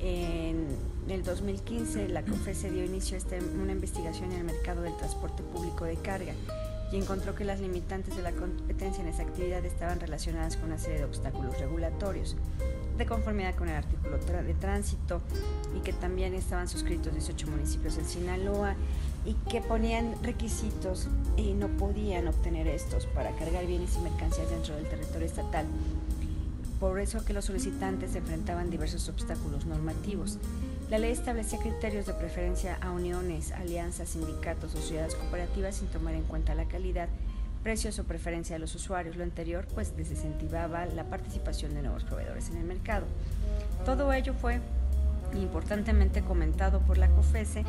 en 0.00 0.66
el 1.08 1.22
2015 1.22 2.08
la 2.08 2.22
COFESE 2.22 2.70
dio 2.70 2.84
inicio 2.84 3.16
a 3.16 3.18
este, 3.18 3.38
una 3.40 3.72
investigación 3.72 4.32
en 4.32 4.38
el 4.38 4.44
mercado 4.44 4.82
del 4.82 4.96
transporte 4.96 5.42
público 5.42 5.84
de 5.84 5.96
carga 5.96 6.32
y 6.92 6.96
encontró 6.96 7.34
que 7.34 7.44
las 7.44 7.60
limitantes 7.60 8.16
de 8.16 8.22
la 8.22 8.32
competencia 8.32 9.02
en 9.02 9.08
esa 9.08 9.22
actividad 9.22 9.64
estaban 9.64 9.98
relacionadas 9.98 10.56
con 10.56 10.66
una 10.66 10.78
serie 10.78 10.98
de 10.98 11.04
obstáculos 11.04 11.58
regulatorios 11.58 12.36
de 12.98 13.06
conformidad 13.06 13.54
con 13.54 13.68
el 13.68 13.76
artículo 13.76 14.18
de 14.18 14.54
tránsito 14.54 15.22
y 15.76 15.80
que 15.80 15.92
también 15.94 16.34
estaban 16.34 16.68
suscritos 16.68 17.12
18 17.12 17.46
municipios 17.46 17.96
en 17.96 18.04
Sinaloa 18.04 18.76
y 19.24 19.34
que 19.50 19.60
ponían 19.60 20.14
requisitos 20.22 21.08
y 21.36 21.52
no 21.52 21.68
podían 21.68 22.28
obtener 22.28 22.66
estos 22.66 23.06
para 23.06 23.30
cargar 23.36 23.66
bienes 23.66 23.96
y 23.96 24.00
mercancías 24.00 24.50
dentro 24.50 24.74
del 24.74 24.88
territorio 24.88 25.26
estatal. 25.26 25.66
Por 26.80 26.98
eso 26.98 27.24
que 27.24 27.32
los 27.32 27.44
solicitantes 27.44 28.16
enfrentaban 28.16 28.70
diversos 28.70 29.08
obstáculos 29.08 29.66
normativos. 29.66 30.38
La 30.90 30.98
ley 30.98 31.12
establecía 31.12 31.60
criterios 31.60 32.06
de 32.06 32.14
preferencia 32.14 32.76
a 32.80 32.90
uniones, 32.90 33.52
alianzas, 33.52 34.10
sindicatos, 34.10 34.72
sociedades 34.72 35.14
cooperativas 35.14 35.76
sin 35.76 35.88
tomar 35.88 36.14
en 36.14 36.24
cuenta 36.24 36.56
la 36.56 36.64
calidad 36.64 37.08
precios 37.62 38.00
o 38.00 38.04
preferencia 38.04 38.56
de 38.56 38.58
los 38.58 38.74
usuarios. 38.74 39.14
Lo 39.14 39.22
anterior 39.22 39.66
pues 39.72 39.96
desincentivaba 39.96 40.86
la 40.86 41.04
participación 41.04 41.74
de 41.74 41.82
nuevos 41.82 42.02
proveedores 42.02 42.50
en 42.50 42.56
el 42.56 42.64
mercado. 42.64 43.06
Todo 43.84 44.12
ello 44.12 44.34
fue 44.34 44.60
importantemente 45.34 46.22
comentado 46.22 46.80
por 46.80 46.98
la 46.98 47.08
COFESE 47.08 47.64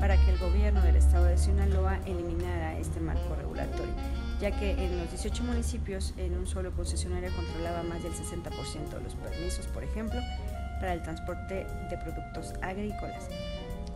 para 0.00 0.16
que 0.16 0.30
el 0.30 0.38
gobierno 0.38 0.82
del 0.82 0.96
estado 0.96 1.24
de 1.24 1.36
Sinaloa 1.36 1.98
eliminara 2.06 2.78
este 2.78 3.00
marco 3.00 3.34
regulatorio, 3.34 3.92
ya 4.40 4.50
que 4.58 4.72
en 4.72 4.98
los 4.98 5.10
18 5.10 5.42
municipios 5.44 6.14
en 6.16 6.36
un 6.36 6.46
solo 6.46 6.72
concesionario 6.72 7.30
controlaba 7.34 7.82
más 7.82 8.02
del 8.02 8.12
60% 8.12 8.88
de 8.88 9.00
los 9.02 9.14
permisos, 9.14 9.66
por 9.66 9.84
ejemplo, 9.84 10.20
para 10.80 10.92
el 10.92 11.02
transporte 11.02 11.66
de 11.90 11.98
productos 11.98 12.54
agrícolas. 12.62 13.28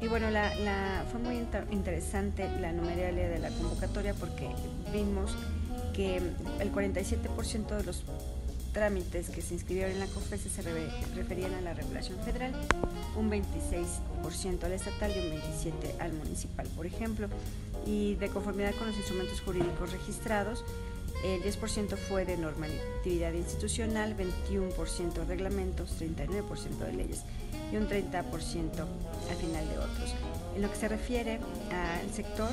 Y 0.01 0.09
bueno, 0.09 0.31
la, 0.31 1.05
fue 1.11 1.21
muy 1.21 1.47
interesante 1.71 2.49
la 2.61 2.73
numeralia 2.73 3.29
de 3.29 3.39
la 3.39 3.51
convocatoria 3.51 4.15
porque 4.15 4.51
vimos 4.93 5.37
que 5.95 6.17
el 6.17 6.73
47% 6.73 7.77
de 7.77 7.85
los 7.85 8.05
trámites 8.73 9.31
que 9.31 9.43
se 9.43 9.55
inscribieron 9.55 9.93
en 9.93 10.01
la 10.01 10.07
COFESE 10.07 10.49
se 10.49 10.63
referían 11.15 11.55
a 11.55 11.61
la 11.61 11.75
regulación 11.75 12.19
federal, 12.21 12.53
un 13.17 13.31
26% 13.31 14.65
al 14.65 14.73
estatal 14.73 15.13
y 15.15 15.19
un 15.19 15.41
27% 15.41 16.01
al 16.01 16.13
municipal, 16.15 16.67
por 16.75 16.87
ejemplo. 16.87 17.29
Y 17.87 18.15
de 18.17 18.29
conformidad 18.29 18.75
con 18.75 18.87
los 18.87 18.97
instrumentos 18.97 19.41
jurídicos 19.41 19.93
registrados, 19.93 20.65
el 21.25 21.43
10% 21.43 21.97
fue 21.97 22.25
de 22.25 22.37
normatividad 22.37 23.33
institucional, 23.33 24.17
21% 24.17 25.27
reglamentos, 25.27 26.01
39% 26.01 26.79
de 26.79 26.93
leyes 26.93 27.23
y 27.73 27.77
un 27.77 27.89
30% 27.89 28.23
al 29.31 29.37
final 29.37 29.69
de 29.69 29.79
otros. 29.79 30.15
En 30.57 30.63
lo 30.63 30.71
que 30.71 30.77
se 30.77 30.89
refiere 30.89 31.39
al 31.71 32.13
sector, 32.13 32.51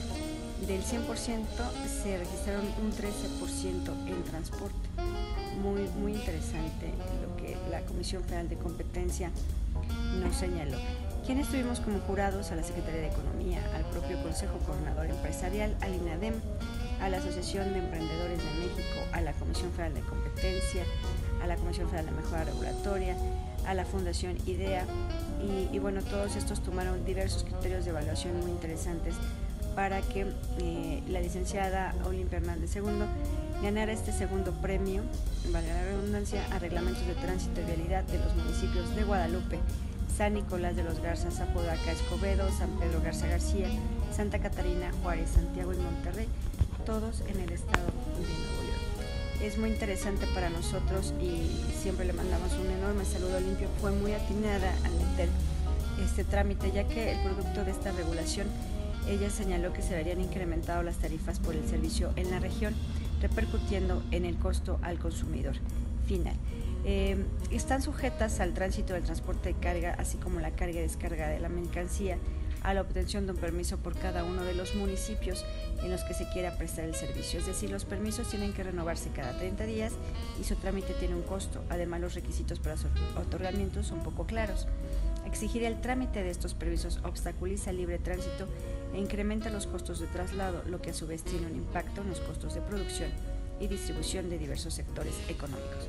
del 0.67 0.83
100% 0.83 1.45
se 2.03 2.17
registraron 2.17 2.65
un 2.81 2.91
13% 2.91 4.07
en 4.07 4.23
transporte. 4.23 4.89
Muy, 5.61 5.87
muy 5.99 6.13
interesante 6.13 6.93
lo 7.21 7.35
que 7.37 7.57
la 7.69 7.81
Comisión 7.81 8.23
Federal 8.23 8.47
de 8.47 8.55
Competencia 8.55 9.31
nos 10.21 10.35
señaló. 10.35 10.77
¿Quiénes 11.25 11.47
estuvimos 11.47 11.79
como 11.79 11.99
jurados? 11.99 12.51
A 12.51 12.55
la 12.55 12.63
Secretaría 12.63 13.01
de 13.01 13.07
Economía, 13.07 13.61
al 13.75 13.83
propio 13.85 14.21
Consejo 14.23 14.57
Coordinador 14.65 15.07
Empresarial, 15.07 15.75
al 15.81 15.93
INADEM, 15.93 16.33
a 17.01 17.09
la 17.09 17.17
Asociación 17.17 17.73
de 17.73 17.79
Emprendedores 17.79 18.39
de 18.39 18.51
México, 18.59 18.99
a 19.11 19.21
la 19.21 19.33
Comisión 19.33 19.71
Federal 19.71 19.93
de 19.93 20.01
Competencia, 20.01 20.83
a 21.43 21.47
la 21.47 21.55
Comisión 21.55 21.87
Federal 21.89 22.07
de 22.07 22.11
Mejora 22.13 22.45
Regulatoria, 22.45 23.15
a 23.65 23.73
la 23.73 23.85
Fundación 23.85 24.37
IDEA 24.45 24.85
y, 25.71 25.77
bueno, 25.79 26.01
todos 26.01 26.35
estos 26.35 26.61
tomaron 26.61 27.05
diversos 27.05 27.43
criterios 27.43 27.85
de 27.85 27.91
evaluación 27.91 28.39
muy 28.39 28.51
interesantes 28.51 29.15
para 29.75 30.01
que 30.01 30.25
eh, 30.57 31.03
la 31.07 31.21
licenciada 31.21 31.95
Olimpia 32.05 32.39
Hernández 32.39 32.75
II 32.75 33.05
ganara 33.61 33.91
este 33.91 34.11
segundo 34.11 34.51
premio, 34.53 35.03
valga 35.51 35.73
la 35.73 35.83
redundancia, 35.83 36.45
a 36.51 36.59
reglamentos 36.59 37.05
de 37.05 37.13
tránsito 37.15 37.61
y 37.61 37.65
vialidad 37.65 38.03
de 38.05 38.19
los 38.19 38.35
municipios 38.35 38.95
de 38.95 39.03
Guadalupe, 39.03 39.59
San 40.15 40.33
Nicolás 40.33 40.75
de 40.75 40.83
los 40.83 40.99
Garzas, 40.99 41.35
Zapodaca, 41.35 41.91
Escobedo, 41.91 42.49
San 42.57 42.69
Pedro 42.79 43.01
Garza 43.01 43.27
García, 43.27 43.67
Santa 44.15 44.39
Catarina, 44.39 44.91
Juárez, 45.03 45.29
Santiago 45.31 45.73
y 45.73 45.77
Monterrey, 45.77 46.27
todos 46.85 47.21
en 47.21 47.39
el 47.39 47.51
estado 47.51 47.85
de 47.85 48.21
Nuevo 48.21 48.63
York. 48.63 49.43
Es 49.43 49.57
muy 49.57 49.69
interesante 49.69 50.25
para 50.33 50.49
nosotros 50.49 51.13
y 51.21 51.49
siempre 51.81 52.05
le 52.05 52.13
mandamos 52.13 52.53
un 52.53 52.67
enorme 52.69 53.05
saludo 53.05 53.39
limpio. 53.39 53.67
Fue 53.79 53.91
muy 53.91 54.13
atinada 54.13 54.73
al 54.83 54.91
meter 54.93 55.29
este 56.03 56.23
trámite, 56.23 56.71
ya 56.71 56.85
que 56.85 57.11
el 57.11 57.19
producto 57.19 57.63
de 57.63 57.71
esta 57.71 57.91
regulación, 57.91 58.47
ella 59.07 59.29
señaló 59.29 59.73
que 59.73 59.81
se 59.81 59.97
habrían 59.97 60.21
incrementado 60.21 60.83
las 60.83 60.97
tarifas 60.97 61.39
por 61.39 61.55
el 61.55 61.67
servicio 61.67 62.11
en 62.15 62.31
la 62.31 62.39
región, 62.39 62.73
repercutiendo 63.21 64.03
en 64.11 64.25
el 64.25 64.37
costo 64.37 64.79
al 64.81 64.99
consumidor 64.99 65.55
final. 66.05 66.35
Eh, 66.85 67.25
están 67.51 67.81
sujetas 67.81 68.39
al 68.39 68.53
tránsito 68.53 68.93
del 68.93 69.03
transporte 69.03 69.49
de 69.49 69.59
carga, 69.59 69.95
así 69.97 70.17
como 70.17 70.39
la 70.39 70.51
carga 70.51 70.79
y 70.79 70.83
descarga 70.83 71.27
de 71.27 71.39
la 71.39 71.49
mercancía, 71.49 72.17
a 72.63 72.73
la 72.73 72.81
obtención 72.81 73.25
de 73.25 73.33
un 73.33 73.37
permiso 73.37 73.77
por 73.77 73.95
cada 73.95 74.23
uno 74.23 74.43
de 74.43 74.53
los 74.53 74.75
municipios 74.75 75.45
en 75.81 75.91
los 75.91 76.03
que 76.03 76.13
se 76.13 76.27
quiera 76.29 76.57
prestar 76.57 76.85
el 76.85 76.95
servicio. 76.95 77.39
Es 77.39 77.45
decir, 77.45 77.69
los 77.69 77.85
permisos 77.85 78.29
tienen 78.29 78.53
que 78.53 78.63
renovarse 78.63 79.09
cada 79.09 79.37
30 79.37 79.65
días 79.65 79.93
y 80.39 80.43
su 80.43 80.55
trámite 80.55 80.93
tiene 80.93 81.15
un 81.15 81.21
costo. 81.21 81.63
Además, 81.69 82.01
los 82.01 82.15
requisitos 82.15 82.59
para 82.59 82.77
su 82.77 82.87
otorgamiento 83.17 83.83
son 83.83 84.03
poco 84.03 84.25
claros. 84.25 84.67
Exigir 85.25 85.63
el 85.63 85.79
trámite 85.79 86.23
de 86.23 86.31
estos 86.31 86.53
permisos 86.53 86.99
obstaculiza 87.03 87.69
el 87.69 87.77
libre 87.77 87.99
tránsito 87.99 88.47
e 88.93 88.99
incrementa 88.99 89.49
los 89.49 89.67
costos 89.67 89.99
de 89.99 90.07
traslado, 90.07 90.63
lo 90.67 90.81
que 90.81 90.91
a 90.91 90.93
su 90.93 91.07
vez 91.07 91.23
tiene 91.23 91.47
un 91.47 91.55
impacto 91.55 92.01
en 92.01 92.09
los 92.09 92.19
costos 92.19 92.53
de 92.55 92.61
producción 92.61 93.09
y 93.59 93.67
distribución 93.67 94.29
de 94.29 94.37
diversos 94.37 94.73
sectores 94.73 95.13
económicos. 95.27 95.87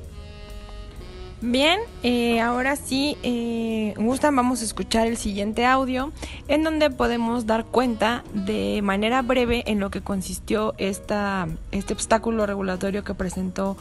Bien, 1.43 1.79
eh, 2.03 2.39
ahora 2.39 2.75
sí, 2.75 3.17
eh, 3.23 3.95
gustan, 3.97 4.35
vamos 4.35 4.61
a 4.61 4.65
escuchar 4.65 5.07
el 5.07 5.17
siguiente 5.17 5.65
audio 5.65 6.11
en 6.47 6.63
donde 6.63 6.91
podemos 6.91 7.47
dar 7.47 7.65
cuenta 7.65 8.23
de 8.35 8.81
manera 8.83 9.23
breve 9.23 9.63
en 9.65 9.79
lo 9.79 9.89
que 9.89 10.01
consistió 10.01 10.75
esta, 10.77 11.47
este 11.71 11.93
obstáculo 11.93 12.45
regulatorio 12.45 13.03
que 13.03 13.15
presentó 13.15 13.75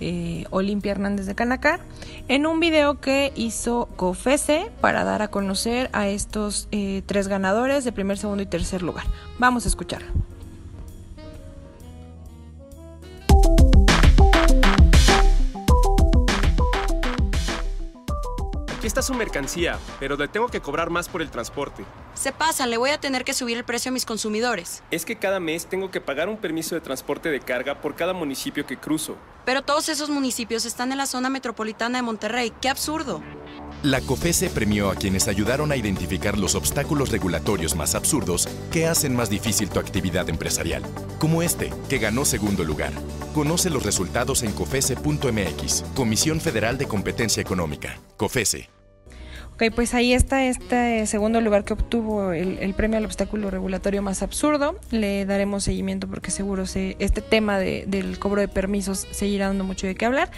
eh, 0.00 0.44
Olimpia 0.50 0.92
Hernández 0.92 1.26
de 1.26 1.34
Canacar 1.34 1.80
en 2.28 2.46
un 2.46 2.60
video 2.60 3.00
que 3.00 3.32
hizo 3.34 3.88
COFESE 3.96 4.70
para 4.80 5.04
dar 5.04 5.22
a 5.22 5.28
conocer 5.28 5.90
a 5.92 6.08
estos 6.08 6.68
eh, 6.70 7.02
tres 7.06 7.28
ganadores 7.28 7.84
de 7.84 7.92
primer, 7.92 8.18
segundo 8.18 8.42
y 8.42 8.46
tercer 8.46 8.82
lugar. 8.82 9.06
Vamos 9.38 9.64
a 9.64 9.68
escuchar. 9.68 10.02
Está 18.86 19.02
su 19.02 19.14
mercancía, 19.14 19.78
pero 20.00 20.16
le 20.16 20.28
tengo 20.28 20.48
que 20.48 20.60
cobrar 20.60 20.90
más 20.90 21.08
por 21.08 21.22
el 21.22 21.30
transporte. 21.30 21.84
Se 22.14 22.32
pasa, 22.32 22.66
le 22.66 22.76
voy 22.76 22.90
a 22.90 23.00
tener 23.00 23.24
que 23.24 23.34
subir 23.34 23.56
el 23.56 23.64
precio 23.64 23.90
a 23.90 23.92
mis 23.92 24.06
consumidores. 24.06 24.82
Es 24.90 25.04
que 25.04 25.16
cada 25.16 25.40
mes 25.40 25.66
tengo 25.66 25.90
que 25.90 26.00
pagar 26.00 26.28
un 26.28 26.38
permiso 26.38 26.74
de 26.74 26.80
transporte 26.80 27.30
de 27.30 27.40
carga 27.40 27.80
por 27.80 27.94
cada 27.94 28.12
municipio 28.12 28.66
que 28.66 28.76
cruzo. 28.76 29.16
Pero 29.44 29.62
todos 29.62 29.88
esos 29.88 30.10
municipios 30.10 30.64
están 30.64 30.92
en 30.92 30.98
la 30.98 31.06
zona 31.06 31.30
metropolitana 31.30 31.98
de 31.98 32.02
Monterrey. 32.02 32.52
¡Qué 32.60 32.68
absurdo! 32.68 33.22
La 33.82 34.00
COFESE 34.00 34.50
premió 34.50 34.90
a 34.90 34.94
quienes 34.94 35.28
ayudaron 35.28 35.70
a 35.70 35.76
identificar 35.76 36.38
los 36.38 36.54
obstáculos 36.54 37.10
regulatorios 37.10 37.76
más 37.76 37.94
absurdos 37.94 38.48
que 38.72 38.86
hacen 38.86 39.14
más 39.14 39.28
difícil 39.30 39.68
tu 39.68 39.78
actividad 39.78 40.28
empresarial, 40.28 40.82
como 41.18 41.42
este, 41.42 41.72
que 41.88 41.98
ganó 41.98 42.24
segundo 42.24 42.64
lugar. 42.64 42.92
Conoce 43.34 43.70
los 43.70 43.84
resultados 43.84 44.42
en 44.42 44.52
cofese.mx, 44.52 45.84
Comisión 45.94 46.40
Federal 46.40 46.78
de 46.78 46.88
Competencia 46.88 47.42
Económica, 47.42 48.00
COFESE. 48.16 48.75
Ok, 49.56 49.72
pues 49.74 49.94
ahí 49.94 50.12
está 50.12 50.44
este 50.44 51.06
segundo 51.06 51.40
lugar 51.40 51.64
que 51.64 51.72
obtuvo 51.72 52.32
el, 52.32 52.74
premio 52.74 52.98
al 52.98 53.06
obstáculo 53.06 53.50
regulatorio 53.50 54.02
más 54.02 54.22
absurdo. 54.22 54.78
Le 54.90 55.24
daremos 55.24 55.64
seguimiento 55.64 56.06
porque 56.08 56.30
seguro 56.30 56.66
se, 56.66 56.94
este 56.98 57.22
tema 57.22 57.58
del 57.58 58.18
cobro 58.18 58.42
de 58.42 58.48
permisos 58.48 59.06
seguirá 59.12 59.46
dando 59.46 59.64
mucho 59.64 59.86
de 59.86 59.94
qué 59.94 60.04
hablar 60.04 60.30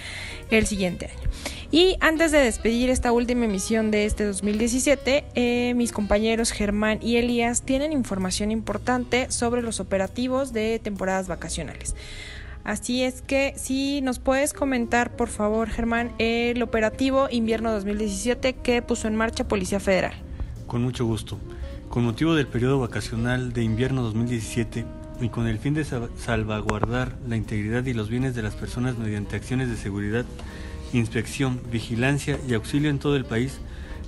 el 0.52 0.66
siguiente 0.66 1.06
año. 1.06 1.30
Y 1.72 1.96
antes 1.98 2.30
de 2.30 2.38
despedir 2.38 2.90
esta 2.90 3.10
última 3.10 3.46
emisión 3.46 3.90
de 3.90 4.04
este 4.04 4.22
2017, 4.22 5.24
eh, 5.34 5.74
mis 5.74 5.90
compañeros 5.90 6.52
Germán 6.52 7.00
y 7.02 7.16
Elías 7.16 7.62
tienen 7.62 7.92
información 7.92 8.52
importante 8.52 9.32
sobre 9.32 9.62
los 9.62 9.80
operativos 9.80 10.52
de 10.52 10.78
temporadas 10.78 11.26
vacacionales. 11.26 11.96
Así 12.68 13.02
es 13.02 13.22
que 13.22 13.54
si 13.56 14.02
nos 14.02 14.18
puedes 14.18 14.52
comentar, 14.52 15.16
por 15.16 15.30
favor, 15.30 15.70
Germán, 15.70 16.12
el 16.18 16.62
operativo 16.62 17.26
invierno 17.30 17.72
2017 17.72 18.56
que 18.56 18.82
puso 18.82 19.08
en 19.08 19.16
marcha 19.16 19.48
Policía 19.48 19.80
Federal. 19.80 20.12
Con 20.66 20.82
mucho 20.82 21.06
gusto. 21.06 21.38
Con 21.88 22.04
motivo 22.04 22.34
del 22.34 22.46
periodo 22.46 22.78
vacacional 22.78 23.54
de 23.54 23.62
invierno 23.62 24.02
2017 24.02 24.84
y 25.22 25.30
con 25.30 25.46
el 25.46 25.58
fin 25.58 25.72
de 25.72 25.86
salvaguardar 25.86 27.16
la 27.26 27.38
integridad 27.38 27.86
y 27.86 27.94
los 27.94 28.10
bienes 28.10 28.34
de 28.34 28.42
las 28.42 28.54
personas 28.54 28.98
mediante 28.98 29.36
acciones 29.36 29.70
de 29.70 29.78
seguridad, 29.78 30.26
inspección, 30.92 31.62
vigilancia 31.72 32.38
y 32.46 32.52
auxilio 32.52 32.90
en 32.90 32.98
todo 32.98 33.16
el 33.16 33.24
país, 33.24 33.60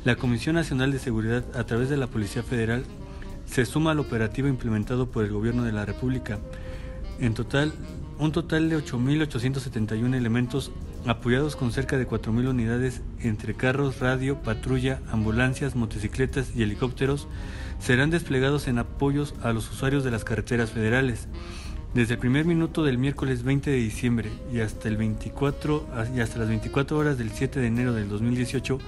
la 0.04 0.16
Comisión 0.16 0.56
Nacional 0.56 0.92
de 0.92 0.98
Seguridad, 0.98 1.44
a 1.56 1.64
través 1.64 1.88
de 1.88 1.96
la 1.96 2.08
Policía 2.08 2.42
Federal, 2.42 2.84
se 3.46 3.64
suma 3.64 3.92
al 3.92 4.00
operativo 4.00 4.48
implementado 4.48 5.11
por 5.11 5.24
el 5.24 5.32
Gobierno 5.32 5.64
de 5.64 5.72
la 5.72 5.86
República. 5.86 6.38
En 7.20 7.32
total, 7.32 7.72
un 8.21 8.33
total 8.33 8.68
de 8.68 8.77
8.871 8.77 10.14
elementos 10.14 10.73
apoyados 11.07 11.57
con 11.57 11.73
cerca 11.73 11.97
de 11.97 12.07
4.000 12.07 12.51
unidades 12.51 13.01
entre 13.18 13.55
carros, 13.55 13.99
radio, 13.99 14.43
patrulla, 14.43 15.01
ambulancias, 15.11 15.75
motocicletas 15.75 16.55
y 16.55 16.62
helicópteros 16.62 17.29
serán 17.79 18.11
desplegados 18.11 18.68
en 18.68 18.79
apoyos 18.79 19.35
a 19.43 19.55
los 19.55 19.71
usuarios 19.71 20.05
de 20.05 20.11
las 20.11 20.25
carreteras 20.25 20.71
federales. 20.71 21.29
Desde 21.95 22.14
el 22.14 22.21
primer 22.21 22.45
minuto 22.45 22.85
del 22.85 22.99
miércoles 22.99 23.43
20 23.43 23.71
de 23.71 23.77
diciembre 23.79 24.31
y 24.53 24.61
hasta, 24.61 24.89
el 24.89 24.99
24, 24.99 25.89
y 26.14 26.21
hasta 26.21 26.39
las 26.39 26.49
24 26.49 26.99
horas 26.99 27.16
del 27.16 27.31
7 27.31 27.59
de 27.59 27.66
enero 27.66 27.95
del 27.95 28.11
2018, 28.11 28.79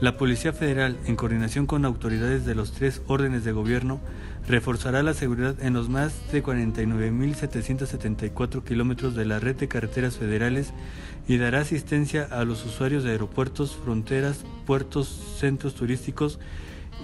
la 0.00 0.16
Policía 0.16 0.52
Federal, 0.52 0.96
en 1.06 1.16
coordinación 1.16 1.66
con 1.66 1.84
autoridades 1.84 2.46
de 2.46 2.54
los 2.54 2.72
tres 2.72 3.02
órdenes 3.08 3.44
de 3.44 3.50
gobierno, 3.50 4.00
reforzará 4.48 5.02
la 5.02 5.14
seguridad 5.14 5.54
en 5.60 5.74
los 5.74 5.90
más 5.90 6.32
de 6.32 6.42
49.774 6.42 8.64
kilómetros 8.64 9.14
de 9.14 9.26
la 9.26 9.38
red 9.38 9.54
de 9.56 9.68
carreteras 9.68 10.16
federales 10.16 10.72
y 11.28 11.36
dará 11.36 11.60
asistencia 11.60 12.24
a 12.24 12.44
los 12.44 12.64
usuarios 12.64 13.04
de 13.04 13.10
aeropuertos, 13.10 13.76
fronteras, 13.76 14.46
puertos, 14.66 15.36
centros 15.38 15.74
turísticos 15.74 16.40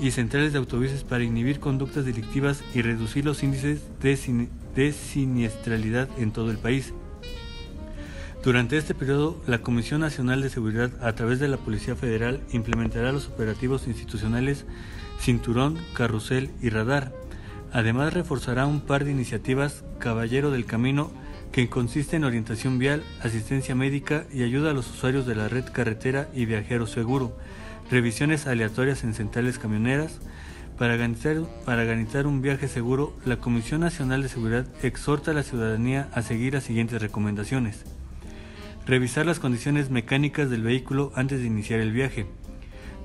y 0.00 0.12
centrales 0.12 0.52
de 0.52 0.58
autobuses 0.58 1.04
para 1.04 1.24
inhibir 1.24 1.60
conductas 1.60 2.06
delictivas 2.06 2.64
y 2.74 2.80
reducir 2.80 3.26
los 3.26 3.42
índices 3.42 3.82
de, 4.00 4.48
de 4.74 4.92
siniestralidad 4.92 6.08
en 6.18 6.32
todo 6.32 6.50
el 6.50 6.56
país. 6.58 6.94
Durante 8.42 8.78
este 8.78 8.94
periodo, 8.94 9.38
la 9.46 9.58
Comisión 9.58 10.00
Nacional 10.00 10.40
de 10.42 10.50
Seguridad, 10.50 10.90
a 11.02 11.14
través 11.14 11.40
de 11.40 11.48
la 11.48 11.58
Policía 11.58 11.94
Federal, 11.94 12.40
implementará 12.52 13.12
los 13.12 13.28
operativos 13.28 13.86
institucionales 13.86 14.64
Cinturón, 15.20 15.78
Carrusel 15.94 16.50
y 16.60 16.68
Radar. 16.68 17.12
Además, 17.74 18.14
reforzará 18.14 18.66
un 18.66 18.80
par 18.80 19.04
de 19.04 19.10
iniciativas 19.10 19.82
Caballero 19.98 20.52
del 20.52 20.64
Camino, 20.64 21.10
que 21.50 21.68
consiste 21.68 22.14
en 22.14 22.22
orientación 22.22 22.78
vial, 22.78 23.02
asistencia 23.20 23.74
médica 23.74 24.26
y 24.32 24.44
ayuda 24.44 24.70
a 24.70 24.74
los 24.74 24.88
usuarios 24.88 25.26
de 25.26 25.34
la 25.34 25.48
red 25.48 25.64
carretera 25.64 26.28
y 26.32 26.46
viajero 26.46 26.86
seguro, 26.86 27.36
revisiones 27.90 28.46
aleatorias 28.46 29.02
en 29.02 29.12
centrales 29.12 29.58
camioneras. 29.58 30.20
Para 30.78 30.94
garantizar, 30.94 31.38
para 31.64 31.82
garantizar 31.82 32.28
un 32.28 32.42
viaje 32.42 32.68
seguro, 32.68 33.12
la 33.24 33.38
Comisión 33.38 33.80
Nacional 33.80 34.22
de 34.22 34.28
Seguridad 34.28 34.66
exhorta 34.84 35.32
a 35.32 35.34
la 35.34 35.42
ciudadanía 35.42 36.08
a 36.12 36.22
seguir 36.22 36.54
las 36.54 36.62
siguientes 36.62 37.02
recomendaciones. 37.02 37.82
Revisar 38.86 39.26
las 39.26 39.40
condiciones 39.40 39.90
mecánicas 39.90 40.48
del 40.48 40.62
vehículo 40.62 41.10
antes 41.16 41.40
de 41.40 41.46
iniciar 41.46 41.80
el 41.80 41.90
viaje. 41.90 42.26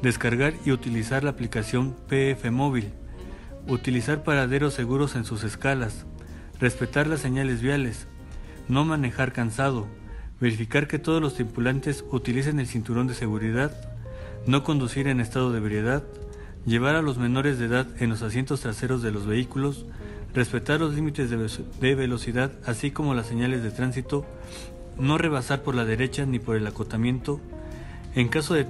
Descargar 0.03 0.53
y 0.63 0.71
utilizar 0.71 1.23
la 1.23 1.31
aplicación 1.31 1.95
PF 2.07 2.51
Móvil. 2.51 2.91
Utilizar 3.67 4.23
paraderos 4.23 4.73
seguros 4.73 5.15
en 5.15 5.25
sus 5.25 5.43
escalas. 5.43 6.05
Respetar 6.59 7.07
las 7.07 7.19
señales 7.19 7.61
viales. 7.61 8.07
No 8.67 8.85
manejar 8.85 9.33
cansado. 9.33 9.87
Verificar 10.39 10.87
que 10.87 10.99
todos 10.99 11.21
los 11.21 11.35
tripulantes 11.35 12.03
utilicen 12.11 12.59
el 12.59 12.67
cinturón 12.67 13.07
de 13.07 13.13
seguridad. 13.13 13.71
No 14.45 14.63
conducir 14.63 15.07
en 15.07 15.19
estado 15.19 15.51
de 15.51 15.59
ebriedad. 15.59 16.03
Llevar 16.65 16.95
a 16.95 17.01
los 17.01 17.17
menores 17.17 17.59
de 17.59 17.65
edad 17.65 17.87
en 17.99 18.09
los 18.09 18.21
asientos 18.21 18.61
traseros 18.61 19.01
de 19.01 19.11
los 19.11 19.25
vehículos. 19.25 19.85
Respetar 20.33 20.79
los 20.79 20.93
límites 20.93 21.29
de 21.29 21.95
velocidad 21.95 22.51
así 22.65 22.91
como 22.91 23.13
las 23.13 23.27
señales 23.27 23.63
de 23.63 23.71
tránsito 23.71 24.25
no 24.99 25.17
rebasar 25.17 25.63
por 25.63 25.75
la 25.75 25.85
derecha 25.85 26.25
ni 26.25 26.39
por 26.39 26.55
el 26.55 26.67
acotamiento. 26.67 27.39
En 28.15 28.27
caso 28.27 28.53
de, 28.55 28.63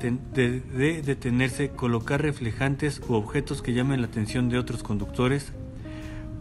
detenerse, 1.06 1.70
colocar 1.70 2.22
reflejantes 2.22 3.02
u 3.08 3.14
objetos 3.14 3.62
que 3.62 3.74
llamen 3.74 4.02
la 4.02 4.08
atención 4.08 4.50
de 4.50 4.58
otros 4.58 4.84
conductores. 4.84 5.54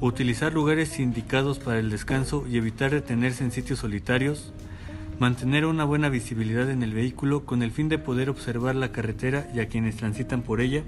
Utilizar 0.01 0.53
lugares 0.53 0.99
indicados 0.99 1.59
para 1.59 1.79
el 1.79 1.91
descanso 1.91 2.45
y 2.49 2.57
evitar 2.57 2.91
detenerse 2.91 3.45
en 3.45 3.53
sitios 3.53 3.79
solitarios. 3.79 4.53
Mantener 5.19 5.65
una 5.67 5.85
buena 5.85 6.09
visibilidad 6.09 6.71
en 6.71 6.83
el 6.83 6.93
vehículo 6.93 7.45
con 7.45 7.63
el 7.63 7.71
fin 7.71 7.89
de 7.89 7.99
poder 7.99 8.31
observar 8.31 8.75
la 8.77 8.93
carretera 8.93 9.49
y 9.55 9.61
a 9.61 9.69
quienes 9.69 9.97
transitan 9.97 10.43
por 10.43 10.61
ella. 10.61 10.83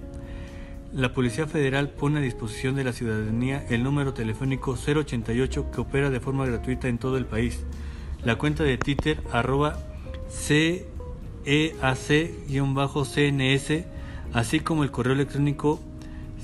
La 0.93 1.13
Policía 1.13 1.47
Federal 1.47 1.91
pone 1.91 2.19
a 2.19 2.23
disposición 2.23 2.75
de 2.75 2.85
la 2.85 2.93
ciudadanía 2.93 3.65
el 3.71 3.85
número 3.85 4.13
telefónico 4.13 4.73
088 4.73 5.71
que 5.71 5.81
opera 5.81 6.11
de 6.11 6.21
forma 6.21 6.47
gratuita 6.47 6.89
en 6.89 6.99
todo 6.99 7.17
el 7.17 7.27
país 7.27 7.61
la 8.25 8.37
cuenta 8.37 8.65
de 8.65 8.77
Twitter 8.77 9.23
arroba 9.33 9.79
CEAC-CNS, 11.45 13.85
así 14.33 14.61
como 14.61 14.85
el 14.85 14.91
correo 14.91 15.15
electrónico 15.15 15.81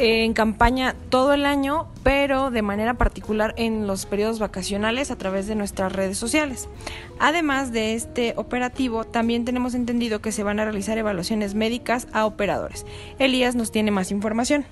en 0.00 0.32
campaña 0.32 0.94
todo 1.10 1.34
el 1.34 1.44
año, 1.44 1.86
pero 2.02 2.50
de 2.50 2.62
manera 2.62 2.94
particular 2.94 3.54
en 3.58 3.86
los 3.86 4.06
periodos 4.06 4.38
vacacionales 4.38 5.10
a 5.10 5.16
través 5.16 5.46
de 5.46 5.54
nuestras 5.54 5.92
redes 5.92 6.16
sociales. 6.16 6.68
Además 7.18 7.70
de 7.70 7.94
este 7.94 8.32
operativo, 8.36 9.04
también 9.04 9.44
tenemos 9.44 9.74
entendido 9.74 10.22
que 10.22 10.32
se 10.32 10.42
van 10.42 10.58
a 10.58 10.64
realizar 10.64 10.96
evaluaciones 10.96 11.54
médicas 11.54 12.08
a 12.12 12.24
operadores. 12.24 12.86
Elías 13.18 13.54
nos 13.54 13.72
tiene 13.72 13.90
más 13.90 14.10
información. 14.10 14.64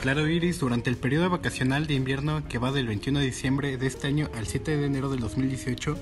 Claro, 0.00 0.26
Iris, 0.26 0.58
durante 0.58 0.88
el 0.88 0.96
periodo 0.96 1.28
vacacional 1.28 1.86
de 1.86 1.94
invierno 1.94 2.42
que 2.48 2.58
va 2.58 2.72
del 2.72 2.86
21 2.86 3.20
de 3.20 3.26
diciembre 3.26 3.76
de 3.76 3.86
este 3.86 4.08
año 4.08 4.30
al 4.36 4.46
7 4.46 4.76
de 4.78 4.86
enero 4.86 5.10
del 5.10 5.20
2018, 5.20 5.96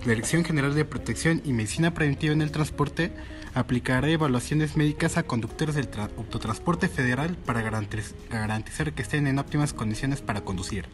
la 0.00 0.08
Dirección 0.08 0.44
General 0.44 0.74
de 0.74 0.84
Protección 0.84 1.42
y 1.44 1.52
Medicina 1.52 1.92
Preventiva 1.92 2.32
en 2.32 2.42
el 2.42 2.50
Transporte 2.50 3.12
aplicará 3.54 4.08
evaluaciones 4.08 4.76
médicas 4.76 5.16
a 5.16 5.22
conductores 5.22 5.74
del 5.74 5.88
autotransporte 6.18 6.88
federal 6.88 7.36
para 7.36 7.62
garantizar 7.62 8.92
que 8.92 9.02
estén 9.02 9.26
en 9.26 9.38
óptimas 9.38 9.72
condiciones 9.72 10.20
para 10.20 10.40
conducir. 10.42 10.88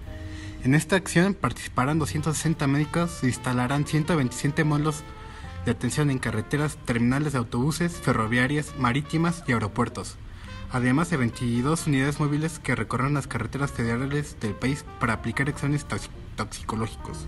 En 0.63 0.75
esta 0.75 0.97
acción 0.97 1.33
participarán 1.35 1.99
260 1.99 2.67
médicos 2.67 3.21
y 3.23 3.29
instalarán 3.29 3.87
127 3.87 4.63
módulos 4.65 5.03
de 5.65 5.71
atención 5.71 6.11
en 6.11 6.19
carreteras, 6.19 6.77
terminales 6.85 7.33
de 7.33 7.39
autobuses, 7.39 7.93
ferroviarias, 7.93 8.75
marítimas 8.79 9.43
y 9.47 9.53
aeropuertos, 9.53 10.17
además 10.71 11.09
de 11.09 11.17
22 11.17 11.87
unidades 11.87 12.21
móviles 12.21 12.59
que 12.59 12.75
recorrerán 12.75 13.15
las 13.15 13.27
carreteras 13.27 13.71
federales 13.71 14.39
del 14.41 14.55
país 14.55 14.85
para 14.99 15.15
aplicar 15.15 15.49
exámenes 15.49 15.87
toxicológicos. 16.37 17.27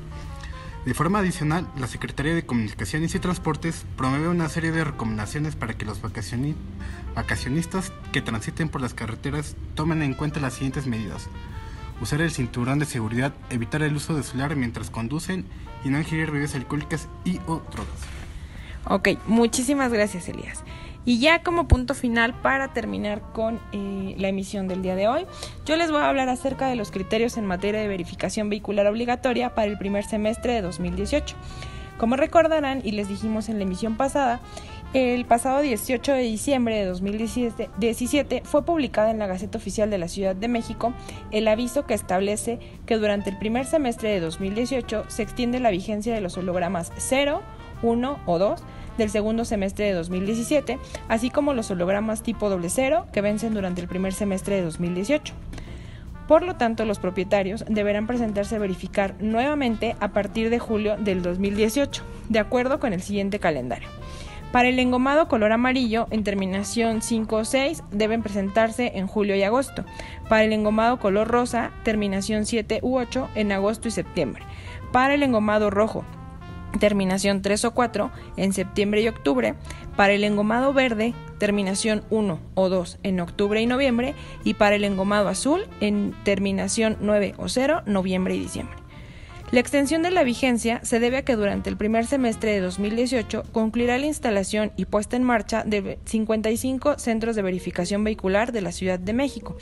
De 0.85 0.95
forma 0.95 1.21
adicional, 1.21 1.69
la 1.77 1.87
Secretaría 1.87 2.35
de 2.35 2.45
Comunicaciones 2.45 3.15
y 3.15 3.21
Transportes 3.21 3.85
promueve 3.97 4.27
una 4.27 4.49
serie 4.49 4.73
de 4.73 4.83
recomendaciones 4.83 5.55
para 5.55 5.75
que 5.75 5.85
los 5.85 6.01
vacacionistas 6.03 7.93
que 8.11 8.21
transiten 8.21 8.69
por 8.69 8.81
las 8.81 8.93
carreteras 8.93 9.55
tomen 9.77 10.03
en 10.03 10.15
cuenta 10.15 10.41
las 10.41 10.55
siguientes 10.55 10.89
medidas. 10.89 11.29
Usar 12.01 12.21
el 12.21 12.33
cinturón 12.33 12.81
de 12.81 12.87
seguridad, 12.87 13.33
evitar 13.49 13.83
el 13.83 13.95
uso 13.95 14.17
de 14.17 14.25
celular 14.25 14.57
mientras 14.57 14.91
conducen 14.91 15.45
y 15.85 15.89
no 15.89 15.99
ingerir 15.99 16.33
bebidas 16.33 16.57
alcohólicas 16.57 17.07
y 17.25 17.39
o 17.47 17.63
drogas. 17.71 18.01
Ok, 18.85 19.11
muchísimas 19.29 19.93
gracias 19.93 20.29
Elías. 20.29 20.65
Y 21.05 21.19
ya 21.19 21.43
como 21.43 21.67
punto 21.67 21.95
final 21.95 22.35
para 22.43 22.73
terminar 22.73 23.23
con 23.33 23.61
eh, 23.73 24.15
la 24.19 24.29
emisión 24.29 24.69
del 24.69 24.83
día 24.83 24.95
de 24.95 25.09
hoy, 25.09 25.27
yo 25.67 25.77
les 25.77 25.91
voy 25.91 26.01
a 26.01 26.09
hablar 26.09 26.29
acerca 26.29 26.69
de 26.69 26.77
los 26.77 26.91
criterios 26.91 27.37
en 27.37 27.47
materia 27.47 27.81
de 27.81 27.89
verificación 27.89 28.49
vehicular 28.49 28.87
obligatoria 28.87 29.55
para 29.55 29.69
el 29.69 29.79
primer 29.79 30.05
semestre 30.05 30.55
de 30.55 30.63
2018. 30.63 31.35
Como 31.99 32.17
recordarán 32.17 32.81
y 32.85 32.93
les 32.93 33.09
dijimos 33.09 33.49
en 33.49 33.59
la 33.59 33.65
emisión 33.65 33.97
pasada, 33.97 34.41
el 34.95 35.25
pasado 35.25 35.61
18 35.61 36.13
de 36.13 36.23
diciembre 36.23 36.77
de 36.77 36.85
2017 36.85 38.43
fue 38.45 38.65
publicada 38.65 39.11
en 39.11 39.19
la 39.19 39.27
Gaceta 39.27 39.57
Oficial 39.57 39.89
de 39.89 39.99
la 39.99 40.09
Ciudad 40.09 40.37
de 40.37 40.49
México 40.49 40.93
el 41.31 41.49
aviso 41.49 41.87
que 41.87 41.95
establece 41.95 42.59
que 42.85 42.99
durante 42.99 43.31
el 43.31 43.39
primer 43.39 43.65
semestre 43.65 44.11
de 44.11 44.21
2018 44.21 45.05
se 45.09 45.23
extiende 45.23 45.61
la 45.61 45.71
vigencia 45.71 46.15
de 46.15 46.21
los 46.21 46.37
hologramas 46.37 46.93
0, 46.99 47.41
1 47.83 48.19
o 48.27 48.39
2 48.39 48.63
del 48.99 49.11
segundo 49.11 49.45
semestre 49.45 49.87
de 49.87 49.93
2017, 49.93 50.79
así 51.09 51.31
como 51.31 51.55
los 51.55 51.71
hologramas 51.71 52.23
tipo 52.23 52.49
doble 52.49 52.71
cero 52.71 53.07
que 53.13 53.21
vencen 53.21 53.55
durante 53.55 53.81
el 53.81 53.89
primer 53.89 54.13
semestre 54.13 54.57
de 54.57 54.63
2018. 54.63 55.35
Por 56.29 56.43
lo 56.45 56.57
tanto, 56.57 56.85
los 56.85 56.99
propietarios 56.99 57.65
deberán 57.69 58.07
presentarse 58.07 58.57
a 58.57 58.61
verificar 58.61 59.15
nuevamente 59.21 59.97
a 60.01 60.13
partir 60.13 60.51
de 60.51 60.59
julio 60.59 60.97
del 60.97 61.21
2018, 61.23 62.03
de 62.29 62.39
acuerdo 62.39 62.81
con 62.81 62.93
el 62.93 63.03
siguiente 63.03 63.39
calendario. 63.39 63.89
Para 64.53 64.69
el 64.69 64.79
engomado 64.79 65.29
color 65.29 65.51
amarillo, 65.53 66.07
en 66.11 66.25
terminación 66.25 67.01
5 67.01 67.37
o 67.37 67.45
6, 67.45 67.85
deben 67.91 68.23
presentarse 68.23 68.93
en 68.97 69.07
julio 69.07 69.35
y 69.35 69.43
agosto. 69.43 69.85
Para 70.29 70.45
el 70.45 70.53
engomado 70.53 70.99
color 70.99 71.29
rosa, 71.29 71.71
terminación 71.85 72.45
7 72.45 72.81
u 72.83 72.99
8, 72.99 73.31
en 73.35 73.51
agosto 73.51 73.89
y 73.89 73.91
septiembre. 73.91 74.45
Para 74.93 75.15
el 75.15 75.23
engomado 75.23 75.71
rojo, 75.71 76.05
terminación 76.79 77.43
3 77.43 77.65
o 77.67 77.75
4 77.75 78.11
en 78.37 78.53
septiembre 78.53 79.03
y 79.03 79.09
octubre, 79.09 79.55
para 79.97 80.13
el 80.13 80.25
engomado 80.25 80.73
verde, 80.73 81.15
terminación 81.39 82.03
1 82.11 82.41
o 82.55 82.69
2 82.69 82.99
en 83.03 83.21
octubre 83.21 83.61
y 83.61 83.67
noviembre, 83.67 84.15
y 84.45 84.55
para 84.55 84.77
el 84.77 84.85
engomado 84.85 85.29
azul 85.29 85.67
en 85.81 86.15
terminación 86.25 86.97
9 87.01 87.35
o 87.37 87.49
0, 87.49 87.83
noviembre 87.87 88.35
y 88.35 88.41
diciembre. 88.41 88.82
La 89.53 89.61
extensión 89.61 90.03
de 90.03 90.11
la 90.11 90.25
vigencia 90.25 90.81
se 90.83 90.99
debe 90.99 91.19
a 91.19 91.27
que 91.27 91.37
durante 91.37 91.69
el 91.69 91.77
primer 91.77 92.07
semestre 92.07 92.53
de 92.53 92.61
2018 92.61 93.43
concluirá 93.53 93.99
la 93.99 94.07
instalación 94.07 94.73
y 94.79 94.87
puesta 94.87 95.15
en 95.15 95.25
marcha 95.25 95.63
de 95.63 95.99
55 96.07 96.99
centros 96.99 97.37
de 97.37 97.43
verificación 97.43 98.03
vehicular 98.03 98.53
de 98.53 98.63
la 98.63 98.73
Ciudad 98.73 98.99
de 98.99 99.13
México. 99.13 99.59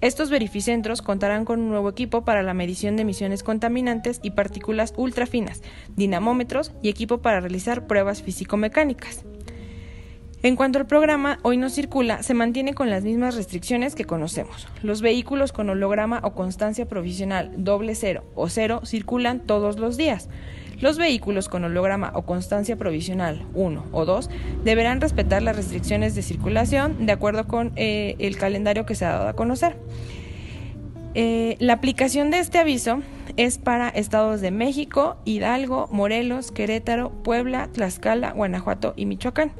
Estos 0.00 0.30
verificentros 0.30 1.02
contarán 1.02 1.44
con 1.44 1.58
un 1.58 1.70
nuevo 1.70 1.88
equipo 1.88 2.24
para 2.24 2.44
la 2.44 2.54
medición 2.54 2.94
de 2.94 3.02
emisiones 3.02 3.42
contaminantes 3.42 4.20
y 4.22 4.30
partículas 4.30 4.94
ultrafinas, 4.96 5.62
dinamómetros 5.96 6.70
y 6.80 6.88
equipo 6.88 7.18
para 7.18 7.40
realizar 7.40 7.88
pruebas 7.88 8.22
físico-mecánicas. 8.22 9.24
En 10.44 10.56
cuanto 10.56 10.80
al 10.80 10.86
programa 10.86 11.38
Hoy 11.42 11.56
no 11.56 11.70
circula, 11.70 12.24
se 12.24 12.34
mantiene 12.34 12.74
con 12.74 12.90
las 12.90 13.04
mismas 13.04 13.36
restricciones 13.36 13.94
que 13.94 14.06
conocemos. 14.06 14.66
Los 14.82 15.00
vehículos 15.00 15.52
con 15.52 15.70
holograma 15.70 16.18
o 16.24 16.34
constancia 16.34 16.88
provisional 16.88 17.52
doble 17.58 17.94
cero 17.94 18.24
o 18.34 18.48
cero 18.48 18.80
circulan 18.84 19.38
todos 19.46 19.78
los 19.78 19.96
días. 19.96 20.28
Los 20.80 20.98
vehículos 20.98 21.48
con 21.48 21.62
holograma 21.62 22.10
o 22.16 22.22
constancia 22.22 22.74
provisional 22.74 23.46
1 23.54 23.84
o 23.92 24.04
2 24.04 24.30
deberán 24.64 25.00
respetar 25.00 25.44
las 25.44 25.54
restricciones 25.54 26.16
de 26.16 26.22
circulación 26.22 27.06
de 27.06 27.12
acuerdo 27.12 27.46
con 27.46 27.70
eh, 27.76 28.16
el 28.18 28.36
calendario 28.36 28.84
que 28.84 28.96
se 28.96 29.04
ha 29.04 29.12
dado 29.12 29.28
a 29.28 29.36
conocer. 29.36 29.76
Eh, 31.14 31.56
la 31.60 31.74
aplicación 31.74 32.32
de 32.32 32.40
este 32.40 32.58
aviso 32.58 33.00
es 33.36 33.58
para 33.58 33.90
estados 33.90 34.40
de 34.40 34.50
México, 34.50 35.18
Hidalgo, 35.24 35.88
Morelos, 35.92 36.50
Querétaro, 36.50 37.10
Puebla, 37.22 37.68
Tlaxcala, 37.72 38.32
Guanajuato 38.32 38.92
y 38.96 39.06
Michoacán. 39.06 39.52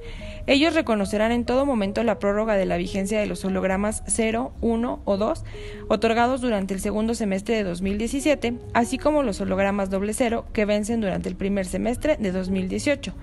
Ellos 0.46 0.74
reconocerán 0.74 1.30
en 1.30 1.44
todo 1.44 1.66
momento 1.66 2.02
la 2.02 2.18
prórroga 2.18 2.56
de 2.56 2.66
la 2.66 2.76
vigencia 2.76 3.20
de 3.20 3.26
los 3.26 3.44
hologramas 3.44 4.02
0, 4.06 4.52
1 4.60 5.02
o 5.04 5.16
2 5.16 5.44
otorgados 5.88 6.40
durante 6.40 6.74
el 6.74 6.80
segundo 6.80 7.14
semestre 7.14 7.54
de 7.54 7.62
2017, 7.62 8.54
así 8.74 8.98
como 8.98 9.22
los 9.22 9.40
hologramas 9.40 9.88
doble 9.88 10.14
cero 10.14 10.44
que 10.52 10.64
vencen 10.64 11.00
durante 11.00 11.28
el 11.28 11.36
primer 11.36 11.66
semestre 11.66 12.16
de 12.18 12.32
2018. 12.32 13.14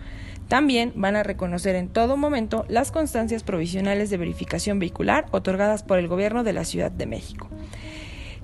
También 0.47 0.93
van 0.95 1.15
a 1.15 1.23
reconocer 1.23 1.75
en 1.75 1.89
todo 1.89 2.17
momento 2.17 2.65
las 2.69 2.91
constancias 2.91 3.43
provisionales 3.43 4.09
de 4.09 4.17
verificación 4.17 4.79
vehicular 4.79 5.25
otorgadas 5.31 5.83
por 5.83 5.99
el 5.99 6.07
Gobierno 6.07 6.43
de 6.43 6.53
la 6.53 6.65
Ciudad 6.65 6.89
de 6.89 7.05
México. 7.05 7.49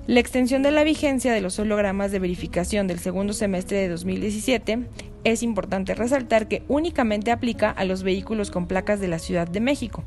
La 0.06 0.20
extensión 0.20 0.62
de 0.62 0.70
la 0.70 0.84
vigencia 0.84 1.32
de 1.32 1.40
los 1.40 1.58
hologramas 1.58 2.12
de 2.12 2.20
verificación 2.20 2.86
del 2.86 3.00
segundo 3.00 3.32
semestre 3.32 3.78
de 3.78 3.88
2017 3.88 4.86
es 5.24 5.42
importante 5.42 5.96
resaltar 5.96 6.46
que 6.46 6.62
únicamente 6.68 7.32
aplica 7.32 7.70
a 7.70 7.84
los 7.84 8.04
vehículos 8.04 8.52
con 8.52 8.68
placas 8.68 9.00
de 9.00 9.08
la 9.08 9.18
Ciudad 9.18 9.48
de 9.48 9.58
México. 9.58 10.04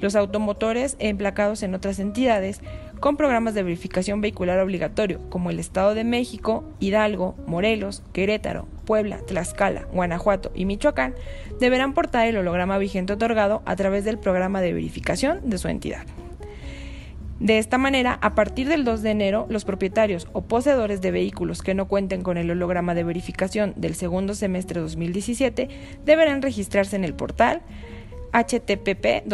Los 0.00 0.14
automotores 0.14 0.94
emplacados 1.00 1.64
en 1.64 1.74
otras 1.74 1.98
entidades 1.98 2.60
con 3.00 3.16
programas 3.16 3.54
de 3.54 3.64
verificación 3.64 4.20
vehicular 4.20 4.60
obligatorio, 4.60 5.18
como 5.28 5.50
el 5.50 5.58
Estado 5.58 5.96
de 5.96 6.04
México, 6.04 6.62
Hidalgo, 6.78 7.34
Morelos, 7.44 8.04
Querétaro, 8.12 8.68
Puebla, 8.84 9.18
Tlaxcala, 9.26 9.88
Guanajuato 9.92 10.52
y 10.54 10.66
Michoacán, 10.66 11.16
deberán 11.58 11.94
portar 11.94 12.28
el 12.28 12.36
holograma 12.36 12.78
vigente 12.78 13.14
otorgado 13.14 13.62
a 13.64 13.74
través 13.74 14.04
del 14.04 14.20
programa 14.20 14.60
de 14.60 14.72
verificación 14.72 15.50
de 15.50 15.58
su 15.58 15.66
entidad. 15.66 16.06
De 17.42 17.58
esta 17.58 17.76
manera, 17.76 18.18
a 18.22 18.34
partir 18.36 18.68
del 18.68 18.84
2 18.84 19.02
de 19.02 19.10
enero, 19.10 19.46
los 19.48 19.64
propietarios 19.64 20.28
o 20.32 20.42
poseedores 20.42 21.00
de 21.00 21.10
vehículos 21.10 21.60
que 21.60 21.74
no 21.74 21.88
cuenten 21.88 22.22
con 22.22 22.36
el 22.36 22.48
holograma 22.48 22.94
de 22.94 23.02
verificación 23.02 23.74
del 23.76 23.96
segundo 23.96 24.36
semestre 24.36 24.80
2017 24.80 25.68
deberán 26.04 26.40
registrarse 26.40 26.94
en 26.94 27.02
el 27.02 27.14
portal 27.14 27.62
http 28.32 29.24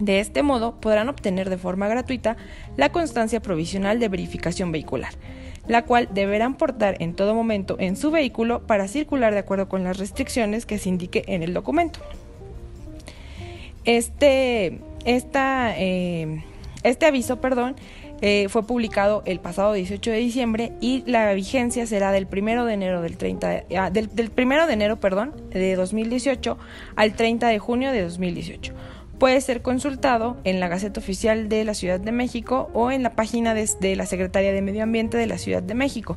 De 0.00 0.20
este 0.20 0.42
modo 0.42 0.78
podrán 0.80 1.08
obtener 1.08 1.48
de 1.48 1.56
forma 1.56 1.88
gratuita 1.88 2.36
la 2.76 2.92
constancia 2.92 3.40
provisional 3.40 3.98
de 4.00 4.10
verificación 4.10 4.70
vehicular 4.70 5.14
la 5.68 5.84
cual 5.84 6.08
deberán 6.12 6.56
portar 6.56 6.96
en 7.00 7.14
todo 7.14 7.34
momento 7.34 7.76
en 7.78 7.96
su 7.96 8.10
vehículo 8.10 8.66
para 8.66 8.88
circular 8.88 9.32
de 9.32 9.40
acuerdo 9.40 9.68
con 9.68 9.84
las 9.84 9.98
restricciones 9.98 10.66
que 10.66 10.78
se 10.78 10.88
indique 10.88 11.24
en 11.28 11.42
el 11.42 11.54
documento. 11.54 12.00
Este, 13.84 14.80
eh, 15.04 16.42
este 16.82 17.06
aviso 17.06 17.40
perdón, 17.40 17.76
eh, 18.20 18.48
fue 18.48 18.66
publicado 18.66 19.22
el 19.26 19.38
pasado 19.38 19.72
18 19.74 20.10
de 20.10 20.16
diciembre 20.16 20.72
y 20.80 21.04
la 21.06 21.32
vigencia 21.34 21.86
será 21.86 22.10
del 22.10 22.26
1 22.30 22.64
de 22.64 22.74
enero 22.74 23.00
del 23.00 23.16
30 23.16 23.64
ah, 23.78 23.90
del, 23.90 24.10
1 24.36 24.66
de 24.66 24.72
enero, 24.72 24.98
perdón, 24.98 25.34
de 25.50 25.76
2018 25.76 26.58
al 26.96 27.14
30 27.14 27.46
de 27.46 27.58
junio 27.60 27.92
de 27.92 28.02
2018 28.02 28.74
puede 29.18 29.40
ser 29.40 29.62
consultado 29.62 30.36
en 30.44 30.60
la 30.60 30.68
Gaceta 30.68 31.00
Oficial 31.00 31.48
de 31.48 31.64
la 31.64 31.72
Ciudad 31.74 31.98
de 32.00 32.12
México 32.12 32.70
o 32.72 32.90
en 32.90 33.02
la 33.02 33.14
página 33.14 33.54
de, 33.54 33.96
la 33.96 34.06
Secretaría 34.06 34.52
de 34.52 34.62
Medio 34.62 34.84
Ambiente 34.84 35.16
de 35.16 35.26
la 35.26 35.38
Ciudad 35.38 35.62
de 35.62 35.74
México, 35.74 36.16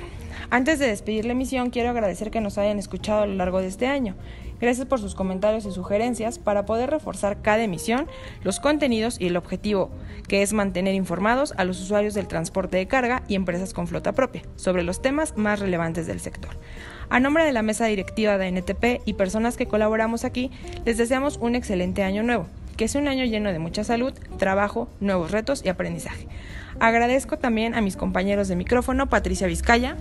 Antes 0.51 0.79
de 0.79 0.87
despedir 0.87 1.25
la 1.25 1.33
emisión, 1.33 1.71
quiero 1.71 1.89
agradecer 1.89 2.31
que 2.31 2.43
nos 2.43 2.59
hayan 2.59 2.79
escuchado 2.79 3.23
a 3.23 3.27
lo 3.27 3.35
largo 3.35 3.61
de 3.61 3.69
este 3.69 3.87
año. 3.87 4.15
Gracias 4.63 4.87
por 4.87 5.01
sus 5.01 5.17
comentarios 5.17 5.67
y 5.67 5.73
sugerencias 5.73 6.39
para 6.39 6.65
poder 6.65 6.89
reforzar 6.89 7.43
cada 7.43 7.65
emisión, 7.65 8.07
los 8.45 8.61
contenidos 8.61 9.21
y 9.21 9.27
el 9.27 9.37
objetivo, 9.37 9.91
que 10.29 10.43
es 10.43 10.53
mantener 10.53 10.95
informados 10.95 11.53
a 11.57 11.65
los 11.65 11.81
usuarios 11.81 12.15
del 12.15 12.29
transporte 12.29 12.77
de 12.77 12.87
carga 12.87 13.25
y 13.27 13.35
empresas 13.35 13.75
con 13.75 13.89
flota 13.89 14.13
propia 14.13 14.43
sobre 14.55 14.85
los 14.85 15.03
temas 15.03 15.37
más 15.37 15.59
relevantes 15.59 16.07
del 16.07 16.21
sector. 16.21 16.53
A 17.11 17.19
nombre 17.19 17.45
de 17.45 17.53
la 17.53 17.63
mesa 17.63 17.87
directiva 17.87 18.39
de 18.39 18.53
NTP 18.53 19.03
y 19.05 19.15
personas 19.15 19.57
que 19.57 19.67
colaboramos 19.67 20.25
aquí, 20.25 20.53
les 20.85 20.97
deseamos 20.97 21.39
un 21.39 21.57
excelente 21.57 22.05
año 22.05 22.23
nuevo, 22.23 22.47
que 22.77 22.87
sea 22.87 23.01
un 23.01 23.09
año 23.09 23.25
lleno 23.25 23.53
de 23.53 23.59
mucha 23.59 23.83
salud, 23.83 24.15
trabajo, 24.39 24.89
nuevos 25.01 25.33
retos 25.33 25.65
y 25.65 25.71
aprendizaje. 25.71 26.29
Agradezco 26.79 27.37
también 27.37 27.75
a 27.75 27.81
mis 27.81 27.97
compañeros 27.97 28.47
de 28.47 28.55
micrófono, 28.55 29.09
Patricia 29.09 29.49
Vizcaya, 29.49 29.97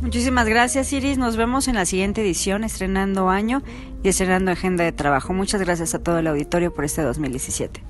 Muchísimas 0.00 0.48
gracias 0.48 0.94
Iris, 0.94 1.18
nos 1.18 1.36
vemos 1.36 1.68
en 1.68 1.74
la 1.74 1.84
siguiente 1.84 2.22
edición 2.22 2.64
estrenando 2.64 3.28
año 3.28 3.62
y 4.02 4.08
estrenando 4.08 4.50
agenda 4.50 4.82
de 4.82 4.92
trabajo. 4.92 5.34
Muchas 5.34 5.60
gracias 5.60 5.94
a 5.94 5.98
todo 5.98 6.18
el 6.18 6.26
auditorio 6.26 6.72
por 6.72 6.86
este 6.86 7.02
2017. 7.02 7.82